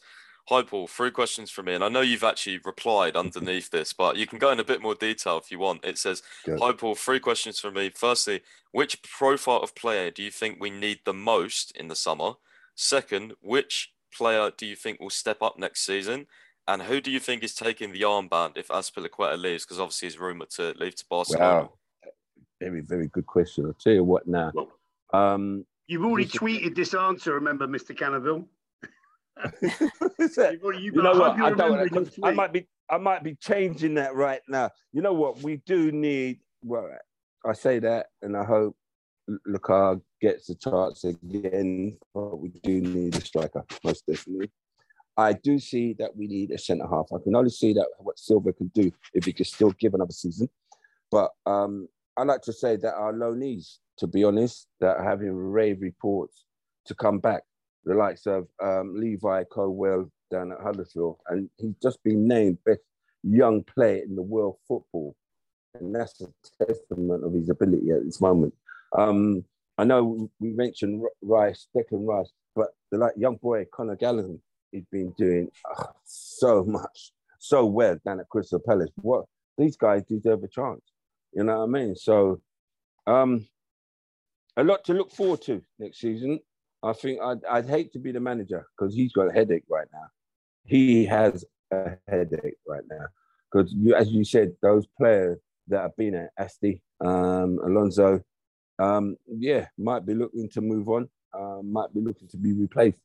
Hi, 0.49 0.61
Paul, 0.61 0.87
three 0.87 1.11
questions 1.11 1.51
from 1.51 1.65
me. 1.65 1.73
And 1.73 1.83
I 1.83 1.89
know 1.89 2.01
you've 2.01 2.23
actually 2.23 2.59
replied 2.63 3.17
underneath 3.17 3.69
this, 3.69 3.91
but 3.91 4.15
you 4.15 4.25
can 4.25 4.39
go 4.39 4.51
in 4.51 4.59
a 4.59 4.65
bit 4.65 4.81
more 4.81 4.95
detail 4.95 5.37
if 5.37 5.51
you 5.51 5.59
want. 5.59 5.83
It 5.83 5.97
says, 5.97 6.21
Good. 6.45 6.59
Hi, 6.61 6.71
Paul, 6.71 6.95
three 6.95 7.19
questions 7.19 7.59
from 7.59 7.73
me. 7.73 7.91
Firstly, 7.93 8.41
which 8.71 9.01
profile 9.03 9.61
of 9.61 9.75
player 9.75 10.11
do 10.11 10.23
you 10.23 10.31
think 10.31 10.57
we 10.59 10.69
need 10.69 10.99
the 11.05 11.13
most 11.13 11.75
in 11.75 11.87
the 11.87 11.95
summer? 11.95 12.33
Second, 12.75 13.33
which 13.41 13.91
player 14.11 14.51
do 14.55 14.65
you 14.65 14.75
think 14.75 14.99
will 14.99 15.09
step 15.09 15.41
up 15.41 15.57
next 15.57 15.85
season? 15.85 16.27
And 16.67 16.81
who 16.81 16.99
do 16.99 17.11
you 17.11 17.19
think 17.19 17.43
is 17.43 17.55
taking 17.55 17.93
the 17.93 18.01
armband 18.01 18.57
if 18.57 18.67
Azpilicueta 18.67 19.37
leaves? 19.37 19.63
Because 19.63 19.79
obviously 19.79 20.07
he's 20.07 20.19
rumoured 20.19 20.49
to 20.51 20.73
leave 20.77 20.95
to 20.95 21.05
Barcelona. 21.09 21.45
Wow. 21.45 21.73
Very, 22.59 22.81
very 22.81 23.07
good 23.07 23.25
question. 23.25 23.65
I'll 23.65 23.73
tell 23.73 23.93
you 23.93 24.03
what 24.03 24.27
now. 24.27 24.51
Well, 24.53 24.71
um, 25.13 25.65
you've 25.87 26.03
already 26.03 26.27
tweeted 26.27 26.75
this 26.75 26.93
answer, 26.93 27.33
remember, 27.33 27.67
Mr. 27.67 27.95
Canoville? 27.95 28.45
you, 29.61 30.91
you 30.91 31.01
know 31.01 31.13
what? 31.13 31.39
I, 31.39 31.51
don't, 31.51 32.09
I 32.23 32.31
might 32.31 32.51
be 32.51 32.67
I 32.89 32.97
might 32.97 33.23
be 33.23 33.35
changing 33.35 33.93
that 33.95 34.15
right 34.15 34.41
now. 34.47 34.71
You 34.93 35.01
know 35.01 35.13
what? 35.13 35.43
We 35.43 35.57
do 35.65 35.91
need 35.91 36.39
well, 36.63 36.89
I 37.45 37.53
say 37.53 37.79
that 37.79 38.07
and 38.21 38.35
I 38.35 38.43
hope 38.43 38.75
Lukaku 39.47 40.01
gets 40.21 40.47
the 40.47 40.55
chance 40.55 41.03
again, 41.03 41.97
but 42.13 42.37
we 42.37 42.49
do 42.49 42.81
need 42.81 43.15
a 43.15 43.21
striker, 43.21 43.65
most 43.83 44.05
definitely. 44.07 44.51
I 45.17 45.33
do 45.33 45.57
see 45.57 45.93
that 45.99 46.15
we 46.15 46.27
need 46.27 46.51
a 46.51 46.57
centre 46.57 46.87
half. 46.87 47.07
I 47.13 47.17
can 47.23 47.35
only 47.35 47.49
see 47.49 47.73
that 47.73 47.87
what 47.99 48.19
Silva 48.19 48.53
can 48.53 48.67
do 48.67 48.91
if 49.13 49.25
he 49.25 49.33
can 49.33 49.45
still 49.45 49.71
give 49.71 49.95
another 49.95 50.11
season. 50.11 50.47
But 51.11 51.31
um, 51.45 51.87
I 52.15 52.23
like 52.23 52.41
to 52.43 52.53
say 52.53 52.75
that 52.77 52.93
our 52.93 53.13
loanees, 53.13 53.77
to 53.97 54.07
be 54.07 54.23
honest, 54.23 54.67
that 54.79 54.97
are 54.97 55.03
having 55.03 55.35
rave 55.35 55.81
reports 55.81 56.45
to 56.85 56.95
come 56.95 57.19
back, 57.19 57.43
the 57.83 57.95
likes 57.95 58.27
of 58.27 58.47
um, 58.61 58.93
Levi 58.95 59.43
Colwill 59.51 60.11
down 60.29 60.51
at 60.51 60.59
Huddersfield, 60.61 61.17
and 61.27 61.49
he's 61.57 61.75
just 61.81 62.03
been 62.03 62.27
named 62.27 62.57
best 62.65 62.81
young 63.23 63.63
player 63.63 64.03
in 64.03 64.15
the 64.15 64.21
world 64.21 64.57
football, 64.67 65.15
and 65.79 65.95
that's 65.95 66.21
a 66.21 66.27
testament 66.65 67.23
of 67.23 67.33
his 67.33 67.49
ability 67.49 67.91
at 67.91 68.05
this 68.05 68.21
moment. 68.21 68.53
Um, 68.95 69.43
I 69.77 69.83
know 69.83 70.29
we 70.39 70.49
mentioned 70.49 71.03
Rice, 71.21 71.67
Declan 71.75 72.07
Rice, 72.07 72.31
but 72.55 72.69
the 72.91 72.97
like 72.97 73.13
young 73.17 73.37
boy 73.37 73.65
Conor 73.73 73.95
Gallagher, 73.95 74.37
he's 74.71 74.85
been 74.91 75.13
doing 75.17 75.49
uh, 75.77 75.85
so 76.03 76.63
much, 76.63 77.11
so 77.39 77.65
well 77.65 77.97
down 78.05 78.19
at 78.19 78.29
Crystal 78.29 78.59
Palace. 78.59 78.89
What 78.95 79.25
these 79.57 79.77
guys 79.77 80.03
deserve 80.03 80.43
a 80.43 80.47
chance. 80.47 80.81
You 81.33 81.43
know 81.43 81.59
what 81.59 81.63
I 81.63 81.67
mean? 81.67 81.95
So, 81.95 82.41
um, 83.05 83.47
a 84.55 84.63
lot 84.63 84.83
to 84.85 84.93
look 84.93 85.11
forward 85.11 85.41
to 85.43 85.61
next 85.77 85.99
season. 85.99 86.39
I 86.81 86.93
think 86.93 87.19
I'd, 87.21 87.43
I'd 87.45 87.69
hate 87.69 87.91
to 87.93 87.99
be 87.99 88.11
the 88.11 88.19
manager 88.19 88.65
because 88.77 88.95
he's 88.95 89.13
got 89.13 89.29
a 89.29 89.33
headache 89.33 89.65
right 89.69 89.87
now. 89.93 90.07
He 90.63 91.05
has 91.05 91.45
a 91.71 91.97
headache 92.07 92.57
right 92.67 92.83
now 92.89 93.05
because, 93.51 93.71
you, 93.73 93.95
as 93.95 94.09
you 94.09 94.23
said, 94.23 94.53
those 94.61 94.85
players 94.97 95.39
that 95.67 95.81
have 95.81 95.95
been 95.95 96.15
at 96.15 96.31
Asti, 96.37 96.81
um, 97.01 97.59
Alonso, 97.63 98.21
um, 98.79 99.17
yeah, 99.27 99.67
might 99.77 100.05
be 100.05 100.13
looking 100.13 100.49
to 100.49 100.61
move 100.61 100.89
on, 100.89 101.09
uh, 101.33 101.61
might 101.63 101.93
be 101.93 102.01
looking 102.01 102.27
to 102.29 102.37
be 102.37 102.53
replaced 102.53 103.01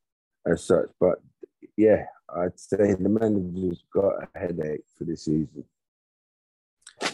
as 0.47 0.64
such. 0.64 0.89
But 1.01 1.20
yeah, 1.77 2.05
I'd 2.35 2.59
say 2.59 2.95
the 2.95 3.09
manager's 3.09 3.85
got 3.93 4.14
a 4.23 4.39
headache 4.39 4.85
for 4.97 5.05
this 5.05 5.25
season. 5.25 5.64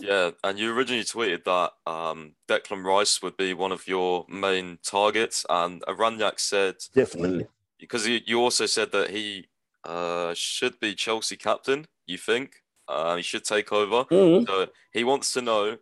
Yeah, 0.00 0.30
and 0.44 0.58
you 0.58 0.72
originally 0.72 1.04
tweeted 1.04 1.44
that 1.44 1.72
um, 1.90 2.34
Declan 2.48 2.84
Rice 2.84 3.22
would 3.22 3.36
be 3.36 3.54
one 3.54 3.72
of 3.72 3.88
your 3.88 4.26
main 4.28 4.78
targets, 4.84 5.46
and 5.48 5.82
Aranyak 5.82 6.38
said 6.38 6.76
definitely 6.94 7.46
because 7.78 8.06
you, 8.06 8.20
you 8.26 8.40
also 8.40 8.66
said 8.66 8.92
that 8.92 9.10
he 9.10 9.48
uh, 9.84 10.34
should 10.34 10.78
be 10.80 10.94
Chelsea 10.94 11.36
captain. 11.36 11.86
You 12.06 12.18
think 12.18 12.56
uh, 12.88 13.16
he 13.16 13.22
should 13.22 13.44
take 13.44 13.72
over? 13.72 14.04
Mm-hmm. 14.04 14.44
So 14.46 14.66
he 14.92 15.04
wants 15.04 15.32
to 15.32 15.42
know 15.42 15.78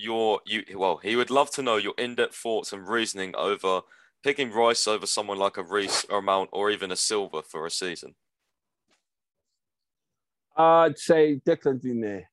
your 0.00 0.40
you 0.46 0.62
well 0.76 0.98
he 0.98 1.16
would 1.16 1.30
love 1.30 1.50
to 1.50 1.62
know 1.62 1.76
your 1.76 1.94
in-depth 1.98 2.34
thoughts 2.34 2.72
and 2.72 2.88
reasoning 2.88 3.34
over 3.36 3.80
picking 4.22 4.52
Rice 4.52 4.86
over 4.86 5.06
someone 5.06 5.38
like 5.38 5.56
a 5.56 5.62
Reece 5.62 6.04
or 6.08 6.22
Mount 6.22 6.50
or 6.52 6.70
even 6.70 6.90
a 6.90 6.96
Silva 6.96 7.42
for 7.42 7.66
a 7.66 7.70
season. 7.70 8.14
I'd 10.56 10.98
say 10.98 11.40
Declan's 11.46 11.84
in 11.84 12.00
there 12.00 12.28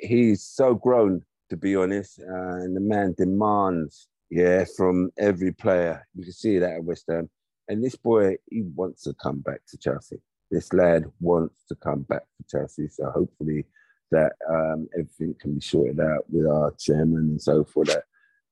he's 0.00 0.42
so 0.42 0.74
grown, 0.74 1.22
to 1.50 1.56
be 1.56 1.76
honest, 1.76 2.20
uh, 2.20 2.56
and 2.56 2.76
the 2.76 2.80
man 2.80 3.14
demands, 3.16 4.08
yeah, 4.30 4.64
from 4.76 5.10
every 5.18 5.52
player. 5.52 6.06
You 6.14 6.24
can 6.24 6.32
see 6.32 6.58
that 6.58 6.74
at 6.74 6.84
West 6.84 7.04
Ham. 7.08 7.28
And 7.68 7.82
this 7.82 7.96
boy, 7.96 8.36
he 8.48 8.62
wants 8.74 9.02
to 9.04 9.14
come 9.14 9.40
back 9.40 9.60
to 9.68 9.78
Chelsea. 9.78 10.18
This 10.50 10.72
lad 10.72 11.04
wants 11.20 11.64
to 11.68 11.74
come 11.74 12.02
back 12.02 12.22
to 12.22 12.44
Chelsea. 12.48 12.88
So 12.88 13.10
hopefully 13.10 13.64
that 14.10 14.32
um, 14.48 14.88
everything 14.94 15.34
can 15.40 15.54
be 15.54 15.60
sorted 15.60 16.00
out 16.00 16.24
with 16.30 16.46
our 16.46 16.72
chairman 16.78 17.30
and 17.30 17.42
so 17.42 17.64
forth. 17.64 17.88
That 17.88 18.04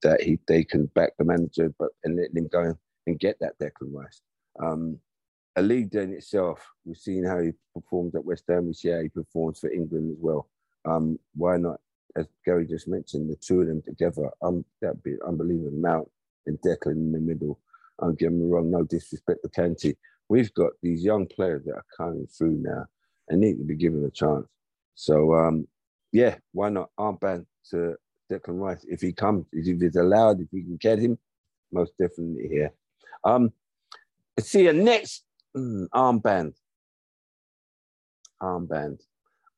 that 0.03 0.23
he 0.23 0.39
they 0.47 0.65
can 0.65 0.87
back 0.87 1.13
the 1.19 1.25
manager, 1.25 1.73
but 1.79 1.91
and 2.05 2.17
let 2.17 2.35
him 2.35 2.49
go 2.49 2.77
and 3.07 3.19
get 3.19 3.39
that 3.41 3.59
Declan 3.59 3.93
Rice. 3.93 4.21
Um, 4.63 4.99
a 5.57 5.63
leader 5.63 6.01
in 6.03 6.13
itself. 6.13 6.67
We've 6.85 6.97
seen 6.97 7.25
how 7.25 7.41
he 7.41 7.53
performs 7.75 8.15
at 8.15 8.25
West 8.25 8.45
Ham. 8.49 8.67
We 8.67 8.75
see 8.75 8.91
how 8.91 9.01
he 9.01 9.09
performs 9.09 9.61
for 9.61 9.71
England 9.71 10.17
as 10.17 10.19
well. 10.21 10.49
Um, 10.85 11.19
why 11.35 11.57
not, 11.57 11.81
as 12.17 12.27
Gary 12.45 12.67
just 12.67 12.89
mentioned, 12.89 13.31
the 13.31 13.37
two 13.37 13.61
of 13.61 13.69
them 13.69 13.83
together? 13.83 14.31
Um, 14.43 14.65
that'd 14.81 15.03
be 15.03 15.17
unbelievable. 15.27 15.71
Mount 15.73 16.11
and 16.47 16.59
Declan 16.61 16.93
in 16.93 17.13
the 17.13 17.21
middle. 17.21 17.59
I'm 18.01 18.15
getting 18.17 18.41
me 18.41 18.51
wrong, 18.51 18.71
no 18.71 18.83
disrespect 18.83 19.41
to 19.43 19.49
Kante. 19.49 19.97
We've 20.29 20.53
got 20.55 20.73
these 20.83 21.05
young 21.05 21.27
players 21.27 21.65
that 21.67 21.75
are 21.75 21.87
coming 21.97 22.27
through 22.27 22.59
now 22.61 22.87
and 23.29 23.41
need 23.41 23.59
to 23.59 23.65
be 23.65 23.77
given 23.77 24.05
a 24.05 24.11
chance. 24.11 24.47
So, 24.95 25.35
um, 25.35 25.67
yeah, 26.13 26.37
why 26.53 26.69
not 26.69 26.91
armband 26.99 27.47
to 27.71 27.97
Declan 28.31 28.61
Rice 28.61 28.85
if 28.89 29.01
he 29.01 29.13
comes, 29.13 29.47
if 29.53 29.81
he's 29.81 29.97
allowed, 29.97 30.41
if 30.41 30.49
we 30.53 30.63
can 30.63 30.77
get 30.77 30.99
him, 30.99 31.19
most 31.73 31.93
definitely 31.99 32.49
here. 32.49 32.73
Um, 33.25 33.53
see, 34.39 34.69
a 34.69 34.73
next 34.73 35.25
mm, 35.57 35.89
armband. 35.95 36.55
Armband. 38.41 39.01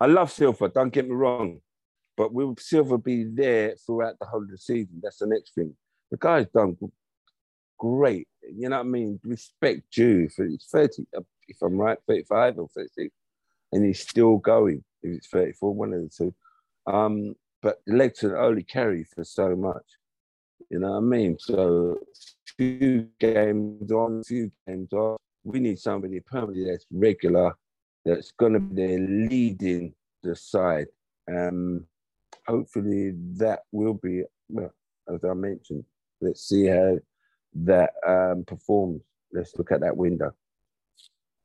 I 0.01 0.07
love 0.07 0.31
Silva, 0.31 0.69
don't 0.69 0.93
get 0.93 1.09
me 1.09 1.15
wrong, 1.15 1.61
but 2.17 2.33
will 2.33 2.55
Silva 2.59 2.99
be 2.99 3.25
there 3.25 3.77
throughout 3.85 4.19
the 4.19 4.27
whole 4.27 4.43
of 4.43 4.51
the 4.51 4.59
season? 4.59 5.01
That's 5.03 5.19
the 5.19 5.27
next 5.27 5.55
thing. 5.55 5.75
The 6.11 6.19
guy's 6.19 6.49
done 6.49 6.77
great. 7.79 8.29
You 8.43 8.69
know 8.69 8.77
what 8.77 8.87
I 8.87 8.89
mean? 8.89 9.21
Respect 9.25 9.83
due 9.93 10.29
for 10.29 10.45
his 10.45 10.67
30, 10.71 11.07
uh, 11.17 11.21
if 11.49 11.57
I'm 11.63 11.79
right, 11.79 11.99
35 12.07 12.59
or 12.59 12.69
36, 12.75 13.15
and 13.73 13.85
he's 13.85 14.01
still 14.01 14.37
going. 14.39 14.85
If 15.03 15.19
it's 15.19 15.27
34, 15.29 15.75
one 15.75 15.93
of 15.93 16.03
the 16.03 16.09
two. 16.09 16.35
Um, 16.87 17.35
but 17.63 17.81
legs 17.87 18.21
can 18.21 18.33
only 18.33 18.63
carry 18.63 19.05
for 19.05 19.25
so 19.25 19.57
much. 19.57 19.83
You 20.71 20.81
know 20.81 20.93
what 20.93 20.99
I 20.99 21.01
mean? 21.01 21.37
So 21.39 21.99
few 22.59 23.09
games 23.19 23.91
on, 23.91 24.23
few 24.25 24.51
games 24.67 24.93
off. 24.93 25.21
We 25.45 25.61
need 25.61 25.79
somebody 25.79 26.21
permanently 26.21 26.71
that's 26.71 26.87
regular 26.91 27.55
that's 28.05 28.31
going 28.33 28.53
to 28.53 28.61
be 28.61 28.99
leading 28.99 29.95
the 30.23 30.35
side. 30.37 30.87
Um, 31.29 31.85
hopefully, 32.47 33.13
that 33.37 33.61
will 33.73 33.95
be, 33.95 34.23
well, 34.49 34.73
as 35.13 35.25
I 35.25 35.35
mentioned, 35.35 35.85
let's 36.21 36.49
see 36.49 36.67
how 36.67 36.99
that 37.55 37.91
um, 38.07 38.45
performs. 38.47 39.03
Let's 39.33 39.57
look 39.57 39.73
at 39.73 39.81
that 39.81 39.97
window. 39.97 40.33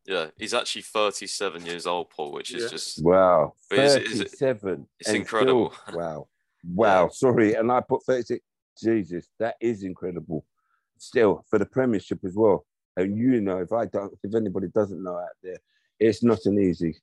Yeah, 0.06 0.28
he's 0.38 0.54
actually 0.54 0.82
37 0.82 1.66
years 1.66 1.86
old, 1.86 2.10
Paul, 2.10 2.32
which 2.32 2.54
is 2.54 2.64
yeah. 2.64 2.70
just 2.70 3.04
wow. 3.04 3.54
37. 3.70 4.88
it's 5.00 5.10
incredible. 5.10 5.74
Still, 5.88 6.00
wow. 6.00 6.28
Wow. 6.64 7.04
Yeah. 7.06 7.10
Sorry. 7.10 7.54
And 7.56 7.72
I 7.72 7.82
put 7.82 8.04
36. 8.04 8.44
Jesus, 8.82 9.28
that 9.40 9.56
is 9.60 9.84
incredible. 9.84 10.46
Still, 10.98 11.44
for 11.50 11.60
the 11.60 11.66
Premiership 11.66 12.20
as 12.24 12.36
well. 12.36 12.66
And 12.98 13.18
you 13.18 13.42
know, 13.42 13.60
if 13.60 13.72
I 13.72 13.86
don't, 13.86 14.14
if 14.24 14.36
anybody 14.36 14.68
doesn't 14.68 15.04
know 15.04 15.18
out 15.18 15.30
there, 15.42 15.58
it's 16.00 16.24
not 16.24 16.46
an 16.46 16.60
easy. 16.60 16.96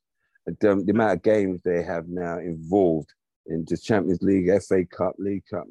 The, 0.46 0.72
um, 0.72 0.84
the 0.84 0.92
amount 0.92 1.12
of 1.14 1.22
games 1.22 1.60
they 1.64 1.82
have 1.82 2.08
now 2.08 2.38
involved 2.38 3.12
in 3.46 3.64
the 3.68 3.76
Champions 3.76 4.22
League, 4.22 4.50
FA 4.62 4.84
Cup, 4.84 5.14
League 5.18 5.44
Cup, 5.50 5.66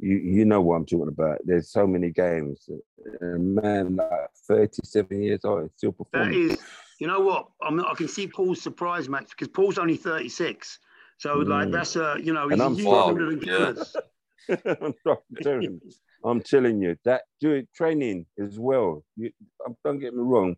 you 0.00 0.16
you 0.16 0.44
know 0.44 0.60
what 0.60 0.76
I'm 0.76 0.86
talking 0.86 1.08
about. 1.08 1.38
There's 1.44 1.70
so 1.70 1.86
many 1.86 2.10
games. 2.10 2.68
A 3.20 3.24
man 3.24 3.96
like 3.96 4.30
37 4.46 5.22
years 5.22 5.44
old 5.44 5.70
still 5.76 5.92
performing. 5.92 6.48
That 6.48 6.54
is, 6.54 6.58
you 6.98 7.06
know 7.06 7.20
what? 7.20 7.48
I'm, 7.62 7.80
I 7.80 7.94
can 7.94 8.08
see 8.08 8.26
Paul's 8.26 8.60
surprise, 8.60 9.08
Max, 9.08 9.30
because 9.30 9.48
Paul's 9.48 9.78
only 9.78 9.96
36. 9.96 10.78
So 11.18 11.36
mm. 11.36 11.48
like 11.48 11.70
that's 11.70 11.96
a 11.96 12.16
you 12.22 12.32
know 12.32 12.48
and 12.48 12.62
I'm 12.62 12.86
older 12.86 13.36
than. 13.36 13.76
I'm, 16.24 16.40
telling 16.40 16.82
you 16.82 16.96
that 17.04 17.22
do 17.40 17.64
training 17.74 18.26
as 18.42 18.58
well. 18.58 19.04
You, 19.16 19.30
don't 19.84 20.00
get 20.00 20.14
me 20.14 20.22
wrong. 20.22 20.56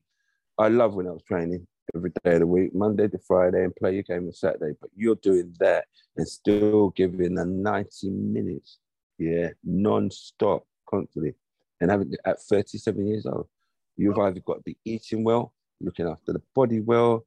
I 0.58 0.68
love 0.68 0.94
when 0.94 1.06
I 1.06 1.10
was 1.10 1.22
training 1.24 1.66
every 1.94 2.10
day 2.24 2.34
of 2.34 2.40
the 2.40 2.46
week, 2.46 2.74
Monday 2.74 3.08
to 3.08 3.18
Friday, 3.18 3.64
and 3.64 3.74
play 3.74 3.94
your 3.94 4.02
game 4.02 4.26
on 4.26 4.32
Saturday. 4.32 4.76
But 4.80 4.90
you're 4.96 5.16
doing 5.16 5.54
that 5.58 5.86
and 6.16 6.26
still 6.26 6.90
giving 6.90 7.38
a 7.38 7.44
90 7.44 8.10
minutes, 8.10 8.78
yeah, 9.18 9.48
non-stop, 9.64 10.64
constantly. 10.88 11.34
And 11.80 11.90
having 11.90 12.14
at 12.24 12.40
37 12.40 13.06
years 13.06 13.26
old, 13.26 13.48
you've 13.96 14.18
either 14.18 14.40
got 14.40 14.54
to 14.54 14.62
be 14.62 14.76
eating 14.84 15.24
well, 15.24 15.52
looking 15.80 16.06
after 16.06 16.32
the 16.32 16.42
body 16.54 16.80
well, 16.80 17.26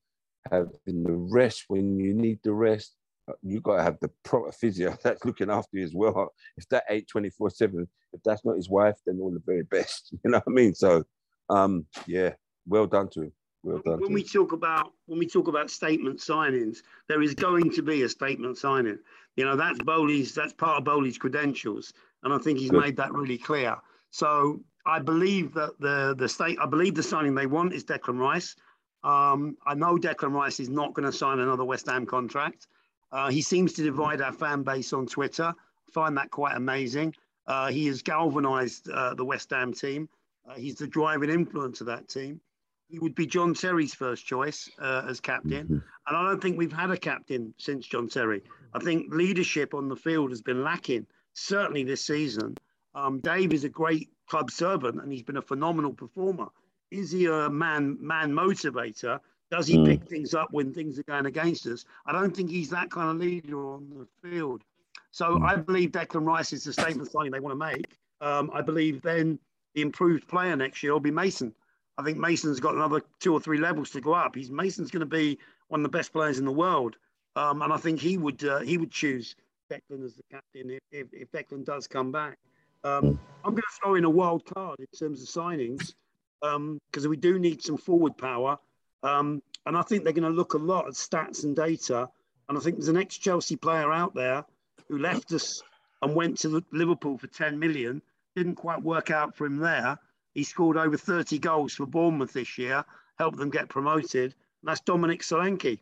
having 0.52 1.04
the 1.04 1.12
rest 1.12 1.66
when 1.68 2.00
you 2.00 2.14
need 2.14 2.40
the 2.44 2.54
rest. 2.54 2.94
You've 3.42 3.64
got 3.64 3.78
to 3.78 3.84
have 3.84 3.98
the 4.02 4.12
proper 4.24 4.52
physio 4.52 4.98
that's 5.04 5.26
looking 5.26 5.50
after 5.50 5.78
you 5.78 5.84
as 5.84 5.94
well. 5.94 6.32
If 6.58 6.70
that 6.70 6.84
ain't 6.90 7.08
24 7.08 7.50
7, 7.50 7.88
if 8.14 8.24
that's 8.24 8.46
not 8.46 8.56
his 8.56 8.70
wife, 8.70 8.96
then 9.06 9.20
all 9.20 9.32
the 9.32 9.42
very 9.46 9.64
best. 9.64 10.14
You 10.24 10.32
know 10.32 10.38
what 10.38 10.48
I 10.48 10.52
mean? 10.52 10.74
So, 10.74 11.04
um, 11.50 11.86
yeah, 12.08 12.34
well 12.68 12.88
done 12.88 13.10
to 13.10 13.24
him. 13.24 13.32
Well 13.64 13.82
done. 13.84 14.00
When 14.00 14.14
we 14.14 14.22
him. 14.22 14.28
talk 14.28 14.52
about 14.52 14.94
when 15.08 15.18
we 15.18 15.28
talk 15.28 15.48
about 15.48 15.72
statement 15.72 16.20
signings, 16.20 16.78
there 17.10 17.22
is 17.22 17.34
going 17.34 17.72
to 17.72 17.82
be 17.82 18.04
a 18.04 18.10
statement 18.10 18.58
signing. 18.58 19.00
You 19.36 19.46
know, 19.46 19.56
that's 19.56 19.80
Boehly's, 19.80 20.34
that's 20.34 20.54
part 20.54 20.78
of 20.78 20.84
Boehly's 20.86 21.18
credentials, 21.18 21.94
and 22.24 22.34
I 22.34 22.38
think 22.38 22.60
he's 22.60 22.72
Good. 22.72 22.82
made 22.82 22.98
that 22.98 23.12
really 23.14 23.38
clear. 23.38 23.76
So 24.12 24.62
I 24.86 25.00
believe 25.00 25.54
that 25.56 25.80
the 25.80 26.16
the 26.18 26.30
state 26.30 26.58
I 26.62 26.66
believe 26.66 26.96
the 26.96 27.04
signing 27.04 27.36
they 27.36 27.48
want 27.48 27.74
is 27.74 27.84
Declan 27.84 28.20
Rice. 28.20 28.56
Um, 29.04 29.58
I 29.66 29.76
know 29.76 29.98
Declan 29.98 30.32
Rice 30.32 30.60
is 30.60 30.70
not 30.70 30.94
going 30.94 31.06
to 31.06 31.12
sign 31.12 31.40
another 31.40 31.66
West 31.66 31.88
Ham 31.88 32.06
contract. 32.06 32.68
Uh, 33.12 33.30
he 33.30 33.42
seems 33.42 33.74
to 33.74 33.84
divide 33.84 34.22
our 34.22 34.34
fan 34.34 34.64
base 34.64 34.94
on 34.94 35.06
Twitter. 35.06 35.54
I 35.54 35.92
find 35.92 36.18
that 36.18 36.32
quite 36.32 36.56
amazing. 36.56 37.14
Uh, 37.46 37.68
he 37.68 37.86
has 37.88 38.02
galvanised 38.02 38.90
uh, 38.90 39.14
the 39.14 39.26
West 39.26 39.52
Ham 39.52 39.74
team. 39.74 40.10
Uh, 40.50 40.56
he's 40.56 40.76
the 40.76 40.88
driving 40.88 41.30
influence 41.30 41.82
of 41.82 41.88
that 41.88 42.08
team. 42.08 42.42
He 42.88 43.00
would 43.00 43.16
be 43.16 43.26
John 43.26 43.54
Terry's 43.54 43.94
first 43.94 44.26
choice 44.26 44.70
uh, 44.80 45.04
as 45.08 45.20
captain. 45.20 45.66
Mm-hmm. 45.66 45.74
And 46.08 46.18
I 46.18 46.24
don't 46.24 46.42
think 46.42 46.58
we've 46.58 46.72
had 46.72 46.92
a 46.92 46.98
captain 46.98 47.54
since 47.58 47.88
John 47.88 48.08
Terry. 48.08 48.42
I 48.74 48.80
think 48.80 49.14
leadership 49.14 49.74
on 49.74 49.90
the 49.90 49.96
field 49.96 50.30
has 50.30 50.42
been 50.42 50.64
lacking, 50.64 51.08
certainly 51.34 51.84
this 51.84 52.02
season. 52.02 52.56
Um, 52.94 53.20
Dave 53.20 53.54
is 53.54 53.64
a 53.64 53.70
great 53.70 54.10
club 54.28 54.52
servant 54.52 55.02
and 55.02 55.12
he's 55.12 55.24
been 55.24 55.38
a 55.38 55.42
phenomenal 55.42 55.94
performer. 55.94 56.48
Is 56.92 57.12
he 57.12 57.26
a 57.26 57.50
man 57.50 57.98
man 58.00 58.32
motivator? 58.32 59.20
Does 59.52 59.68
he 59.68 59.78
mm. 59.78 59.86
pick 59.86 60.08
things 60.08 60.34
up 60.34 60.50
when 60.52 60.74
things 60.74 60.98
are 61.00 61.04
going 61.04 61.26
against 61.26 61.66
us? 61.68 61.86
I 62.06 62.12
don't 62.12 62.36
think 62.36 62.50
he's 62.50 62.70
that 62.70 62.90
kind 62.92 63.10
of 63.10 63.18
leader 63.18 63.66
on 63.66 63.90
the 63.90 64.08
field. 64.28 64.64
So 65.12 65.38
mm. 65.38 65.48
I 65.48 65.56
believe 65.56 65.92
Declan 65.92 66.26
Rice 66.26 66.54
is 66.54 66.64
the 66.64 66.74
statement 66.74 67.12
signing 67.12 67.32
they 67.32 67.40
want 67.40 67.60
to 67.60 67.66
make. 67.66 67.98
Um, 68.22 68.50
I 68.54 68.62
believe 68.62 69.02
then 69.02 69.40
the 69.74 69.82
improved 69.82 70.28
player 70.28 70.56
next 70.56 70.84
year 70.84 70.94
will 70.94 71.00
be 71.00 71.12
Mason. 71.12 71.54
I 71.98 72.04
think 72.04 72.18
Mason's 72.18 72.60
got 72.60 72.76
another 72.76 73.02
two 73.20 73.34
or 73.34 73.40
three 73.40 73.58
levels 73.58 73.90
to 73.92 74.02
go 74.02 74.14
up. 74.14 74.36
He's 74.36 74.52
Mason's 74.52 74.92
going 74.92 75.02
to 75.02 75.06
be 75.06 75.40
one 75.70 75.80
of 75.80 75.84
the 75.84 75.98
best 75.98 76.12
players 76.12 76.40
in 76.40 76.46
the 76.46 76.52
world, 76.52 76.98
um, 77.36 77.62
and 77.62 77.72
I 77.72 77.78
think 77.78 78.00
he 78.00 78.18
would 78.18 78.44
uh, 78.44 78.60
he 78.60 78.78
would 78.78 78.92
choose 78.92 79.36
Declan 79.72 80.04
as 80.04 80.16
the 80.16 80.24
captain 80.32 80.72
if, 80.92 81.08
if, 81.14 81.32
if 81.34 81.66
does 81.66 81.88
come 81.88 82.12
back. 82.12 82.38
Um, 82.84 83.20
I'm 83.44 83.52
going 83.52 83.62
to 83.62 83.80
throw 83.82 83.96
in 83.96 84.04
a 84.04 84.10
wild 84.10 84.46
card 84.46 84.80
in 84.80 84.86
terms 84.98 85.22
of 85.22 85.28
signings 85.28 85.94
because 86.42 87.06
um, 87.06 87.10
we 87.10 87.18
do 87.18 87.40
need 87.40 87.64
some 87.64 87.78
forward 87.78 88.18
power, 88.18 88.58
um, 89.04 89.42
and 89.66 89.78
I 89.78 89.82
think 89.82 90.04
they're 90.04 90.14
going 90.14 90.32
to 90.32 90.38
look 90.38 90.54
a 90.54 90.60
lot 90.60 90.88
at 90.88 90.94
stats 90.94 91.44
and 91.44 91.56
data. 91.56 92.10
And 92.48 92.58
I 92.58 92.62
think 92.62 92.78
there's 92.78 92.90
an 92.90 92.98
ex-Chelsea 92.98 93.56
player 93.56 93.92
out 93.92 94.14
there 94.14 94.46
who 94.88 95.00
left 95.00 95.32
us 95.32 95.64
and 96.04 96.14
went 96.14 96.38
to 96.40 96.64
Liverpool 96.72 97.18
for 97.18 97.26
10 97.26 97.58
million. 97.58 98.04
Didn't 98.36 98.56
quite 98.56 98.84
work 98.84 99.10
out 99.10 99.36
for 99.36 99.48
him 99.48 99.58
there. 99.58 99.98
He 100.36 100.44
scored 100.44 100.78
over 100.78 100.98
30 100.98 101.40
goals 101.40 101.74
for 101.74 101.88
Bournemouth 101.88 102.34
this 102.34 102.58
year, 102.58 102.86
helped 103.18 103.38
them 103.38 103.50
get 103.50 103.70
promoted. 103.70 104.36
And 104.62 104.70
that's 104.70 104.82
Dominic 104.82 105.22
Solanke. 105.22 105.80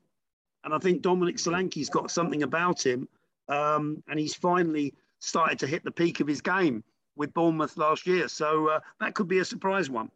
And 0.64 0.74
I 0.74 0.78
think 0.78 1.02
Dominic 1.02 1.38
Solanke's 1.38 1.90
got 1.90 2.12
something 2.12 2.44
about 2.44 2.86
him. 2.86 3.10
Um, 3.50 4.02
and 4.08 4.20
he's 4.20 4.36
finally 4.36 4.94
started 5.20 5.60
to 5.60 5.68
hit 5.68 5.84
the 5.84 5.92
peak 5.92 6.20
of 6.20 6.28
his 6.28 6.40
game 6.40 6.84
with 7.16 7.34
Bournemouth 7.34 7.76
last 7.78 8.06
year. 8.06 8.28
So 8.28 8.70
uh, 8.70 8.80
that 9.00 9.16
could 9.16 9.28
be 9.28 9.40
a 9.40 9.46
surprise 9.46 9.90
one. 9.90 10.12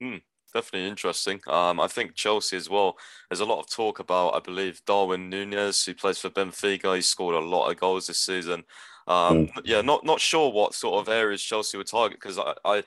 Hmm, 0.00 0.16
definitely 0.52 0.88
interesting. 0.88 1.40
Um, 1.46 1.78
I 1.78 1.86
think 1.86 2.14
Chelsea 2.14 2.56
as 2.56 2.68
well. 2.68 2.98
There's 3.30 3.40
a 3.40 3.44
lot 3.44 3.60
of 3.60 3.70
talk 3.70 4.00
about, 4.00 4.34
I 4.34 4.40
believe, 4.40 4.82
Darwin 4.84 5.30
Nunez, 5.30 5.84
who 5.84 5.94
plays 5.94 6.18
for 6.18 6.30
Benfica. 6.30 6.96
He 6.96 7.02
scored 7.02 7.36
a 7.36 7.40
lot 7.40 7.70
of 7.70 7.78
goals 7.78 8.08
this 8.08 8.18
season. 8.18 8.64
Um, 9.06 9.46
mm. 9.46 9.60
Yeah, 9.64 9.80
not 9.80 10.04
not 10.04 10.20
sure 10.20 10.52
what 10.52 10.74
sort 10.74 11.00
of 11.00 11.12
areas 11.12 11.42
Chelsea 11.42 11.78
would 11.78 11.86
target 11.86 12.20
because 12.20 12.38
I, 12.38 12.54
I 12.64 12.84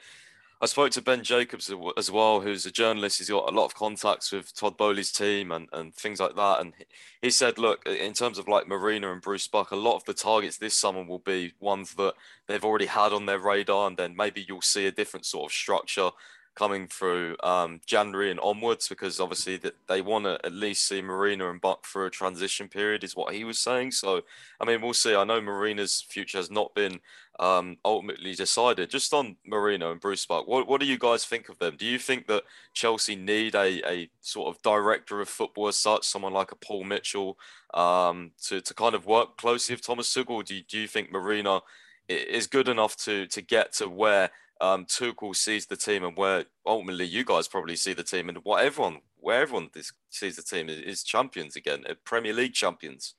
I 0.64 0.68
spoke 0.68 0.92
to 0.92 1.02
Ben 1.02 1.24
Jacobs 1.24 1.74
as 1.98 2.12
well, 2.12 2.40
who's 2.40 2.68
a 2.68 2.72
journalist. 2.72 3.18
He's 3.18 3.32
got 3.32 3.52
a 3.52 3.56
lot 3.56 3.66
of 3.66 3.74
contacts 3.74 4.32
with 4.32 4.54
Todd 4.54 4.78
Boehly's 4.78 5.12
team 5.12 5.52
and, 5.52 5.68
and 5.74 5.92
things 5.96 6.20
like 6.20 6.36
that. 6.36 6.62
And 6.62 6.74
he 7.20 7.32
said, 7.32 7.58
look, 7.58 7.84
in 7.88 8.14
terms 8.14 8.38
of 8.38 8.48
like 8.48 8.68
Marina 8.68 9.12
and 9.12 9.24
Bruce 9.24 9.48
Buck, 9.48 9.72
a 9.72 9.76
lot 9.76 9.96
of 9.96 10.06
the 10.06 10.14
targets 10.14 10.60
this 10.60 10.76
summer 10.76 11.04
will 11.04 11.18
be 11.18 11.54
ones 11.60 11.96
that 11.96 12.14
they've 12.46 12.64
already 12.64 12.86
had 12.86 13.12
on 13.12 13.26
their 13.26 13.40
radar. 13.40 13.88
And 13.88 13.98
then 13.98 14.16
maybe 14.16 14.46
you'll 14.48 14.62
see 14.62 14.86
a 14.86 14.92
different 14.92 15.26
sort 15.26 15.52
of 15.52 15.56
structure 15.56 16.12
coming 16.54 16.86
through 16.86 17.36
um, 17.44 17.80
January 17.86 18.30
and 18.30 18.40
onwards 18.42 18.88
because 18.90 19.20
obviously 19.20 19.58
that 19.58 19.74
they 19.88 20.02
want 20.02 20.26
to 20.26 20.38
at 20.44 20.52
least 20.52 20.88
see 20.88 21.02
Marina 21.02 21.50
and 21.50 21.62
Buck 21.62 21.86
for 21.86 22.06
a 22.06 22.12
transition 22.12 22.68
period 22.68 23.04
is 23.04 23.16
what 23.16 23.34
he 23.34 23.44
was 23.44 23.58
saying. 23.58 23.92
So 23.92 24.22
I 24.60 24.66
mean 24.66 24.82
we'll 24.82 24.94
see. 24.94 25.16
I 25.16 25.24
know 25.24 25.40
Marina's 25.40 26.02
future 26.08 26.38
has 26.38 26.52
not 26.52 26.76
been 26.76 27.00
um, 27.42 27.78
ultimately 27.84 28.34
decided. 28.36 28.90
Just 28.90 29.14
on 29.14 29.36
Marina 29.46 29.92
and 29.92 30.00
Bruce 30.00 30.26
Buck, 30.26 30.48
what, 30.48 30.68
what 30.68 30.80
do 30.80 30.88
you 30.88 30.98
guys 30.98 31.26
think 31.26 31.50
of 31.50 31.58
them? 31.58 31.76
Do 31.78 31.86
you 31.86 32.00
think 32.00 32.28
that 32.28 32.44
Chelsea 32.74 33.16
need 33.16 33.56
a, 33.56 33.82
a 33.90 34.10
sort 34.22 34.56
of 34.56 34.62
director 34.62 35.20
of 35.20 35.28
football 35.28 35.68
as 35.68 35.76
such, 35.76 36.06
someone 36.06 36.34
like 36.34 36.52
a 36.52 36.56
Paul 36.56 36.84
Mitchell, 36.86 37.38
um, 37.74 38.32
to, 38.44 38.62
to 38.62 38.74
kind 38.74 38.96
of 38.96 39.06
work 39.06 39.38
closely 39.38 39.76
with 39.76 39.86
Thomas 39.86 40.14
Tuchel? 40.14 40.46
Do 40.46 40.56
you, 40.56 40.62
do 40.62 40.80
you 40.80 40.88
think 40.88 41.12
Marina 41.12 41.62
is 42.08 42.48
good 42.48 42.68
enough 42.68 42.98
to 42.98 43.26
to 43.28 43.42
get 43.42 43.74
to 43.74 43.88
where 43.88 44.32
um, 44.60 44.86
Tuchel 44.86 45.36
sees 45.36 45.66
the 45.66 45.76
team 45.76 46.04
and 46.04 46.16
where 46.16 46.46
ultimately 46.66 47.06
you 47.06 47.26
guys 47.26 47.48
probably 47.48 47.76
see 47.76 47.94
the 47.94 48.04
team 48.04 48.30
and 48.30 48.38
what 48.44 48.64
everyone, 48.64 49.00
where 49.18 49.42
everyone 49.42 49.70
sees 50.10 50.36
the 50.36 50.44
team 50.44 50.70
is, 50.70 50.80
is 50.80 51.04
champions 51.04 51.56
again, 51.56 51.84
uh, 51.90 51.96
Premier 52.06 52.34
League 52.34 52.54
champions. 52.54 53.16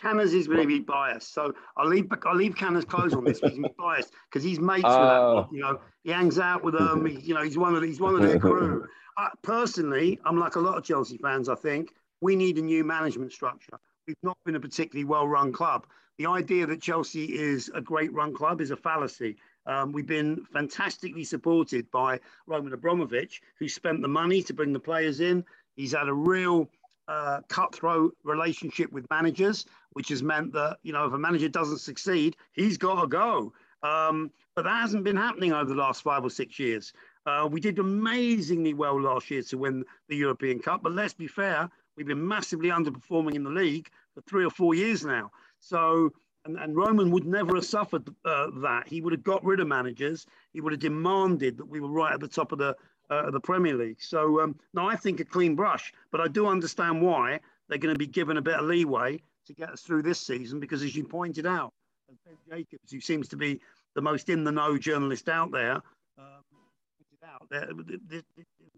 Canners 0.00 0.32
is 0.32 0.48
maybe 0.48 0.78
biased, 0.78 1.34
so 1.34 1.52
I'll 1.76 1.88
leave 1.88 2.06
I'll 2.24 2.36
leave 2.36 2.56
Canners 2.56 2.84
close 2.84 3.14
on 3.14 3.24
this. 3.24 3.40
He's 3.40 3.58
biased 3.78 4.12
because 4.30 4.44
he's 4.44 4.60
mates 4.60 4.84
uh, 4.84 4.88
with 4.88 5.08
that. 5.08 5.20
Oh. 5.20 5.48
You 5.50 5.60
know, 5.60 5.80
he 6.04 6.10
hangs 6.10 6.38
out 6.38 6.62
with 6.62 6.78
them. 6.78 7.04
He, 7.04 7.18
you 7.20 7.34
know, 7.34 7.42
he's 7.42 7.58
one 7.58 7.74
of 7.74 7.82
he's 7.82 8.00
one 8.00 8.14
of 8.14 8.22
their 8.22 8.38
crew. 8.38 8.86
Uh, 9.18 9.30
personally, 9.42 10.16
I'm 10.24 10.38
like 10.38 10.54
a 10.54 10.60
lot 10.60 10.78
of 10.78 10.84
Chelsea 10.84 11.18
fans. 11.18 11.48
I 11.48 11.56
think 11.56 11.92
we 12.20 12.36
need 12.36 12.56
a 12.56 12.62
new 12.62 12.84
management 12.84 13.32
structure. 13.32 13.76
We've 14.06 14.14
not 14.22 14.38
been 14.44 14.54
a 14.54 14.60
particularly 14.60 15.06
well-run 15.06 15.52
club. 15.52 15.88
The 16.18 16.26
idea 16.26 16.66
that 16.66 16.80
Chelsea 16.80 17.24
is 17.24 17.68
a 17.74 17.80
great 17.80 18.12
run 18.12 18.32
club 18.32 18.60
is 18.60 18.70
a 18.70 18.76
fallacy. 18.76 19.36
Um, 19.66 19.90
we've 19.90 20.06
been 20.06 20.44
fantastically 20.52 21.24
supported 21.24 21.90
by 21.90 22.20
Roman 22.46 22.72
Abramovich, 22.72 23.42
who 23.58 23.68
spent 23.68 24.02
the 24.02 24.08
money 24.08 24.40
to 24.42 24.54
bring 24.54 24.72
the 24.72 24.78
players 24.78 25.18
in. 25.18 25.44
He's 25.74 25.94
had 25.94 26.08
a 26.08 26.14
real 26.14 26.68
uh, 27.08 27.40
cutthroat 27.48 28.14
relationship 28.22 28.92
with 28.92 29.08
managers, 29.10 29.66
which 29.92 30.10
has 30.10 30.22
meant 30.22 30.52
that 30.52 30.78
you 30.82 30.92
know 30.92 31.06
if 31.06 31.12
a 31.12 31.18
manager 31.18 31.48
doesn't 31.48 31.78
succeed, 31.78 32.36
he's 32.52 32.78
got 32.78 33.00
to 33.00 33.06
go. 33.06 33.52
Um, 33.82 34.30
but 34.54 34.62
that 34.64 34.80
hasn't 34.80 35.04
been 35.04 35.16
happening 35.16 35.52
over 35.52 35.68
the 35.68 35.74
last 35.76 36.02
five 36.02 36.24
or 36.24 36.30
six 36.30 36.58
years. 36.58 36.92
Uh, 37.26 37.48
we 37.50 37.60
did 37.60 37.78
amazingly 37.78 38.74
well 38.74 39.00
last 39.00 39.30
year 39.30 39.42
to 39.42 39.58
win 39.58 39.84
the 40.08 40.16
European 40.16 40.58
Cup, 40.58 40.82
but 40.82 40.92
let's 40.92 41.14
be 41.14 41.28
fair, 41.28 41.68
we've 41.96 42.06
been 42.06 42.26
massively 42.26 42.70
underperforming 42.70 43.34
in 43.34 43.44
the 43.44 43.50
league 43.50 43.88
for 44.14 44.20
three 44.22 44.44
or 44.44 44.50
four 44.50 44.74
years 44.74 45.04
now. 45.04 45.30
So 45.60 46.12
and, 46.44 46.58
and 46.58 46.76
Roman 46.76 47.10
would 47.10 47.26
never 47.26 47.54
have 47.56 47.64
suffered 47.64 48.08
uh, 48.24 48.48
that. 48.62 48.88
He 48.88 49.00
would 49.00 49.12
have 49.12 49.22
got 49.22 49.44
rid 49.44 49.60
of 49.60 49.68
managers. 49.68 50.26
He 50.52 50.60
would 50.60 50.72
have 50.72 50.80
demanded 50.80 51.58
that 51.58 51.68
we 51.68 51.80
were 51.80 51.90
right 51.90 52.14
at 52.14 52.20
the 52.20 52.28
top 52.28 52.52
of 52.52 52.58
the 52.58 52.74
uh, 53.10 53.30
the 53.30 53.40
Premier 53.40 53.74
League. 53.74 54.00
So 54.00 54.40
um, 54.40 54.58
no, 54.74 54.88
I 54.88 54.96
think 54.96 55.20
a 55.20 55.24
clean 55.24 55.54
brush. 55.54 55.92
But 56.10 56.20
I 56.20 56.28
do 56.28 56.46
understand 56.46 57.02
why 57.02 57.40
they're 57.68 57.78
going 57.78 57.94
to 57.94 57.98
be 57.98 58.06
given 58.06 58.36
a 58.36 58.42
bit 58.42 58.54
of 58.54 58.66
leeway 58.66 59.20
to 59.46 59.54
get 59.54 59.70
us 59.70 59.82
through 59.82 60.02
this 60.02 60.20
season 60.20 60.60
because, 60.60 60.82
as 60.82 60.94
you 60.94 61.04
pointed 61.04 61.46
out, 61.46 61.72
and 62.08 62.18
Ben 62.24 62.36
Jacobs, 62.50 62.92
who 62.92 63.00
seems 63.00 63.28
to 63.28 63.36
be 63.36 63.60
the 63.94 64.02
most 64.02 64.28
in 64.28 64.44
the 64.44 64.52
know 64.52 64.78
journalist 64.78 65.28
out 65.28 65.50
there, 65.50 65.74
um, 66.18 66.42
out 67.24 67.46
there, 67.50 67.68
there's 68.08 68.24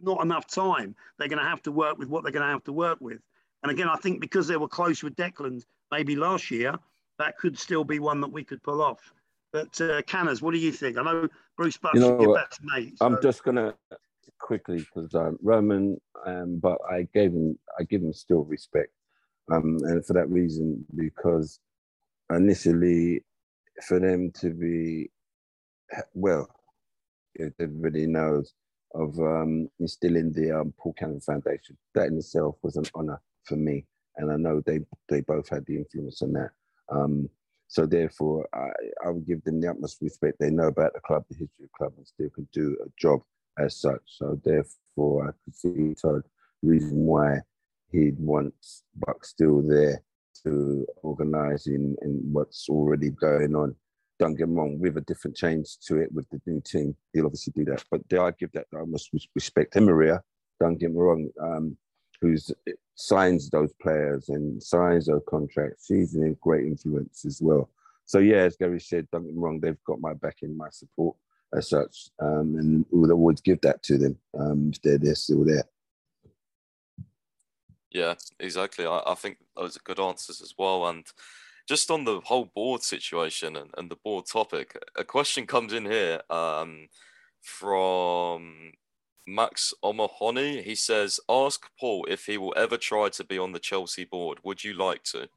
not 0.02 0.22
enough 0.22 0.46
time. 0.46 0.94
They're 1.18 1.28
going 1.28 1.42
to 1.42 1.48
have 1.48 1.62
to 1.62 1.72
work 1.72 1.98
with 1.98 2.08
what 2.08 2.22
they're 2.22 2.32
going 2.32 2.46
to 2.46 2.52
have 2.52 2.64
to 2.64 2.72
work 2.72 2.98
with. 3.00 3.20
And 3.62 3.70
again, 3.70 3.88
I 3.88 3.96
think 3.96 4.20
because 4.20 4.48
they 4.48 4.56
were 4.56 4.68
close 4.68 5.02
with 5.02 5.14
Declan 5.16 5.62
maybe 5.92 6.16
last 6.16 6.50
year, 6.50 6.74
that 7.18 7.36
could 7.36 7.58
still 7.58 7.84
be 7.84 7.98
one 7.98 8.20
that 8.22 8.32
we 8.32 8.42
could 8.42 8.62
pull 8.62 8.80
off. 8.80 9.12
But 9.52 9.80
uh, 9.80 10.02
Canners, 10.02 10.40
what 10.40 10.52
do 10.52 10.58
you 10.58 10.72
think? 10.72 10.96
I 10.96 11.02
know 11.02 11.28
Bruce 11.56 11.76
Buck's 11.76 11.96
you 11.96 12.00
know, 12.00 12.20
your 12.20 12.34
best 12.34 12.60
mate. 12.62 12.98
So. 12.98 13.06
I'm 13.06 13.20
just 13.20 13.44
gonna 13.44 13.74
quickly 14.40 14.78
because 14.78 15.14
um, 15.14 15.38
Roman, 15.42 16.00
um, 16.26 16.58
but 16.62 16.78
I 16.90 17.08
gave 17.14 17.32
him, 17.32 17.58
I 17.78 17.84
give 17.84 18.02
him 18.02 18.12
still 18.12 18.44
respect, 18.44 18.92
um, 19.52 19.78
and 19.84 20.04
for 20.04 20.14
that 20.14 20.30
reason, 20.30 20.84
because 20.96 21.60
initially, 22.30 23.24
for 23.86 24.00
them 24.00 24.32
to 24.40 24.50
be, 24.50 25.10
well, 26.14 26.48
everybody 27.60 28.06
knows 28.06 28.54
of 28.94 29.18
um, 29.20 29.68
instilling 29.80 30.32
the 30.32 30.52
um, 30.52 30.74
Paul 30.78 30.94
Canoville 31.00 31.24
Foundation. 31.24 31.76
That 31.94 32.08
in 32.08 32.18
itself 32.18 32.56
was 32.62 32.76
an 32.76 32.84
honor 32.94 33.20
for 33.44 33.56
me, 33.56 33.86
and 34.16 34.32
I 34.32 34.36
know 34.36 34.62
they 34.66 34.80
they 35.08 35.20
both 35.22 35.48
had 35.48 35.66
the 35.66 35.76
influence 35.76 36.22
on 36.22 36.32
that. 36.34 36.50
Um, 36.90 37.28
so 37.68 37.86
therefore, 37.86 38.48
I, 38.54 38.68
I 39.06 39.10
would 39.10 39.26
give 39.26 39.44
them 39.44 39.60
the 39.60 39.70
utmost 39.70 39.98
respect. 40.02 40.38
They 40.40 40.50
know 40.50 40.68
about 40.68 40.92
the 40.94 41.00
club, 41.00 41.24
the 41.30 41.36
history 41.36 41.64
of 41.64 41.70
the 41.70 41.78
club, 41.78 41.92
and 41.96 42.06
still 42.06 42.30
can 42.30 42.48
do 42.52 42.76
a 42.84 42.88
job 43.00 43.22
as 43.60 43.76
such. 43.76 44.02
So 44.06 44.40
therefore, 44.44 45.28
I 45.28 45.32
could 45.44 45.54
see 45.54 45.94
Todd 45.94 46.22
reason 46.62 47.04
why 47.04 47.38
he'd 47.92 48.18
want 48.18 48.54
Buck 48.96 49.24
still 49.24 49.62
there 49.62 50.02
to 50.44 50.86
organise 51.02 51.66
in, 51.66 51.96
in 52.02 52.20
what's 52.32 52.68
already 52.68 53.10
going 53.10 53.54
on. 53.54 53.74
Don't 54.18 54.34
get 54.34 54.48
me 54.48 54.56
wrong, 54.56 54.78
with 54.78 54.96
a 54.96 55.02
different 55.02 55.36
change 55.36 55.78
to 55.86 55.96
it 55.96 56.12
with 56.12 56.28
the 56.30 56.40
new 56.46 56.60
team, 56.60 56.94
he'll 57.12 57.26
obviously 57.26 57.52
do 57.56 57.64
that. 57.66 57.84
But 57.90 58.02
I 58.18 58.32
give 58.32 58.52
that 58.52 58.66
I 58.74 58.84
must 58.84 59.10
respect 59.34 59.76
him, 59.76 59.84
Maria. 59.84 60.22
Don't 60.60 60.78
get 60.78 60.90
me 60.90 60.98
wrong. 60.98 61.30
Um, 61.40 61.76
who's 62.20 62.52
signs 62.94 63.48
those 63.48 63.72
players 63.80 64.28
and 64.28 64.62
signs 64.62 65.06
those 65.06 65.22
contracts. 65.26 65.86
She's 65.86 66.14
a 66.16 66.36
great 66.40 66.66
influence 66.66 67.24
as 67.24 67.40
well. 67.40 67.70
So 68.04 68.18
yeah, 68.18 68.42
as 68.42 68.56
Gary 68.56 68.80
said, 68.80 69.08
don't 69.10 69.24
get 69.24 69.34
me 69.34 69.40
wrong, 69.40 69.60
they've 69.60 69.84
got 69.86 70.00
my 70.00 70.12
backing, 70.14 70.56
my 70.56 70.68
support 70.70 71.16
as 71.54 71.68
such, 71.68 72.10
um, 72.20 72.56
and 72.56 72.86
we'll 72.90 73.12
always 73.12 73.40
give 73.40 73.60
that 73.62 73.82
to 73.84 73.98
them 73.98 74.18
um, 74.38 74.70
if 74.72 74.80
they're, 74.82 74.98
they're 74.98 75.14
still 75.14 75.44
there. 75.44 75.64
Yeah, 77.90 78.14
exactly. 78.38 78.86
I, 78.86 79.02
I 79.06 79.14
think 79.14 79.38
those 79.56 79.76
are 79.76 79.80
good 79.84 79.98
answers 79.98 80.40
as 80.40 80.54
well. 80.56 80.86
And 80.86 81.04
just 81.68 81.90
on 81.90 82.04
the 82.04 82.20
whole 82.20 82.50
board 82.54 82.82
situation 82.82 83.56
and, 83.56 83.70
and 83.76 83.90
the 83.90 83.96
board 83.96 84.26
topic, 84.26 84.78
a 84.96 85.04
question 85.04 85.46
comes 85.46 85.72
in 85.72 85.84
here 85.84 86.20
um, 86.30 86.88
from 87.40 88.72
Max 89.26 89.74
Omahony. 89.84 90.62
He 90.62 90.74
says, 90.74 91.20
"Ask 91.28 91.68
Paul 91.78 92.06
if 92.08 92.26
he 92.26 92.38
will 92.38 92.54
ever 92.56 92.76
try 92.76 93.08
to 93.10 93.24
be 93.24 93.38
on 93.38 93.52
the 93.52 93.58
Chelsea 93.58 94.04
board. 94.04 94.38
Would 94.44 94.62
you 94.62 94.74
like 94.74 95.02
to?" 95.04 95.28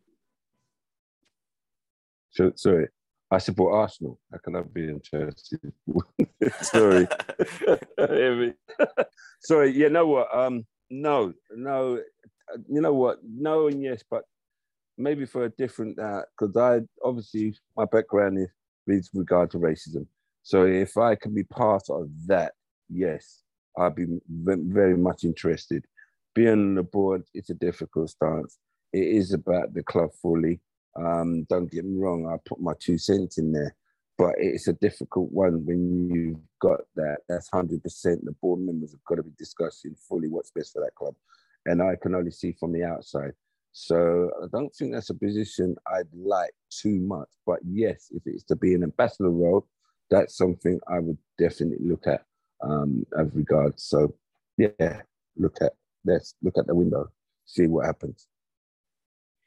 So, 2.31 2.51
sorry, 2.55 2.87
I 3.33 3.39
support 3.39 3.73
Arsenal. 3.73 4.19
How 4.31 4.37
can 4.37 4.55
I 4.55 4.61
be 4.61 4.89
in 4.89 5.01
Chelsea? 5.01 5.57
sorry, 6.61 7.07
sorry. 9.41 9.71
You 9.71 9.89
know 9.89 10.05
what? 10.05 10.27
Um, 10.31 10.67
no, 10.91 11.33
no. 11.49 11.99
You 12.69 12.81
know 12.81 12.93
what? 12.93 13.17
No 13.23 13.67
and 13.67 13.81
yes, 13.81 14.03
but 14.07 14.23
maybe 14.99 15.25
for 15.25 15.45
a 15.45 15.49
different 15.49 15.97
uh, 15.97 16.21
because 16.37 16.55
uh, 16.55 16.61
I 16.61 16.79
obviously 17.03 17.57
my 17.75 17.85
background 17.85 18.37
is 18.37 18.49
with 18.85 19.09
regard 19.15 19.49
to 19.51 19.57
racism. 19.57 20.05
So 20.43 20.67
if 20.67 20.95
I 20.95 21.15
can 21.15 21.33
be 21.33 21.43
part 21.43 21.89
of 21.89 22.09
that, 22.27 22.53
yes, 22.87 23.41
I'd 23.79 23.95
be 23.95 24.05
very 24.29 24.95
much 24.95 25.23
interested. 25.23 25.85
Being 26.35 26.49
on 26.49 26.75
the 26.75 26.83
board, 26.83 27.23
it's 27.33 27.49
a 27.49 27.55
difficult 27.55 28.11
stance. 28.11 28.59
It 28.91 29.07
is 29.07 29.33
about 29.33 29.73
the 29.73 29.81
club 29.81 30.11
fully. 30.21 30.59
Um, 30.95 31.43
don't 31.49 31.71
get 31.71 31.85
me 31.85 31.97
wrong, 31.97 32.27
I 32.27 32.37
put 32.47 32.59
my 32.59 32.73
two 32.79 32.97
cents 32.97 33.37
in 33.37 33.51
there, 33.51 33.75
but 34.17 34.35
it's 34.37 34.67
a 34.67 34.73
difficult 34.73 35.31
one 35.31 35.65
when 35.65 36.09
you've 36.13 36.39
got 36.61 36.81
that. 36.95 37.17
That's 37.27 37.49
100%. 37.49 37.81
The 37.83 38.35
board 38.41 38.61
members 38.61 38.91
have 38.91 39.03
got 39.05 39.15
to 39.15 39.23
be 39.23 39.31
discussing 39.37 39.95
fully 40.07 40.29
what's 40.29 40.51
best 40.51 40.73
for 40.73 40.81
that 40.81 40.95
club. 40.95 41.15
And 41.65 41.81
I 41.81 41.95
can 42.01 42.13
only 42.13 42.31
see 42.31 42.51
from 42.51 42.73
the 42.73 42.83
outside. 42.83 43.33
So 43.71 44.29
I 44.41 44.45
don't 44.51 44.73
think 44.75 44.93
that's 44.93 45.09
a 45.09 45.15
position 45.15 45.75
I'd 45.87 46.13
like 46.13 46.53
too 46.69 46.99
much. 46.99 47.29
But 47.45 47.59
yes, 47.65 48.09
if 48.11 48.21
it's 48.25 48.43
to 48.45 48.55
be 48.55 48.75
an 48.75 48.83
ambassador 48.83 49.31
role, 49.31 49.67
that's 50.11 50.37
something 50.37 50.79
I 50.87 50.99
would 50.99 51.17
definitely 51.39 51.87
look 51.87 52.05
at 52.05 52.23
um, 52.61 53.03
as 53.17 53.33
regards. 53.33 53.83
So 53.83 54.13
yeah, 54.57 55.01
look 55.37 55.57
at 55.61 55.73
let's 56.05 56.35
look 56.43 56.57
at 56.57 56.67
the 56.67 56.75
window, 56.75 57.09
see 57.45 57.65
what 57.65 57.85
happens. 57.85 58.27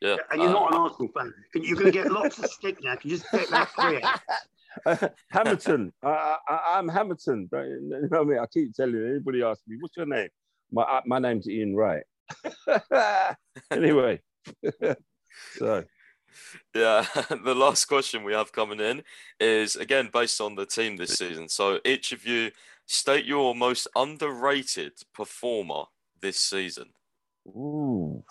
Yeah, 0.01 0.17
and 0.31 0.43
you're 0.43 0.51
not 0.51 0.73
an 0.73 0.79
Arsenal 0.79 1.09
fan. 1.17 1.33
You're 1.55 1.77
going 1.77 1.87
to 1.87 1.93
get 1.93 2.13
lots 2.13 2.39
of 2.39 2.51
stick 2.51 2.79
now. 2.83 2.97
Can 2.97 3.11
you 3.11 3.17
just 3.17 3.31
get 3.33 3.49
that 3.51 3.69
clear? 3.73 5.11
Hamilton. 5.31 5.93
I, 6.03 6.37
am 6.79 6.89
Hamilton. 6.89 7.49
You 7.51 7.89
know 7.91 8.09
what 8.09 8.21
I 8.21 8.25
mean? 8.25 8.39
I 8.39 8.47
keep 8.47 8.75
telling 8.75 8.95
you, 8.95 9.07
anybody 9.07 9.43
asks 9.43 9.63
me, 9.67 9.77
what's 9.81 9.97
your 9.97 10.07
name? 10.07 10.29
My, 10.71 10.83
uh, 10.83 11.01
my 11.07 11.19
name's 11.19 11.49
Ian 11.49 11.75
Wright. 11.75 12.03
anyway, 13.71 14.21
so 15.53 15.85
yeah, 16.75 17.07
the 17.45 17.55
last 17.55 17.85
question 17.87 18.25
we 18.25 18.33
have 18.33 18.53
coming 18.53 18.81
in 18.81 19.03
is 19.41 19.77
again 19.77 20.11
based 20.13 20.41
on 20.41 20.55
the 20.55 20.67
team 20.67 20.97
this 20.97 21.19
season. 21.19 21.49
So 21.49 21.81
each 21.85 22.13
of 22.13 22.27
you 22.27 22.51
state 22.87 23.25
your 23.25 23.55
most 23.55 23.89
underrated 23.97 24.93
performer 25.15 25.85
this 26.21 26.39
season. 26.39 26.91
Ooh, 27.47 28.25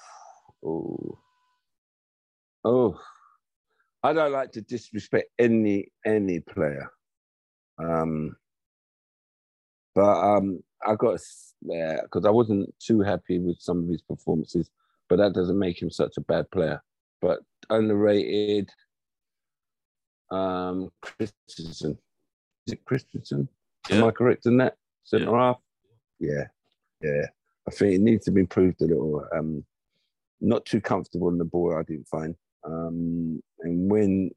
ooh, 0.64 1.18
oh! 2.66 3.00
I 4.04 4.14
don't 4.14 4.34
like 4.34 4.52
to 4.54 4.62
disrespect 4.62 5.30
any 5.40 5.88
any 6.06 6.40
player, 6.40 6.92
um, 7.80 8.36
but 9.94 10.02
um, 10.02 10.62
I 10.86 10.96
got 10.96 11.20
there 11.62 12.02
because 12.04 12.26
I 12.26 12.30
wasn't 12.30 12.74
too 12.80 13.02
happy 13.02 13.40
with 13.40 13.58
some 13.60 13.84
of 13.84 13.90
his 13.90 14.02
performances. 14.02 14.70
But 15.08 15.18
that 15.18 15.34
doesn't 15.34 15.60
make 15.60 15.82
him 15.82 15.92
such 15.92 16.18
a 16.18 16.22
bad 16.22 16.50
player. 16.52 16.82
But 17.22 17.40
underrated, 17.70 18.70
um, 20.32 20.92
Christensen. 21.02 21.98
Is 22.68 22.74
it 22.74 22.86
Christensen? 22.86 23.48
Yeah. 23.90 23.98
Am 23.98 24.04
I 24.06 24.12
correct 24.12 24.46
in 24.46 24.58
that? 24.58 24.76
Centre 25.04 25.30
yeah. 25.30 25.38
half? 25.38 25.58
Yeah, 26.20 26.44
yeah. 27.02 27.26
I 27.68 27.72
think 27.72 27.94
it 27.94 28.02
needs 28.02 28.26
to 28.26 28.32
be 28.32 28.42
improved 28.42 28.82
a 28.82 28.86
little. 28.86 29.26
Um, 29.36 29.64
not 30.42 30.66
too 30.66 30.82
comfortable 30.82 31.28
on 31.28 31.38
the 31.38 31.46
ball, 31.46 31.76
I 31.78 31.84
didn't 31.84 32.08
find. 32.08 32.36
Um, 32.66 33.42
and 33.60 33.90
when 33.90 34.32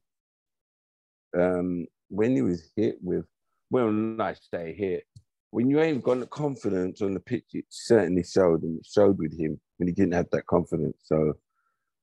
um, 1.37 1.87
when 2.09 2.35
he 2.35 2.41
was 2.41 2.69
hit 2.75 2.97
with, 3.01 3.25
well, 3.69 3.91
nice 3.91 4.39
say 4.51 4.73
hit, 4.73 5.05
when 5.51 5.69
you 5.69 5.79
ain't 5.79 6.03
got 6.03 6.19
the 6.19 6.27
confidence 6.27 7.01
on 7.01 7.13
the 7.13 7.19
pitch, 7.19 7.45
it 7.53 7.65
certainly 7.69 8.23
showed, 8.23 8.63
and 8.63 8.79
it 8.79 8.85
showed 8.85 9.17
with 9.17 9.37
him 9.39 9.59
when 9.77 9.87
he 9.87 9.93
didn't 9.93 10.13
have 10.13 10.29
that 10.31 10.47
confidence. 10.47 10.97
So 11.03 11.33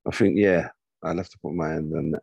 I 0.07 0.11
think, 0.11 0.37
yeah, 0.37 0.69
I'll 1.03 1.17
have 1.17 1.29
to 1.29 1.39
put 1.39 1.55
my 1.55 1.69
hand 1.69 1.93
on 1.97 2.11
that. 2.13 2.23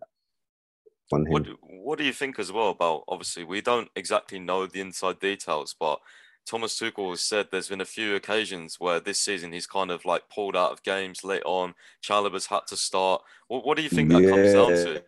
On 1.12 1.26
him. 1.26 1.32
What, 1.32 1.47
what 1.62 1.97
do 1.97 2.06
you 2.06 2.14
think 2.14 2.39
as 2.39 2.51
well 2.51 2.70
about? 2.70 3.04
Obviously, 3.08 3.43
we 3.43 3.62
don't 3.62 3.89
exactly 3.95 4.39
know 4.39 4.66
the 4.66 4.82
inside 4.82 5.20
details, 5.20 5.76
but 5.78 5.99
Thomas 6.45 6.77
Tuchel 6.77 7.11
has 7.11 7.21
said 7.21 7.47
there's 7.51 7.69
been 7.69 7.81
a 7.81 7.85
few 7.85 8.15
occasions 8.15 8.79
where 8.79 8.99
this 8.99 9.19
season 9.19 9.53
he's 9.53 9.67
kind 9.67 9.91
of 9.91 10.05
like 10.05 10.29
pulled 10.29 10.55
out 10.55 10.71
of 10.71 10.83
games 10.83 11.23
late 11.23 11.43
on. 11.45 11.73
Chalobah's 12.03 12.47
had 12.47 12.67
to 12.67 12.77
start. 12.77 13.21
What, 13.47 13.65
what 13.65 13.77
do 13.77 13.83
you 13.83 13.89
think 13.89 14.09
that 14.09 14.21
yeah. 14.21 14.29
comes 14.29 14.53
down 14.53 14.67
to? 14.69 15.03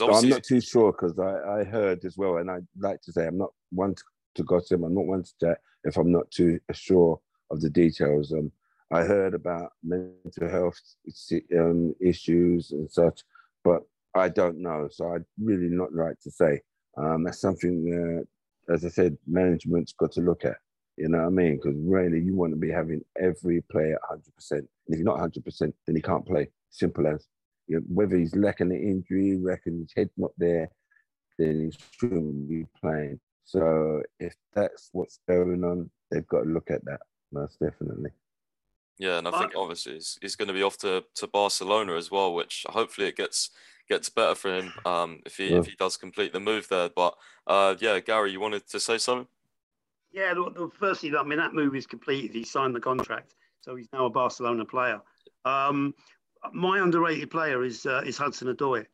I'm 0.00 0.28
not 0.28 0.44
too 0.44 0.60
sure 0.60 0.92
because 0.92 1.18
I, 1.18 1.60
I 1.60 1.64
heard 1.64 2.04
as 2.04 2.16
well, 2.16 2.36
and 2.36 2.48
I'd 2.48 2.66
like 2.78 3.02
to 3.02 3.12
say 3.12 3.26
I'm 3.26 3.38
not 3.38 3.52
one 3.70 3.94
to 3.96 4.02
to 4.36 4.44
gossip. 4.44 4.82
I'm 4.82 4.94
not 4.94 5.06
one 5.06 5.22
to 5.22 5.32
chat 5.40 5.58
if 5.84 5.96
I'm 5.96 6.12
not 6.12 6.30
too 6.30 6.60
sure 6.72 7.20
of 7.50 7.60
the 7.60 7.70
details. 7.70 8.32
Um, 8.32 8.52
I 8.92 9.02
heard 9.02 9.34
about 9.34 9.72
mental 9.82 10.48
health 10.48 10.80
um, 11.56 11.94
issues 12.00 12.72
and 12.72 12.90
such, 12.90 13.22
but 13.62 13.82
I 14.14 14.28
don't 14.28 14.58
know. 14.58 14.88
So 14.90 15.14
I'd 15.14 15.24
really 15.40 15.68
not 15.68 15.94
like 15.94 16.18
to 16.20 16.30
say. 16.30 16.60
Um, 16.96 17.22
that's 17.24 17.40
something 17.40 17.84
that, 17.90 18.26
as 18.70 18.84
I 18.84 18.88
said, 18.88 19.16
management's 19.26 19.92
got 19.92 20.12
to 20.12 20.20
look 20.20 20.44
at. 20.44 20.56
You 20.96 21.08
know 21.08 21.18
what 21.18 21.26
I 21.26 21.30
mean? 21.30 21.56
Because 21.56 21.76
really, 21.78 22.20
you 22.20 22.34
want 22.34 22.52
to 22.52 22.58
be 22.58 22.70
having 22.70 23.02
every 23.20 23.62
player 23.70 23.98
100%. 24.10 24.20
And 24.50 24.68
if 24.88 24.98
you're 24.98 25.04
not 25.04 25.18
100%, 25.18 25.72
then 25.86 25.96
he 25.96 26.02
can't 26.02 26.26
play. 26.26 26.48
Simple 26.70 27.06
as. 27.06 27.26
You 27.66 27.76
know, 27.76 27.82
whether 27.88 28.16
he's 28.16 28.36
lacking 28.36 28.72
an 28.72 28.82
injury, 28.82 29.36
reckon 29.36 29.80
his 29.80 29.92
head's 29.96 30.12
not 30.16 30.32
there, 30.36 30.68
then 31.38 31.70
he 31.70 31.78
shouldn't 31.98 32.48
be 32.48 32.66
playing. 32.80 33.18
So 33.44 34.02
if 34.18 34.34
that's 34.54 34.90
what's 34.92 35.20
going 35.28 35.64
on, 35.64 35.90
they've 36.10 36.26
got 36.26 36.42
to 36.42 36.50
look 36.50 36.70
at 36.70 36.84
that 36.84 37.00
most 37.32 37.58
definitely. 37.60 38.10
Yeah, 38.98 39.18
and 39.18 39.26
I 39.26 39.30
think 39.30 39.52
obviously 39.56 39.94
he's, 39.94 40.18
he's 40.20 40.36
going 40.36 40.48
to 40.48 40.54
be 40.54 40.62
off 40.62 40.76
to, 40.78 41.02
to 41.14 41.26
Barcelona 41.26 41.94
as 41.94 42.10
well, 42.10 42.34
which 42.34 42.66
hopefully 42.68 43.08
it 43.08 43.16
gets 43.16 43.50
gets 43.90 44.08
better 44.08 44.36
for 44.36 44.56
him 44.56 44.72
um, 44.86 45.20
if 45.26 45.36
he 45.36 45.50
yeah. 45.50 45.58
if 45.58 45.66
he 45.66 45.74
does 45.76 45.98
complete 45.98 46.32
the 46.32 46.40
move 46.40 46.66
there. 46.68 46.88
But 46.88 47.14
uh, 47.46 47.74
yeah, 47.80 47.98
Gary, 48.00 48.32
you 48.32 48.40
wanted 48.40 48.66
to 48.68 48.80
say 48.80 48.96
something? 48.96 49.26
Yeah, 50.12 50.32
The 50.32 50.70
firstly, 50.78 51.12
I 51.14 51.22
mean 51.24 51.38
that 51.38 51.52
move 51.52 51.74
is 51.74 51.86
completed. 51.86 52.30
He 52.34 52.44
signed 52.44 52.74
the 52.74 52.80
contract, 52.80 53.34
so 53.60 53.76
he's 53.76 53.88
now 53.92 54.06
a 54.06 54.10
Barcelona 54.10 54.64
player. 54.64 55.00
Um, 55.44 55.94
my 56.52 56.80
underrated 56.80 57.30
player 57.30 57.62
is 57.64 57.84
uh, 57.84 58.02
is 58.06 58.16
Hudson 58.16 58.54
Odoi. 58.54 58.86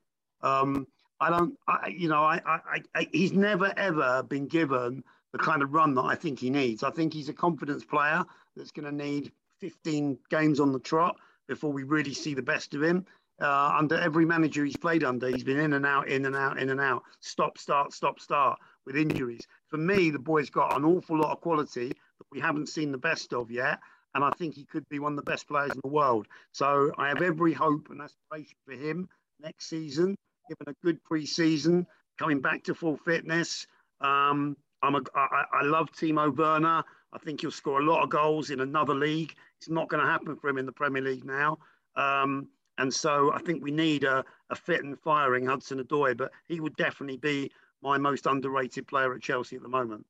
Um, 0.42 0.86
I 1.20 1.30
don't, 1.30 1.56
I, 1.66 1.88
you 1.88 2.08
know, 2.08 2.22
I, 2.22 2.40
I, 2.44 2.82
I, 2.94 3.08
he's 3.12 3.32
never 3.32 3.72
ever 3.76 4.22
been 4.22 4.46
given 4.46 5.02
the 5.32 5.38
kind 5.38 5.62
of 5.62 5.72
run 5.72 5.94
that 5.94 6.02
I 6.02 6.14
think 6.14 6.38
he 6.38 6.50
needs. 6.50 6.82
I 6.82 6.90
think 6.90 7.12
he's 7.14 7.28
a 7.28 7.34
confidence 7.34 7.84
player 7.84 8.24
that's 8.54 8.70
going 8.70 8.84
to 8.84 9.04
need 9.04 9.32
15 9.60 10.18
games 10.30 10.60
on 10.60 10.72
the 10.72 10.78
trot 10.78 11.16
before 11.48 11.72
we 11.72 11.84
really 11.84 12.12
see 12.12 12.34
the 12.34 12.42
best 12.42 12.74
of 12.74 12.82
him. 12.82 13.06
Uh, 13.40 13.76
under 13.78 13.98
every 13.98 14.24
manager 14.24 14.64
he's 14.64 14.76
played 14.76 15.04
under, 15.04 15.28
he's 15.28 15.44
been 15.44 15.58
in 15.58 15.74
and 15.74 15.84
out, 15.84 16.08
in 16.08 16.24
and 16.24 16.34
out, 16.34 16.58
in 16.58 16.70
and 16.70 16.80
out, 16.80 17.02
stop, 17.20 17.58
start, 17.58 17.92
stop, 17.92 18.18
start 18.18 18.58
with 18.86 18.96
injuries. 18.96 19.46
For 19.68 19.76
me, 19.76 20.10
the 20.10 20.18
boy's 20.18 20.48
got 20.48 20.76
an 20.76 20.84
awful 20.84 21.18
lot 21.18 21.32
of 21.32 21.40
quality 21.40 21.88
that 21.88 22.26
we 22.32 22.40
haven't 22.40 22.68
seen 22.68 22.92
the 22.92 22.98
best 22.98 23.34
of 23.34 23.50
yet. 23.50 23.78
And 24.14 24.24
I 24.24 24.30
think 24.38 24.54
he 24.54 24.64
could 24.64 24.88
be 24.88 24.98
one 24.98 25.12
of 25.12 25.16
the 25.16 25.30
best 25.30 25.46
players 25.46 25.72
in 25.72 25.80
the 25.84 25.90
world. 25.90 26.26
So 26.52 26.92
I 26.96 27.08
have 27.08 27.20
every 27.20 27.52
hope 27.52 27.88
and 27.90 28.00
aspiration 28.00 28.56
for 28.64 28.72
him 28.72 29.08
next 29.42 29.68
season 29.68 30.16
given 30.48 30.66
a 30.68 30.86
good 30.86 30.98
preseason, 31.04 31.86
coming 32.18 32.40
back 32.40 32.64
to 32.64 32.74
full 32.74 32.96
fitness. 32.96 33.66
Um, 34.00 34.56
I'm 34.82 34.94
a, 34.94 35.00
I, 35.14 35.44
I 35.60 35.62
love 35.64 35.90
Timo 35.92 36.36
Werner. 36.36 36.84
I 37.12 37.18
think 37.18 37.40
he'll 37.40 37.50
score 37.50 37.80
a 37.80 37.84
lot 37.84 38.02
of 38.02 38.10
goals 38.10 38.50
in 38.50 38.60
another 38.60 38.94
league. 38.94 39.34
It's 39.58 39.68
not 39.68 39.88
going 39.88 40.04
to 40.04 40.10
happen 40.10 40.36
for 40.36 40.48
him 40.48 40.58
in 40.58 40.66
the 40.66 40.72
Premier 40.72 41.02
League 41.02 41.24
now. 41.24 41.58
Um, 41.96 42.48
and 42.78 42.92
so 42.92 43.32
I 43.32 43.38
think 43.38 43.62
we 43.62 43.70
need 43.70 44.04
a, 44.04 44.24
a 44.50 44.56
fit 44.56 44.84
and 44.84 44.98
firing 45.00 45.46
Hudson 45.46 45.82
Odoi, 45.82 46.16
but 46.16 46.30
he 46.46 46.60
would 46.60 46.76
definitely 46.76 47.16
be 47.16 47.50
my 47.82 47.98
most 47.98 48.26
underrated 48.26 48.86
player 48.86 49.14
at 49.14 49.22
Chelsea 49.22 49.56
at 49.56 49.62
the 49.62 49.68
moment. 49.68 50.04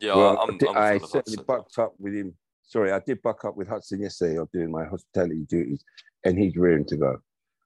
Yeah, 0.00 0.14
well, 0.14 0.38
I'm, 0.40 0.58
I'm 0.68 0.76
i 0.76 0.98
certainly 0.98 1.42
bucked 1.46 1.78
up 1.78 1.92
with 1.98 2.14
him. 2.14 2.34
Sorry, 2.62 2.92
I 2.92 3.00
did 3.00 3.20
buck 3.22 3.44
up 3.44 3.56
with 3.56 3.68
Hudson 3.68 4.00
yesterday. 4.00 4.38
I'm 4.38 4.48
doing 4.52 4.70
my 4.70 4.84
hospitality 4.84 5.44
duties, 5.48 5.84
and 6.24 6.38
he's 6.38 6.56
rearing 6.56 6.86
to 6.86 6.96
go. 6.96 7.18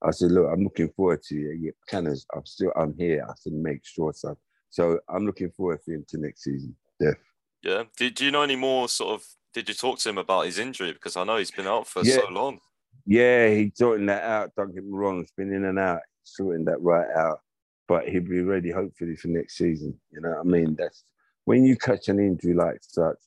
I 0.02 0.10
said, 0.10 0.32
look, 0.32 0.50
I'm 0.52 0.64
looking 0.64 0.90
forward 0.90 1.22
to 1.24 1.34
you. 1.34 1.72
Canners, 1.88 2.26
I'm 2.34 2.44
still, 2.44 2.72
I'm 2.76 2.94
here. 2.98 3.24
I 3.28 3.32
said, 3.36 3.52
make 3.52 3.84
sure, 3.84 4.12
son. 4.12 4.36
So 4.70 4.98
I'm 5.08 5.24
looking 5.24 5.50
forward 5.50 5.80
for 5.84 5.92
him 5.92 6.04
to 6.08 6.18
next 6.18 6.44
season. 6.44 6.74
Def. 7.00 7.14
Yeah. 7.62 7.84
Do, 7.96 8.10
do 8.10 8.24
you 8.24 8.30
know 8.30 8.42
any 8.42 8.56
more 8.56 8.88
sort 8.88 9.14
of, 9.14 9.26
did 9.54 9.68
you 9.68 9.74
talk 9.74 9.98
to 10.00 10.08
him 10.08 10.18
about 10.18 10.46
his 10.46 10.58
injury? 10.58 10.92
Because 10.92 11.16
I 11.16 11.24
know 11.24 11.36
he's 11.36 11.50
been 11.50 11.66
out 11.66 11.86
for 11.86 12.02
yeah. 12.02 12.16
so 12.16 12.28
long. 12.28 12.58
Yeah, 13.06 13.48
he's 13.48 13.72
sorting 13.74 14.06
that 14.06 14.24
out. 14.24 14.52
Don't 14.56 14.74
get 14.74 14.84
me 14.84 14.90
wrong. 14.92 15.20
He's 15.20 15.32
been 15.32 15.52
in 15.52 15.64
and 15.64 15.78
out, 15.78 16.00
sorting 16.22 16.64
that 16.66 16.80
right 16.80 17.10
out. 17.16 17.40
But 17.86 18.08
he'll 18.08 18.22
be 18.22 18.40
ready 18.40 18.70
hopefully 18.70 19.16
for 19.16 19.28
next 19.28 19.58
season. 19.58 20.00
You 20.10 20.22
know 20.22 20.30
what 20.30 20.40
I 20.40 20.44
mean? 20.44 20.74
That's 20.74 21.04
when 21.44 21.64
you 21.64 21.76
catch 21.76 22.08
an 22.08 22.18
injury 22.18 22.54
like 22.54 22.78
such, 22.80 23.18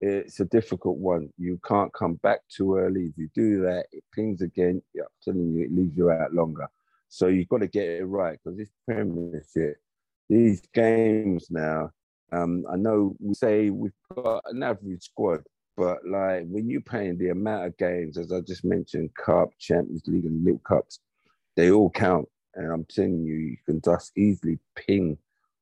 it's 0.00 0.40
a 0.40 0.44
difficult 0.44 0.98
one. 0.98 1.30
You 1.38 1.60
can't 1.66 1.92
come 1.92 2.14
back 2.14 2.40
too 2.48 2.76
early. 2.76 3.06
If 3.06 3.18
you 3.18 3.28
do 3.34 3.62
that, 3.62 3.86
it 3.92 4.04
pings 4.14 4.42
again. 4.42 4.82
Yeah, 4.94 5.02
I'm 5.02 5.32
telling 5.32 5.52
you, 5.52 5.64
it 5.64 5.72
leaves 5.72 5.96
you 5.96 6.10
out 6.10 6.32
longer. 6.32 6.68
So 7.08 7.26
you've 7.26 7.48
got 7.48 7.58
to 7.58 7.66
get 7.66 7.88
it 7.88 8.04
right 8.04 8.38
because 8.42 8.58
this 8.58 8.70
Premiership, 8.86 9.76
these 10.28 10.62
games 10.72 11.48
now. 11.50 11.90
Um, 12.30 12.64
I 12.70 12.76
know 12.76 13.16
we 13.20 13.34
say 13.34 13.70
we've 13.70 13.92
got 14.14 14.42
an 14.46 14.62
average 14.62 15.02
squad, 15.02 15.42
but 15.78 15.98
like 16.04 16.42
when 16.48 16.68
you're 16.68 16.80
playing 16.80 17.18
the 17.18 17.28
amount 17.28 17.66
of 17.66 17.78
games, 17.78 18.18
as 18.18 18.32
I 18.32 18.40
just 18.40 18.64
mentioned, 18.64 19.14
Cup, 19.14 19.50
Champions 19.60 20.02
League, 20.08 20.24
and 20.24 20.44
Little 20.44 20.60
Cups, 20.66 20.98
they 21.56 21.70
all 21.70 21.88
count. 21.88 22.28
And 22.56 22.72
I'm 22.72 22.84
telling 22.84 23.24
you, 23.24 23.36
you 23.36 23.56
can 23.64 23.80
just 23.80 24.10
easily 24.18 24.58
ping, 24.74 25.16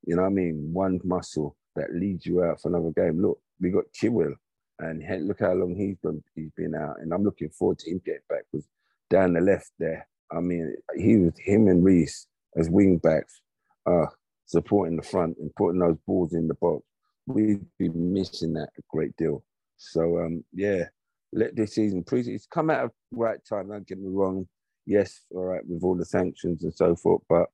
you 0.06 0.16
know 0.16 0.22
what 0.22 0.28
I 0.28 0.32
mean, 0.32 0.70
one 0.72 1.00
muscle 1.04 1.54
that 1.74 1.94
leads 1.94 2.24
you 2.24 2.42
out 2.42 2.62
for 2.62 2.68
another 2.68 2.92
game. 2.96 3.20
Look, 3.20 3.38
we 3.60 3.68
got 3.68 3.92
Chilwell, 3.92 4.34
and 4.78 5.04
look 5.28 5.40
how 5.40 5.52
long 5.52 5.76
he's 5.76 5.98
been 6.02 6.24
he's 6.34 6.50
been 6.56 6.74
out, 6.74 6.96
and 7.00 7.12
I'm 7.12 7.22
looking 7.22 7.50
forward 7.50 7.78
to 7.80 7.90
him 7.90 8.00
getting 8.02 8.22
back 8.30 8.44
because 8.50 8.66
down 9.10 9.34
the 9.34 9.42
left 9.42 9.70
there, 9.78 10.08
I 10.32 10.40
mean, 10.40 10.74
he 10.96 11.18
was 11.18 11.34
him 11.38 11.68
and 11.68 11.84
Reece 11.84 12.26
as 12.56 12.70
wing 12.70 12.96
backs, 12.96 13.42
uh, 13.84 14.06
supporting 14.46 14.96
the 14.96 15.02
front 15.02 15.36
and 15.36 15.54
putting 15.56 15.80
those 15.80 15.98
balls 16.06 16.32
in 16.32 16.48
the 16.48 16.54
box. 16.54 16.82
We've 17.26 17.60
been 17.78 18.14
missing 18.14 18.54
that 18.54 18.70
a 18.78 18.82
great 18.88 19.14
deal. 19.18 19.44
So 19.76 20.18
um, 20.18 20.44
yeah, 20.52 20.84
let 21.32 21.56
this 21.56 21.74
season 21.74 22.02
please 22.04 22.28
it's 22.28 22.46
come 22.46 22.70
out 22.70 22.84
of 22.84 22.90
right 23.12 23.38
time. 23.48 23.68
Don't 23.68 23.86
get 23.86 23.98
me 23.98 24.08
wrong. 24.08 24.48
Yes, 24.86 25.22
all 25.30 25.44
right, 25.44 25.66
with 25.66 25.82
all 25.82 25.96
the 25.96 26.04
sanctions 26.04 26.62
and 26.62 26.72
so 26.72 26.94
forth, 26.94 27.22
but 27.28 27.48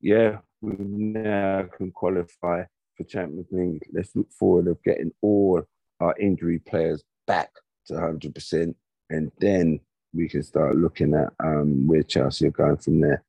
yeah, 0.00 0.38
we 0.60 0.74
now 0.78 1.64
can 1.76 1.90
qualify 1.90 2.62
for 2.96 3.04
Champions 3.04 3.48
League. 3.50 3.82
Let's 3.92 4.14
look 4.14 4.30
forward 4.32 4.68
of 4.68 4.82
getting 4.84 5.10
all 5.20 5.62
our 6.00 6.14
injury 6.18 6.60
players 6.60 7.02
back 7.26 7.50
to 7.86 7.94
100%, 7.94 8.74
and 9.10 9.32
then 9.40 9.80
we 10.14 10.28
can 10.28 10.42
start 10.42 10.76
looking 10.76 11.14
at 11.14 11.32
um, 11.44 11.86
where 11.86 12.02
Chelsea 12.02 12.46
are 12.46 12.52
going 12.52 12.76
from 12.76 13.00
there. 13.00 13.24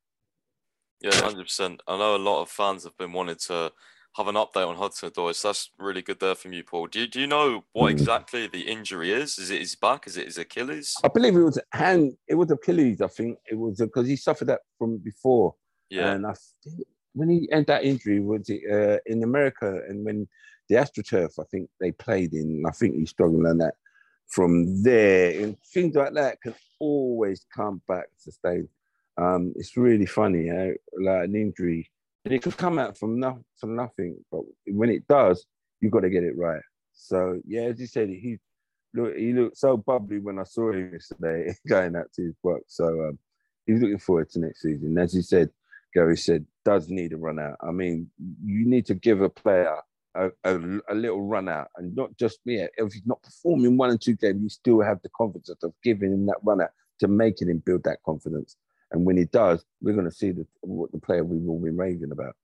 Yeah, 1.00 1.10
100%. 1.10 1.78
I 1.88 1.98
know 1.98 2.16
a 2.16 2.18
lot 2.18 2.42
of 2.42 2.50
fans 2.50 2.84
have 2.84 2.96
been 2.96 3.12
wanting 3.12 3.36
to 3.46 3.72
have 4.16 4.28
an 4.28 4.34
update 4.34 4.66
on 4.66 4.76
Hudson 4.76 5.10
Odoi, 5.10 5.34
so 5.34 5.48
that's 5.48 5.70
really 5.78 6.02
good 6.02 6.18
there 6.20 6.34
from 6.34 6.52
you, 6.52 6.64
Paul. 6.64 6.88
Do 6.88 7.00
you, 7.00 7.06
do 7.06 7.20
you 7.20 7.26
know 7.26 7.64
what 7.72 7.88
mm. 7.88 7.92
exactly 7.92 8.46
the 8.48 8.62
injury 8.62 9.12
is? 9.12 9.38
Is 9.38 9.50
it 9.50 9.60
his 9.60 9.76
back? 9.76 10.06
Is 10.06 10.16
it 10.16 10.26
his 10.26 10.38
Achilles? 10.38 10.94
I 11.04 11.08
believe 11.08 11.36
it 11.36 11.42
was 11.42 11.60
hand. 11.72 12.14
It 12.26 12.34
was 12.34 12.50
Achilles. 12.50 13.00
I 13.00 13.06
think 13.06 13.38
it 13.50 13.56
was 13.56 13.78
because 13.78 14.08
he 14.08 14.16
suffered 14.16 14.48
that 14.48 14.60
from 14.78 14.98
before. 14.98 15.54
Yeah, 15.90 16.12
and 16.12 16.26
I 16.26 16.34
think 16.64 16.86
when 17.12 17.28
he 17.28 17.48
had 17.50 17.66
that 17.66 17.84
injury 17.84 18.20
was 18.20 18.48
it 18.48 18.62
uh, 18.70 18.98
in 19.06 19.22
America 19.22 19.80
and 19.88 20.04
when 20.04 20.28
the 20.68 20.76
AstroTurf 20.76 21.38
I 21.38 21.44
think 21.50 21.68
they 21.80 21.92
played 21.92 22.34
in 22.34 22.62
I 22.66 22.70
think 22.70 22.94
he 22.94 23.06
struggled 23.06 23.46
on 23.46 23.58
that 23.58 23.74
from 24.28 24.82
there 24.82 25.42
and 25.42 25.56
things 25.74 25.96
like 25.96 26.14
that 26.14 26.40
can 26.40 26.54
always 26.78 27.44
come 27.54 27.82
back 27.88 28.06
sustained. 28.16 28.68
Um, 29.18 29.52
it's 29.56 29.76
really 29.76 30.06
funny 30.06 30.48
how 30.48 30.70
like 31.02 31.24
an 31.24 31.34
injury 31.34 31.90
and 32.24 32.34
it 32.34 32.42
could 32.42 32.56
come 32.56 32.78
out 32.78 32.96
from 32.96 33.18
no, 33.18 33.42
from 33.56 33.76
nothing 33.76 34.16
but 34.30 34.42
when 34.66 34.90
it 34.90 35.06
does 35.08 35.46
you've 35.80 35.92
got 35.92 36.00
to 36.00 36.10
get 36.10 36.24
it 36.24 36.36
right. 36.36 36.62
So 36.92 37.40
yeah, 37.46 37.62
as 37.62 37.80
you 37.80 37.86
said, 37.86 38.08
he 38.08 38.38
look 38.94 39.16
he 39.16 39.32
looked 39.32 39.56
so 39.56 39.76
bubbly 39.76 40.18
when 40.18 40.38
I 40.38 40.44
saw 40.44 40.70
him 40.72 40.92
yesterday 40.92 41.54
going 41.68 41.96
out 41.96 42.12
to 42.14 42.22
his 42.22 42.34
work. 42.42 42.62
So 42.66 42.86
um, 43.08 43.18
he's 43.66 43.80
looking 43.80 43.98
forward 43.98 44.30
to 44.30 44.40
next 44.40 44.62
season. 44.62 44.96
As 44.98 45.14
you 45.14 45.22
said, 45.22 45.50
Gary 45.94 46.16
said, 46.16 46.46
does 46.64 46.88
need 46.88 47.12
a 47.12 47.16
run 47.16 47.38
out. 47.38 47.56
I 47.60 47.72
mean, 47.72 48.10
you 48.44 48.66
need 48.66 48.86
to 48.86 48.94
give 48.94 49.22
a 49.22 49.28
player 49.28 49.76
a, 50.14 50.30
a, 50.44 50.58
a 50.88 50.94
little 50.94 51.22
run 51.22 51.48
out 51.48 51.68
and 51.76 51.94
not 51.96 52.16
just 52.16 52.40
me. 52.44 52.66
If 52.76 52.92
he's 52.92 53.06
not 53.06 53.22
performing 53.22 53.76
one 53.76 53.90
and 53.90 54.00
two 54.00 54.14
games, 54.14 54.42
you 54.42 54.48
still 54.48 54.80
have 54.82 55.00
the 55.02 55.10
confidence 55.16 55.50
of 55.62 55.72
giving 55.82 56.12
him 56.12 56.26
that 56.26 56.38
run 56.44 56.60
out 56.60 56.70
to 57.00 57.08
making 57.08 57.48
him 57.48 57.62
build 57.64 57.84
that 57.84 58.02
confidence. 58.04 58.56
And 58.92 59.04
when 59.04 59.16
he 59.16 59.24
does, 59.24 59.64
we're 59.80 59.94
going 59.94 60.08
to 60.08 60.14
see 60.14 60.32
the, 60.32 60.46
what 60.62 60.90
the 60.92 60.98
player 60.98 61.24
we've 61.24 61.48
all 61.48 61.60
been 61.60 61.76
raving 61.76 62.12
about. 62.12 62.34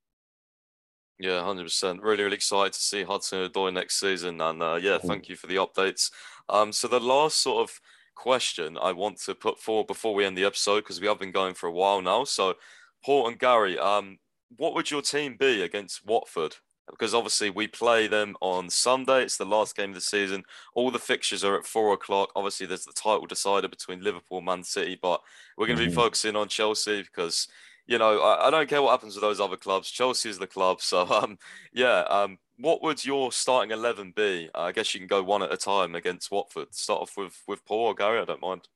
Yeah, 1.19 1.43
hundred 1.43 1.63
percent. 1.63 2.01
Really, 2.03 2.23
really 2.23 2.35
excited 2.35 2.73
to 2.73 2.79
see 2.79 3.03
Hudson 3.03 3.49
Odoi 3.49 3.73
next 3.73 3.99
season, 3.99 4.39
and 4.39 4.61
uh, 4.61 4.77
yeah, 4.79 4.97
mm. 4.97 5.07
thank 5.07 5.29
you 5.29 5.35
for 5.35 5.47
the 5.47 5.55
updates. 5.55 6.11
Um, 6.47 6.71
so 6.71 6.87
the 6.87 6.99
last 6.99 7.41
sort 7.41 7.67
of 7.67 7.81
question 8.15 8.77
I 8.81 8.91
want 8.91 9.19
to 9.21 9.35
put 9.35 9.59
forward 9.59 9.87
before 9.87 10.13
we 10.13 10.25
end 10.25 10.37
the 10.37 10.45
episode 10.45 10.81
because 10.81 11.01
we 11.01 11.07
have 11.07 11.19
been 11.19 11.31
going 11.31 11.53
for 11.53 11.67
a 11.67 11.71
while 11.71 12.01
now. 12.01 12.23
So 12.23 12.55
Paul 13.03 13.27
and 13.27 13.39
Gary, 13.39 13.77
um, 13.79 14.19
what 14.55 14.73
would 14.75 14.91
your 14.91 15.01
team 15.01 15.37
be 15.39 15.61
against 15.61 16.05
Watford? 16.05 16.55
Because 16.89 17.13
obviously 17.13 17.49
we 17.49 17.67
play 17.67 18.07
them 18.07 18.35
on 18.41 18.69
Sunday. 18.69 19.23
It's 19.23 19.37
the 19.37 19.45
last 19.45 19.75
game 19.75 19.89
of 19.89 19.95
the 19.95 20.01
season. 20.01 20.43
All 20.73 20.89
the 20.89 20.99
fixtures 20.99 21.43
are 21.43 21.57
at 21.57 21.65
four 21.65 21.93
o'clock. 21.93 22.31
Obviously, 22.35 22.65
there's 22.65 22.85
the 22.85 22.93
title 22.93 23.25
decider 23.25 23.67
between 23.67 24.03
Liverpool 24.03 24.37
and 24.37 24.45
Man 24.45 24.63
City, 24.63 24.97
but 25.01 25.21
we're 25.57 25.67
going 25.67 25.77
to 25.77 25.85
be 25.85 25.91
mm-hmm. 25.91 25.99
focusing 25.99 26.35
on 26.35 26.47
Chelsea 26.47 27.03
because 27.03 27.47
you 27.87 27.97
know 27.97 28.19
I, 28.19 28.47
I, 28.47 28.51
don't 28.51 28.69
care 28.69 28.81
what 28.81 28.91
happens 28.91 29.15
with 29.15 29.21
those 29.21 29.39
other 29.41 29.57
clubs. 29.57 29.91
Chelsea 29.91 30.29
is 30.29 30.39
the 30.39 30.47
club. 30.47 30.79
So 30.81 31.05
um, 31.07 31.37
yeah. 31.73 32.01
Um, 32.09 32.37
what 32.59 32.81
would 32.81 33.03
your 33.03 33.31
starting 33.31 33.71
eleven 33.71 34.13
be? 34.15 34.49
I 34.55 34.71
guess 34.71 34.93
you 34.93 34.99
can 34.99 35.07
go 35.07 35.21
one 35.21 35.43
at 35.43 35.53
a 35.53 35.57
time 35.57 35.93
against 35.93 36.31
Watford. 36.31 36.73
Start 36.73 37.01
off 37.01 37.17
with 37.17 37.41
with 37.47 37.65
Paul 37.65 37.87
or 37.87 37.95
Gary. 37.95 38.19
I 38.19 38.25
don't 38.25 38.41
mind. 38.41 38.67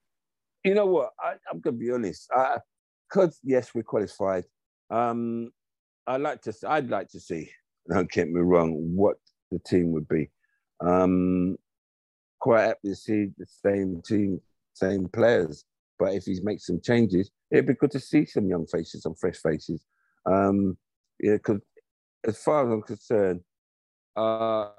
You 0.64 0.76
know 0.76 0.86
what? 0.86 1.12
I, 1.20 1.34
am 1.52 1.62
gonna 1.62 1.78
be 1.78 1.92
honest. 1.92 2.30
I, 2.36 2.58
because 3.10 3.40
yes, 3.44 3.74
we're 3.74 3.84
qualified. 3.84 4.46
Um, 4.90 5.52
I 6.08 6.18
like 6.18 6.42
to. 6.44 6.54
I'd 6.68 6.90
like 6.90 7.10
to 7.10 7.20
see. 7.20 7.52
Don't 7.90 8.12
get 8.12 8.30
me 8.30 8.42
wrong. 8.42 8.74
What 8.96 9.18
the 9.52 9.60
team 9.60 9.92
would 9.92 10.08
be. 10.08 10.30
Um, 10.82 11.58
quite 12.40 12.64
happy 12.64 12.90
to 12.90 12.96
see 12.96 13.28
the 13.38 13.46
same 13.46 14.02
team, 14.06 14.42
same 14.74 15.08
players. 15.10 15.66
But 16.00 16.14
if 16.16 16.26
he 16.26 16.40
makes 16.42 16.66
some 16.66 16.82
changes, 16.82 17.30
it'd 17.52 17.68
be 17.68 17.76
good 17.76 17.92
to 17.92 18.00
see 18.00 18.26
some 18.26 18.48
young 18.48 18.66
faces, 18.66 19.04
some 19.04 19.16
fresh 19.16 19.38
faces. 19.38 19.86
Um, 20.26 20.78
yeah, 21.20 21.34
because 21.34 21.62
as 22.28 22.42
far 22.42 22.66
as 22.66 22.74
I'm 22.74 22.82
concerned, 22.82 23.42
uh, 24.16 24.70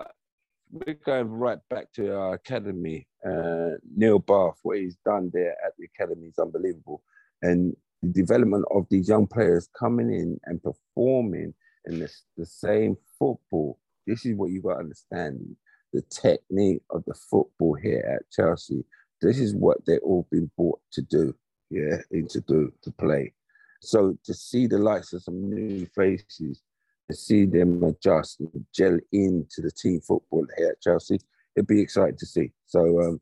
we're 0.70 0.98
going 1.04 1.28
right 1.28 1.58
back 1.70 1.92
to 1.92 2.16
our 2.16 2.34
academy. 2.34 3.06
Uh, 3.24 3.76
Neil 3.94 4.18
Bath, 4.18 4.58
what 4.62 4.78
he's 4.78 4.96
done 5.04 5.30
there 5.32 5.54
at 5.64 5.72
the 5.78 5.86
academy 5.94 6.28
is 6.28 6.38
unbelievable. 6.38 7.02
And 7.42 7.76
the 8.02 8.08
development 8.08 8.64
of 8.74 8.86
these 8.90 9.08
young 9.08 9.26
players 9.26 9.68
coming 9.78 10.12
in 10.12 10.40
and 10.46 10.60
performing 10.62 11.54
in 11.86 12.00
this, 12.00 12.24
the 12.36 12.46
same 12.46 12.96
football. 13.18 13.78
This 14.06 14.26
is 14.26 14.36
what 14.36 14.50
you 14.50 14.62
got 14.62 14.74
to 14.74 14.80
understand 14.80 15.56
the 15.92 16.02
technique 16.02 16.82
of 16.90 17.04
the 17.06 17.14
football 17.14 17.74
here 17.74 18.18
at 18.18 18.30
Chelsea. 18.30 18.84
This 19.20 19.38
is 19.38 19.54
what 19.54 19.78
they've 19.86 20.00
all 20.02 20.26
been 20.30 20.50
brought 20.56 20.80
to 20.92 21.02
do, 21.02 21.34
yeah, 21.70 21.98
and 22.10 22.28
to 22.30 22.40
do, 22.40 22.72
to 22.82 22.90
play. 22.92 23.32
So 23.80 24.16
to 24.24 24.34
see 24.34 24.66
the 24.66 24.78
likes 24.78 25.12
of 25.12 25.22
some 25.22 25.50
new 25.50 25.86
faces, 25.94 26.62
to 27.10 27.16
see 27.16 27.44
them 27.46 27.82
adjust 27.82 28.40
and 28.40 28.64
gel 28.74 28.98
into 29.12 29.60
the 29.60 29.70
team 29.70 30.00
football 30.00 30.46
here 30.56 30.70
at 30.70 30.80
Chelsea, 30.80 31.18
it'd 31.56 31.66
be 31.66 31.80
exciting 31.80 32.16
to 32.18 32.26
see. 32.26 32.52
So, 32.66 33.00
um, 33.00 33.20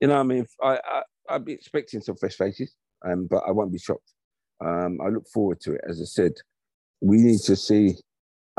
you 0.00 0.08
know, 0.08 0.18
I 0.18 0.22
mean, 0.22 0.46
I, 0.62 0.78
I 0.84 1.02
I'd 1.28 1.44
be 1.44 1.52
expecting 1.52 2.00
some 2.00 2.16
fresh 2.16 2.34
faces 2.34 2.74
um, 3.04 3.26
but 3.26 3.42
I 3.46 3.50
won't 3.50 3.72
be 3.72 3.78
shocked. 3.78 4.12
Um, 4.64 5.00
I 5.04 5.08
look 5.08 5.26
forward 5.28 5.60
to 5.62 5.74
it. 5.74 5.80
As 5.88 6.00
I 6.00 6.04
said, 6.04 6.32
we 7.02 7.16
need 7.18 7.40
to 7.40 7.56
see 7.56 7.96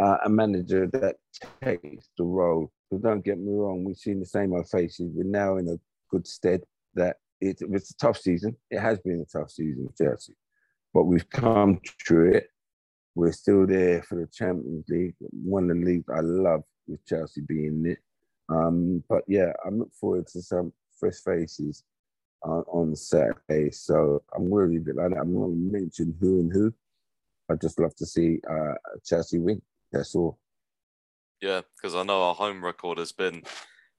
uh, 0.02 0.18
a 0.26 0.30
manager 0.30 0.88
that 0.88 1.16
takes 1.64 2.10
the 2.18 2.24
role. 2.24 2.72
Because 2.90 3.02
don't 3.02 3.24
get 3.24 3.40
me 3.40 3.52
wrong, 3.52 3.84
we've 3.84 3.98
seen 3.98 4.20
the 4.20 4.26
same 4.26 4.54
old 4.54 4.70
faces. 4.70 5.12
We're 5.14 5.24
now 5.24 5.58
in 5.58 5.68
a 5.70 5.78
good 6.12 6.28
stead 6.28 6.62
that 6.96 7.18
it, 7.40 7.58
was 7.68 7.90
a 7.90 7.96
tough 7.96 8.18
season. 8.18 8.56
It 8.70 8.80
has 8.80 9.00
been 9.00 9.26
a 9.26 9.38
tough 9.38 9.50
season 9.50 9.88
for 9.88 10.04
Chelsea, 10.06 10.36
but 10.94 11.04
we've 11.04 11.30
come 11.30 11.80
through 12.06 12.34
it. 12.34 12.48
We're 13.16 13.32
still 13.32 13.66
there 13.66 14.04
for 14.04 14.16
the 14.16 14.28
Champions 14.28 14.86
League, 14.90 15.16
one 15.20 15.70
of 15.70 15.78
the 15.78 15.86
leagues 15.86 16.10
I 16.14 16.20
love 16.20 16.64
with 16.88 17.06
Chelsea 17.06 17.42
being 17.42 17.84
in 17.84 17.92
it. 17.92 18.00
Um, 18.50 19.04
but 19.08 19.24
yeah, 19.28 19.54
I'm 19.66 19.80
looking 19.80 19.94
forward 20.00 20.28
to 20.28 20.42
some 20.42 20.74
fresh 21.00 21.20
faces 21.24 21.84
on, 22.44 22.64
on 22.68 22.96
Saturday. 22.96 23.72
So 23.72 24.22
I'm 24.36 24.54
really 24.54 24.80
bit 24.80 24.96
like 24.96 25.12
that. 25.12 25.20
I'm 25.20 25.34
not 25.34 25.48
going 25.48 25.72
to 25.72 25.80
mention 25.80 26.16
who 26.20 26.40
and 26.40 26.52
who. 26.52 26.74
I 27.54 27.56
just 27.56 27.80
love 27.80 27.96
to 27.98 28.06
see 28.06 28.40
uh, 28.50 28.74
Chelsea 29.06 29.40
win. 29.40 29.62
That's 29.92 30.16
all. 30.16 30.40
Yeah, 31.42 31.62
because 31.76 31.96
I 31.96 32.04
know 32.04 32.24
our 32.24 32.36
home 32.36 32.64
record 32.64 32.98
has 32.98 33.12
been 33.12 33.44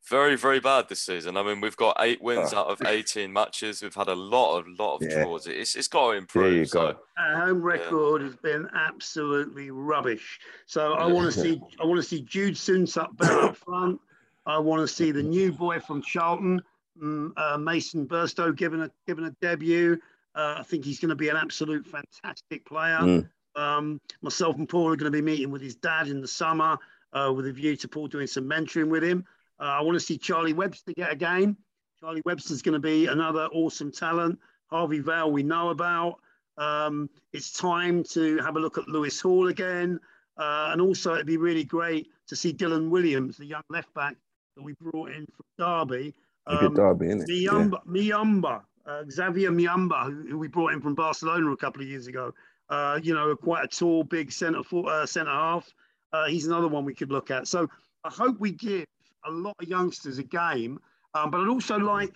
very, 0.08 0.36
very 0.36 0.60
bad 0.60 0.88
this 0.88 1.00
season. 1.00 1.36
I 1.36 1.42
mean, 1.42 1.60
we've 1.60 1.76
got 1.76 1.96
eight 2.00 2.22
wins 2.22 2.52
oh. 2.52 2.58
out 2.58 2.66
of 2.66 2.82
18 2.84 3.32
matches. 3.32 3.82
We've 3.82 3.94
had 3.94 4.08
a 4.08 4.14
lot 4.14 4.58
of 4.58 4.66
lot 4.78 4.96
of 4.96 5.02
yeah. 5.02 5.22
draws. 5.22 5.46
It's, 5.46 5.76
it's 5.76 5.88
got 5.88 6.12
to 6.12 6.16
improve. 6.18 6.44
There 6.44 6.52
you 6.54 6.64
so. 6.64 6.92
go. 6.92 6.98
Our 7.16 7.46
home 7.46 7.62
record 7.62 8.22
yeah. 8.22 8.28
has 8.28 8.36
been 8.36 8.68
absolutely 8.74 9.70
rubbish. 9.70 10.40
So 10.66 10.94
I 10.94 11.06
want 11.06 11.32
to 11.32 11.40
see 11.40 11.60
I 11.80 11.86
want 11.86 11.98
to 11.98 12.06
see 12.06 12.22
Jude 12.22 12.54
Soonsup 12.54 13.16
back 13.16 13.30
up 13.30 13.56
front. 13.64 14.00
I 14.46 14.58
want 14.58 14.80
to 14.80 14.88
see 14.88 15.10
the 15.10 15.22
new 15.22 15.52
boy 15.52 15.80
from 15.80 16.02
Charlton. 16.02 16.62
Mm, 17.02 17.32
uh, 17.36 17.58
Mason 17.58 18.06
Burstow 18.06 18.54
given 18.54 18.82
a 18.82 18.90
given 19.06 19.24
a 19.24 19.30
debut. 19.40 19.98
Uh, 20.34 20.56
I 20.58 20.62
think 20.64 20.84
he's 20.84 20.98
going 20.98 21.10
to 21.10 21.14
be 21.14 21.28
an 21.28 21.36
absolute 21.36 21.86
fantastic 21.86 22.66
player. 22.66 22.98
Mm. 22.98 23.28
Um, 23.56 24.00
myself 24.22 24.56
and 24.56 24.68
Paul 24.68 24.92
are 24.92 24.96
going 24.96 25.12
to 25.12 25.16
be 25.16 25.22
meeting 25.22 25.50
with 25.50 25.62
his 25.62 25.76
dad 25.76 26.08
in 26.08 26.20
the 26.20 26.28
summer. 26.28 26.78
uh, 27.14 27.32
with 27.32 27.46
a 27.46 27.52
view 27.52 27.76
to 27.76 27.88
Paul 27.88 28.08
doing 28.08 28.26
some 28.26 28.44
mentoring 28.44 28.88
with 28.88 29.02
him. 29.02 29.24
Uh, 29.60 29.64
I 29.64 29.80
want 29.82 29.94
to 29.94 30.00
see 30.00 30.18
Charlie 30.18 30.52
Webster 30.52 30.92
get 30.92 31.12
a 31.12 31.16
game. 31.16 31.56
Charlie 32.00 32.22
Webster's 32.24 32.60
going 32.60 32.74
to 32.74 32.80
be 32.80 33.06
another 33.06 33.46
awesome 33.52 33.92
talent. 33.92 34.38
Harvey 34.66 34.98
Vale, 34.98 35.30
we 35.30 35.42
know 35.42 35.70
about. 35.70 36.16
Um, 36.58 37.08
it's 37.32 37.52
time 37.52 38.04
to 38.10 38.38
have 38.38 38.56
a 38.56 38.60
look 38.60 38.78
at 38.78 38.88
Lewis 38.88 39.20
Hall 39.20 39.48
again. 39.48 40.00
Uh, 40.36 40.70
and 40.72 40.80
also, 40.80 41.14
it'd 41.14 41.26
be 41.26 41.36
really 41.36 41.64
great 41.64 42.08
to 42.26 42.36
see 42.36 42.52
Dylan 42.52 42.90
Williams, 42.90 43.36
the 43.36 43.46
young 43.46 43.62
left 43.70 43.94
back 43.94 44.16
that 44.56 44.62
we 44.62 44.74
brought 44.80 45.10
in 45.10 45.26
from 45.26 45.46
Derby. 45.56 46.14
Um, 46.46 46.74
Derby, 46.74 47.06
isn't 47.06 47.30
it? 47.30 47.50
Mbuyamba, 47.86 48.42
yeah. 48.42 48.60
Uh, 48.92 49.04
Xavier 49.10 49.50
Mbuyamba, 49.50 50.06
who, 50.06 50.26
who, 50.30 50.38
we 50.38 50.48
brought 50.48 50.72
in 50.72 50.80
from 50.80 50.94
Barcelona 50.94 51.50
a 51.52 51.56
couple 51.56 51.80
of 51.80 51.88
years 51.88 52.06
ago. 52.06 52.34
Uh, 52.68 52.98
you 53.02 53.14
know, 53.14 53.34
quite 53.36 53.64
a 53.64 53.68
tall, 53.68 54.04
big 54.04 54.32
centre 54.32 54.62
uh, 54.86 55.06
centre 55.06 55.30
half. 55.30 55.68
Uh, 56.12 56.26
he's 56.26 56.46
another 56.46 56.68
one 56.68 56.84
we 56.84 56.94
could 56.94 57.10
look 57.10 57.30
at. 57.30 57.46
So 57.46 57.68
I 58.04 58.10
hope 58.10 58.38
we 58.38 58.52
give 58.52 58.86
a 59.26 59.30
lot 59.30 59.54
of 59.60 59.68
youngsters 59.68 60.18
a 60.18 60.22
game, 60.22 60.78
um, 61.14 61.30
but 61.30 61.40
I'd 61.40 61.48
also 61.48 61.76
like 61.76 62.14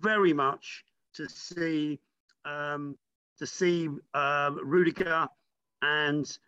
very 0.00 0.32
much 0.32 0.84
to 1.14 1.28
see 1.28 1.98
um, 2.44 2.96
to 3.38 3.46
see 3.46 3.88
uh, 4.14 4.52
Rudiger 4.62 5.28
and 5.82 6.38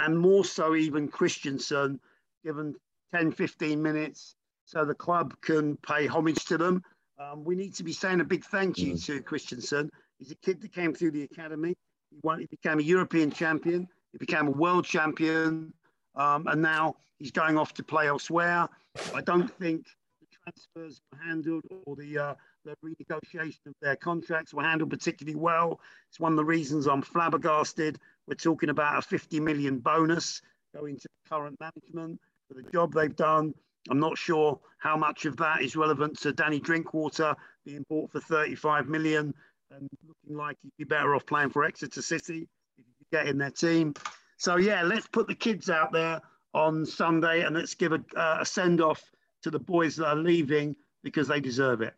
and 0.00 0.18
more 0.18 0.44
so 0.44 0.74
even 0.74 1.08
Christensen 1.08 2.00
given 2.44 2.74
10, 3.12 3.32
15 3.32 3.82
minutes 3.82 4.34
so 4.64 4.84
the 4.84 4.94
club 4.94 5.34
can 5.42 5.76
pay 5.78 6.06
homage 6.06 6.44
to 6.46 6.56
them. 6.56 6.82
Um, 7.18 7.44
we 7.44 7.54
need 7.54 7.74
to 7.74 7.84
be 7.84 7.92
saying 7.92 8.20
a 8.20 8.24
big 8.24 8.44
thank 8.44 8.78
you 8.78 8.94
mm. 8.94 9.04
to 9.06 9.20
Christensen. 9.20 9.90
He's 10.18 10.30
a 10.30 10.36
kid 10.36 10.60
that 10.62 10.72
came 10.72 10.94
through 10.94 11.10
the 11.10 11.24
academy. 11.24 11.76
He, 12.10 12.18
won, 12.22 12.40
he 12.40 12.46
became 12.46 12.78
a 12.78 12.82
European 12.82 13.30
champion. 13.30 13.88
He 14.12 14.18
became 14.18 14.48
a 14.48 14.50
world 14.50 14.84
champion. 14.84 15.72
Um, 16.16 16.46
and 16.48 16.60
now 16.60 16.96
he's 17.18 17.30
going 17.30 17.56
off 17.56 17.74
to 17.74 17.82
play 17.82 18.08
elsewhere. 18.08 18.68
I 19.14 19.20
don't 19.20 19.48
think 19.58 19.86
the 20.20 20.26
transfers 20.44 21.00
were 21.12 21.18
handled 21.24 21.64
or 21.86 21.96
the, 21.96 22.18
uh, 22.18 22.34
the 22.64 22.74
renegotiation 22.84 23.66
of 23.66 23.74
their 23.80 23.96
contracts 23.96 24.52
were 24.52 24.62
handled 24.62 24.90
particularly 24.90 25.36
well. 25.36 25.80
It's 26.08 26.20
one 26.20 26.32
of 26.32 26.36
the 26.36 26.44
reasons 26.44 26.86
I'm 26.86 27.02
flabbergasted. 27.02 27.98
We're 28.26 28.34
talking 28.34 28.70
about 28.70 28.98
a 28.98 29.02
50 29.02 29.40
million 29.40 29.78
bonus 29.78 30.42
going 30.74 30.98
to 30.98 31.08
current 31.28 31.58
management 31.60 32.20
for 32.48 32.54
the 32.54 32.68
job 32.70 32.92
they've 32.92 33.14
done. 33.14 33.54
I'm 33.88 34.00
not 34.00 34.18
sure 34.18 34.60
how 34.78 34.96
much 34.96 35.24
of 35.24 35.36
that 35.38 35.62
is 35.62 35.76
relevant 35.76 36.20
to 36.20 36.32
Danny 36.32 36.60
Drinkwater 36.60 37.34
being 37.64 37.84
bought 37.88 38.10
for 38.10 38.20
35 38.20 38.88
million 38.88 39.34
and 39.70 39.88
looking 40.06 40.36
like 40.36 40.56
he'd 40.62 40.72
be 40.78 40.84
better 40.84 41.14
off 41.14 41.26
playing 41.26 41.50
for 41.50 41.64
Exeter 41.64 42.02
City 42.02 42.48
if 42.78 42.84
he 42.86 42.92
could 42.98 43.10
get 43.10 43.26
in 43.26 43.38
their 43.38 43.50
team. 43.50 43.94
So 44.36 44.56
yeah, 44.56 44.82
let's 44.82 45.06
put 45.06 45.26
the 45.26 45.34
kids 45.34 45.70
out 45.70 45.92
there 45.92 46.20
on 46.54 46.84
Sunday 46.84 47.42
and 47.42 47.54
let's 47.54 47.74
give 47.74 47.92
a, 47.92 48.02
uh, 48.16 48.38
a 48.40 48.46
send 48.46 48.80
off 48.80 49.02
to 49.42 49.50
the 49.50 49.58
boys 49.58 49.96
that 49.96 50.06
are 50.06 50.16
leaving 50.16 50.74
because 51.02 51.28
they 51.28 51.40
deserve 51.40 51.82
it. 51.82 51.94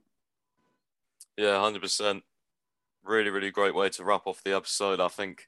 Yeah, 1.37 1.55
100%. 1.55 2.23
Really, 3.05 3.31
really 3.31 3.51
great 3.51 3.75
way 3.75 3.89
to 3.91 4.05
wrap 4.05 4.27
off 4.27 4.45
the 4.45 4.55
episode. 4.55 5.01
I 5.01 5.09
think 5.09 5.47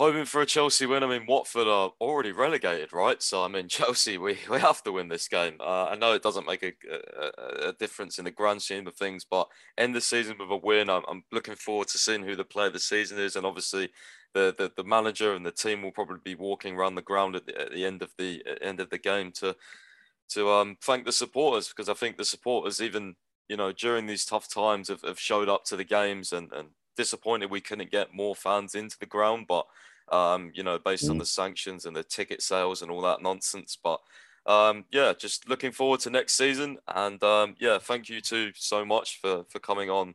hoping 0.00 0.24
for 0.24 0.40
a 0.40 0.46
Chelsea 0.46 0.86
win. 0.86 1.02
I 1.02 1.06
mean, 1.06 1.26
Watford 1.26 1.68
are 1.68 1.92
already 2.00 2.32
relegated, 2.32 2.90
right? 2.90 3.22
So, 3.22 3.44
I 3.44 3.48
mean, 3.48 3.68
Chelsea, 3.68 4.16
we, 4.16 4.38
we 4.50 4.58
have 4.58 4.82
to 4.84 4.92
win 4.92 5.08
this 5.08 5.28
game. 5.28 5.56
Uh, 5.60 5.88
I 5.90 5.94
know 5.94 6.14
it 6.14 6.22
doesn't 6.22 6.46
make 6.46 6.62
a, 6.62 6.72
a, 6.90 7.68
a, 7.68 7.72
difference 7.74 8.18
in 8.18 8.24
the 8.24 8.30
grand 8.30 8.62
scheme 8.62 8.86
of 8.86 8.96
things, 8.96 9.26
but 9.30 9.46
end 9.76 9.94
the 9.94 10.00
season 10.00 10.36
with 10.38 10.50
a 10.50 10.56
win. 10.56 10.88
I'm, 10.88 11.02
I'm 11.06 11.22
looking 11.30 11.54
forward 11.54 11.88
to 11.88 11.98
seeing 11.98 12.22
who 12.22 12.34
the 12.34 12.44
player 12.44 12.68
of 12.68 12.72
the 12.72 12.80
season 12.80 13.18
is. 13.18 13.36
And 13.36 13.44
obviously, 13.44 13.90
the, 14.32 14.54
the, 14.56 14.72
the 14.74 14.88
manager 14.88 15.34
and 15.34 15.44
the 15.44 15.52
team 15.52 15.82
will 15.82 15.92
probably 15.92 16.20
be 16.24 16.34
walking 16.34 16.76
around 16.76 16.94
the 16.94 17.02
ground 17.02 17.36
at 17.36 17.44
the, 17.44 17.60
at 17.60 17.70
the 17.70 17.84
end 17.84 18.00
of 18.00 18.10
the 18.16 18.42
end 18.62 18.80
of 18.80 18.88
the 18.88 18.98
game 18.98 19.32
to 19.32 19.54
to 20.30 20.48
um, 20.48 20.78
thank 20.80 21.04
the 21.04 21.12
supporters 21.12 21.68
because 21.68 21.90
I 21.90 21.94
think 21.94 22.16
the 22.16 22.24
supporters, 22.24 22.80
even 22.80 23.16
you 23.48 23.56
know, 23.56 23.72
during 23.72 24.06
these 24.06 24.24
tough 24.24 24.48
times, 24.48 24.88
have, 24.88 25.02
have 25.02 25.18
showed 25.18 25.48
up 25.48 25.64
to 25.64 25.76
the 25.76 25.84
games 25.84 26.32
and, 26.32 26.50
and 26.52 26.68
disappointed 26.96 27.50
we 27.50 27.60
couldn't 27.60 27.90
get 27.90 28.14
more 28.14 28.34
fans 28.34 28.74
into 28.74 28.96
the 28.98 29.06
ground, 29.06 29.46
but 29.48 29.66
um, 30.10 30.50
you 30.54 30.62
know, 30.62 30.78
based 30.78 31.06
mm. 31.06 31.10
on 31.10 31.18
the 31.18 31.26
sanctions 31.26 31.86
and 31.86 31.94
the 31.94 32.02
ticket 32.02 32.42
sales 32.42 32.82
and 32.82 32.90
all 32.90 33.00
that 33.02 33.22
nonsense. 33.22 33.76
But 33.82 34.00
um, 34.46 34.84
yeah, 34.90 35.12
just 35.16 35.48
looking 35.48 35.72
forward 35.72 36.00
to 36.00 36.10
next 36.10 36.36
season. 36.36 36.78
And 36.88 37.22
um, 37.22 37.54
yeah, 37.60 37.78
thank 37.78 38.08
you 38.08 38.20
too 38.20 38.52
so 38.54 38.84
much 38.84 39.20
for 39.20 39.44
for 39.48 39.58
coming 39.58 39.90
on 39.90 40.14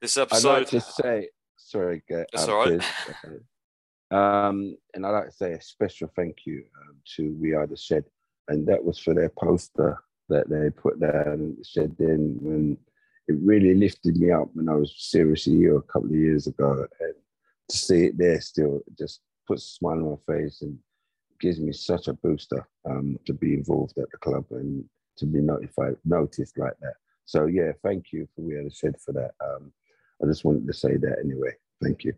this 0.00 0.16
episode. 0.16 0.48
I'd 0.48 0.58
like 0.58 0.68
to 0.68 0.80
say, 0.80 1.28
sorry, 1.56 2.02
get 2.08 2.28
it's 2.32 2.48
all 2.48 2.58
right. 2.58 2.82
um, 4.10 4.76
and 4.94 5.06
I'd 5.06 5.10
like 5.10 5.26
to 5.26 5.36
say 5.36 5.52
a 5.52 5.60
special 5.60 6.10
thank 6.16 6.46
you 6.46 6.64
um, 6.80 6.96
to 7.16 7.36
We 7.40 7.54
Are 7.54 7.66
the 7.66 7.76
Shed, 7.76 8.04
and 8.48 8.66
that 8.68 8.84
was 8.84 8.98
for 8.98 9.14
their 9.14 9.30
poster 9.30 9.98
that 10.28 10.48
they 10.48 10.70
put 10.70 11.00
and 11.02 11.56
shed 11.66 11.94
in 11.98 12.38
when 12.40 12.78
it 13.28 13.36
really 13.42 13.74
lifted 13.74 14.16
me 14.16 14.30
up 14.30 14.48
when 14.54 14.68
I 14.68 14.74
was 14.74 14.94
seriously 14.96 15.64
ill 15.66 15.78
a 15.78 15.82
couple 15.82 16.08
of 16.08 16.14
years 16.16 16.46
ago. 16.46 16.86
And 17.00 17.14
to 17.70 17.76
see 17.76 18.06
it 18.06 18.18
there 18.18 18.40
still 18.40 18.80
just 18.98 19.20
puts 19.46 19.66
a 19.66 19.70
smile 19.70 19.92
on 19.94 20.18
my 20.26 20.34
face 20.34 20.62
and 20.62 20.78
gives 21.40 21.58
me 21.58 21.72
such 21.72 22.08
a 22.08 22.12
booster 22.14 22.66
um, 22.88 23.18
to 23.26 23.32
be 23.32 23.54
involved 23.54 23.96
at 23.98 24.10
the 24.10 24.18
club 24.18 24.44
and 24.50 24.84
to 25.16 25.26
be 25.26 25.40
notified, 25.40 25.96
noticed 26.04 26.58
like 26.58 26.74
that. 26.80 26.94
So 27.24 27.46
yeah, 27.46 27.72
thank 27.82 28.12
you 28.12 28.28
for 28.34 28.42
what 28.42 28.66
Are 28.66 28.70
said 28.70 28.96
for 29.00 29.12
that. 29.12 29.32
Um, 29.42 29.72
I 30.22 30.26
just 30.26 30.44
wanted 30.44 30.66
to 30.66 30.72
say 30.72 30.96
that 30.96 31.18
anyway. 31.24 31.52
Thank 31.82 32.04
you. 32.04 32.14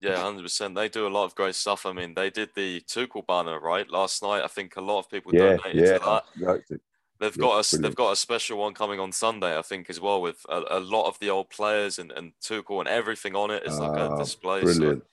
Yeah, 0.00 0.20
hundred 0.20 0.42
percent. 0.42 0.74
They 0.74 0.88
do 0.88 1.06
a 1.06 1.08
lot 1.08 1.24
of 1.24 1.34
great 1.36 1.54
stuff. 1.54 1.86
I 1.86 1.92
mean, 1.92 2.14
they 2.14 2.28
did 2.30 2.50
the 2.56 2.80
Tuchel 2.80 3.24
banner 3.24 3.60
right 3.60 3.88
last 3.88 4.22
night. 4.22 4.42
I 4.42 4.48
think 4.48 4.76
a 4.76 4.80
lot 4.80 4.98
of 4.98 5.10
people 5.10 5.32
yeah, 5.32 5.56
donated 5.56 5.74
yeah, 5.76 5.98
to 5.98 6.22
that. 6.40 6.80
They've 7.22 7.38
got 7.38 7.72
a 7.72 7.78
they've 7.78 7.94
got 7.94 8.10
a 8.10 8.16
special 8.16 8.58
one 8.58 8.74
coming 8.74 8.98
on 8.98 9.12
Sunday, 9.12 9.56
I 9.56 9.62
think, 9.62 9.88
as 9.88 10.00
well, 10.00 10.20
with 10.20 10.44
a, 10.48 10.64
a 10.70 10.80
lot 10.80 11.06
of 11.06 11.20
the 11.20 11.30
old 11.30 11.50
players 11.50 12.00
and, 12.00 12.10
and 12.10 12.32
Tuchel 12.42 12.80
and 12.80 12.88
everything 12.88 13.36
on 13.36 13.52
it. 13.52 13.62
It's 13.64 13.78
like 13.78 13.96
a 13.96 14.10
ah, 14.10 14.18
display. 14.18 14.62
Brilliant. 14.62 15.02
So, 15.02 15.08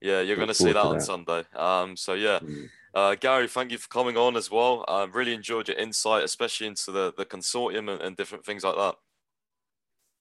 yeah, 0.00 0.22
you're 0.22 0.34
going 0.34 0.48
to 0.48 0.54
see 0.54 0.72
that, 0.72 0.74
that, 0.74 0.84
on 0.84 1.00
Sunday. 1.00 1.44
Um, 1.54 1.96
so 1.96 2.14
yeah, 2.14 2.40
mm. 2.40 2.68
uh, 2.94 3.14
Gary, 3.14 3.46
thank 3.46 3.70
you 3.70 3.78
for 3.78 3.86
coming 3.86 4.16
on 4.16 4.36
as 4.36 4.50
well. 4.50 4.84
I 4.88 5.04
really 5.04 5.34
enjoyed 5.34 5.68
your 5.68 5.78
insight, 5.78 6.24
especially 6.24 6.66
into 6.66 6.90
the 6.90 7.14
the 7.16 7.24
consortium 7.24 7.88
and, 7.92 8.02
and, 8.02 8.16
different 8.16 8.44
things 8.44 8.64
like 8.64 8.74
that. 8.74 8.96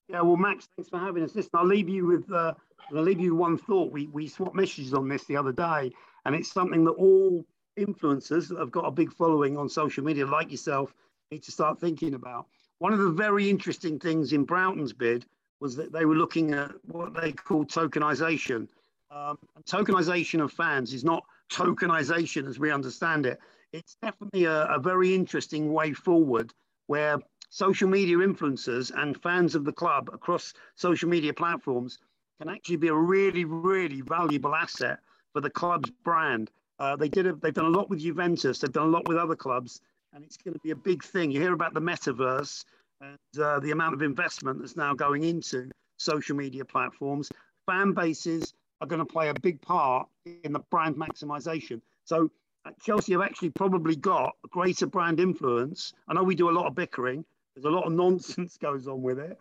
Yeah, 0.10 0.22
well, 0.22 0.38
Max, 0.38 0.68
thanks 0.76 0.92
for 0.92 1.00
having 1.00 1.24
us. 1.24 1.34
Listen, 1.34 1.50
I'll 1.56 1.66
leave 1.66 1.90
you 1.90 2.06
with 2.06 2.32
uh, 2.32 2.54
I'll 2.96 3.02
leave 3.02 3.20
you 3.20 3.34
with 3.34 3.40
one 3.40 3.58
thought. 3.58 3.92
We 3.92 4.06
we 4.06 4.28
swapped 4.28 4.54
messages 4.54 4.94
on 4.94 5.10
this 5.10 5.24
the 5.24 5.38
other 5.38 5.54
day, 5.54 5.92
and 6.26 6.36
it's 6.36 6.52
something 6.52 6.86
that 6.86 6.92
all 6.92 7.44
influencers 7.80 8.48
that 8.50 8.60
have 8.60 8.70
got 8.70 8.86
a 8.86 8.92
big 8.92 9.12
following 9.12 9.58
on 9.58 9.68
social 9.68 10.04
media, 10.04 10.28
like 10.28 10.52
yourself, 10.52 10.94
need 11.32 11.44
to 11.44 11.52
start 11.52 11.80
thinking 11.80 12.14
about. 12.14 12.46
One 12.80 12.92
of 12.94 13.00
the 13.00 13.10
very 13.10 13.50
interesting 13.50 14.00
things 14.00 14.34
in 14.34 14.44
Broughton's 14.44 14.94
bid 14.94 15.26
was 15.62 15.76
that 15.78 15.94
they 15.94 16.06
were 16.06 16.16
looking 16.16 16.54
at 16.54 16.72
what 16.88 17.14
they 17.14 17.32
call 17.32 17.66
tokenization. 17.66 18.68
Um, 19.10 19.38
tokenization 19.66 20.44
of 20.44 20.52
fans 20.52 20.94
is 20.94 21.04
not 21.04 21.24
tokenization 21.50 22.48
as 22.48 22.60
we 22.60 22.72
understand 22.72 23.26
it. 23.26 23.40
It's 23.72 23.96
definitely 24.02 24.46
a, 24.46 24.66
a 24.66 24.80
very 24.80 25.16
interesting 25.16 25.72
way 25.72 25.94
forward 25.94 26.54
where 26.88 27.20
social 27.50 27.88
media 27.88 28.18
influencers 28.18 28.92
and 28.96 29.22
fans 29.22 29.56
of 29.56 29.64
the 29.64 29.72
club 29.72 30.10
across 30.14 30.54
social 30.76 31.08
media 31.08 31.34
platforms 31.34 32.00
can 32.42 32.50
actually 32.50 32.78
be 32.78 32.88
a 32.88 32.94
really, 32.94 33.46
really 33.46 34.02
valuable 34.02 34.56
asset 34.56 35.00
for 35.32 35.42
the 35.42 35.50
club's 35.50 35.92
brand. 36.04 36.50
Uh, 36.80 36.96
they 36.96 37.08
did 37.08 37.28
a, 37.28 37.34
they've 37.34 37.54
done 37.54 37.66
a 37.66 37.70
lot 37.70 37.90
with 37.90 38.00
Juventus. 38.00 38.60
They've 38.60 38.72
done 38.72 38.88
a 38.88 38.92
lot 38.92 39.08
with 39.08 39.18
other 39.18 39.36
clubs, 39.36 39.82
and 40.14 40.24
it's 40.24 40.38
going 40.38 40.54
to 40.54 40.60
be 40.60 40.72
a 40.72 40.76
big 40.76 41.04
thing. 41.04 41.32
You 41.32 41.42
hear 41.42 41.54
about 41.54 41.74
the 41.74 41.82
metaverse 41.82 42.66
and 43.00 43.42
uh, 43.42 43.60
the 43.60 43.72
amount 43.72 43.94
of 43.94 44.02
investment 44.02 44.60
that's 44.60 44.76
now 44.76 44.94
going 44.94 45.24
into 45.24 45.70
social 45.98 46.36
media 46.36 46.66
platforms. 46.66 47.30
Fan 47.66 47.94
bases 47.94 48.54
are 48.82 48.88
going 48.88 49.00
to 49.00 49.06
play 49.06 49.30
a 49.30 49.34
big 49.34 49.62
part 49.62 50.08
in 50.44 50.54
the 50.54 50.60
brand 50.72 50.96
maximization. 50.96 51.82
So 52.06 52.30
uh, 52.66 52.72
Chelsea 52.82 53.14
have 53.14 53.22
actually 53.22 53.52
probably 53.52 53.96
got 53.96 54.34
greater 54.50 54.88
brand 54.88 55.20
influence. 55.20 55.94
I 56.08 56.14
know 56.14 56.24
we 56.24 56.36
do 56.36 56.50
a 56.50 56.52
lot 56.52 56.68
of 56.68 56.76
bickering. 56.76 57.24
There's 57.56 57.66
a 57.66 57.70
lot 57.70 57.86
of 57.86 57.94
nonsense 57.94 58.58
goes 58.58 58.88
on 58.88 59.02
with 59.02 59.20
it, 59.20 59.38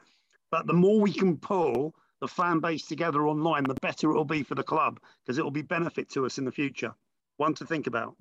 but 0.50 0.66
the 0.66 0.72
more 0.72 1.00
we 1.00 1.12
can 1.12 1.36
pull 1.36 1.94
the 2.20 2.28
fan 2.28 2.60
base 2.60 2.86
together 2.86 3.26
online, 3.26 3.64
the 3.64 3.74
better 3.80 4.10
it 4.10 4.14
will 4.14 4.24
be 4.24 4.42
for 4.42 4.54
the 4.54 4.62
club 4.62 5.00
because 5.24 5.38
it 5.38 5.44
will 5.44 5.50
be 5.50 5.62
benefit 5.62 6.10
to 6.10 6.26
us 6.26 6.36
in 6.38 6.44
the 6.44 6.52
future. 6.52 6.92
One 7.38 7.54
to 7.54 7.64
think 7.64 7.86
about. 7.86 8.14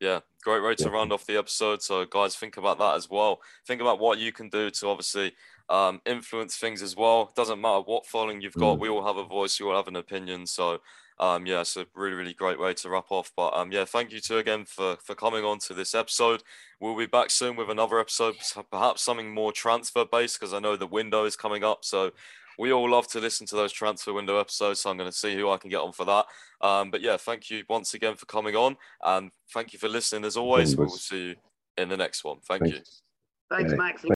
Yeah, 0.00 0.20
great 0.42 0.62
way 0.62 0.74
to 0.76 0.84
yeah. 0.84 0.90
round 0.90 1.12
off 1.12 1.26
the 1.26 1.36
episode. 1.36 1.82
So, 1.82 2.04
guys, 2.04 2.36
think 2.36 2.56
about 2.56 2.78
that 2.78 2.94
as 2.94 3.10
well. 3.10 3.40
Think 3.66 3.80
about 3.80 3.98
what 3.98 4.18
you 4.18 4.32
can 4.32 4.48
do 4.48 4.70
to 4.70 4.88
obviously 4.88 5.32
um, 5.68 6.00
influence 6.06 6.56
things 6.56 6.82
as 6.82 6.96
well. 6.96 7.32
Doesn't 7.34 7.60
matter 7.60 7.80
what 7.80 8.06
following 8.06 8.40
you've 8.40 8.54
got, 8.54 8.76
mm. 8.76 8.80
we 8.80 8.88
all 8.88 9.04
have 9.04 9.16
a 9.16 9.24
voice, 9.24 9.58
you 9.58 9.68
all 9.68 9.76
have 9.76 9.88
an 9.88 9.96
opinion. 9.96 10.46
So, 10.46 10.80
um, 11.20 11.46
yeah, 11.46 11.62
it's 11.62 11.76
a 11.76 11.86
really, 11.94 12.14
really 12.14 12.32
great 12.32 12.60
way 12.60 12.74
to 12.74 12.88
wrap 12.88 13.06
off. 13.10 13.32
But 13.36 13.54
um, 13.54 13.72
yeah, 13.72 13.84
thank 13.84 14.12
you 14.12 14.20
to 14.20 14.38
again 14.38 14.64
for 14.64 14.96
for 15.02 15.14
coming 15.14 15.44
on 15.44 15.58
to 15.60 15.74
this 15.74 15.94
episode. 15.94 16.42
We'll 16.80 16.96
be 16.96 17.06
back 17.06 17.30
soon 17.30 17.56
with 17.56 17.70
another 17.70 17.98
episode, 17.98 18.36
perhaps 18.70 19.02
something 19.02 19.34
more 19.34 19.52
transfer 19.52 20.04
based 20.04 20.38
because 20.38 20.54
I 20.54 20.60
know 20.60 20.76
the 20.76 20.86
window 20.86 21.24
is 21.24 21.34
coming 21.34 21.64
up. 21.64 21.84
So 21.84 22.12
we 22.58 22.72
all 22.72 22.90
love 22.90 23.06
to 23.08 23.20
listen 23.20 23.46
to 23.46 23.56
those 23.56 23.72
transfer 23.72 24.12
window 24.12 24.38
episodes, 24.38 24.80
so 24.80 24.90
I'm 24.90 24.96
going 24.96 25.10
to 25.10 25.16
see 25.16 25.34
who 25.36 25.50
I 25.50 25.56
can 25.56 25.70
get 25.70 25.80
on 25.80 25.92
for 25.92 26.04
that. 26.04 26.26
Um, 26.60 26.90
but 26.90 27.00
yeah, 27.00 27.16
thank 27.16 27.50
you 27.50 27.62
once 27.68 27.94
again 27.94 28.16
for 28.16 28.26
coming 28.26 28.56
on, 28.56 28.76
and 29.04 29.30
thank 29.54 29.72
you 29.72 29.78
for 29.78 29.88
listening 29.88 30.24
as 30.24 30.36
always. 30.36 30.76
We'll 30.76 30.88
see 30.88 31.28
you 31.28 31.34
in 31.76 31.88
the 31.88 31.96
next 31.96 32.24
one. 32.24 32.38
Thank 32.46 32.64
Thanks. 32.64 32.76
you. 32.76 33.56
Thanks, 33.56 33.72
Yeah. 33.72 33.78
Max. 33.78 34.04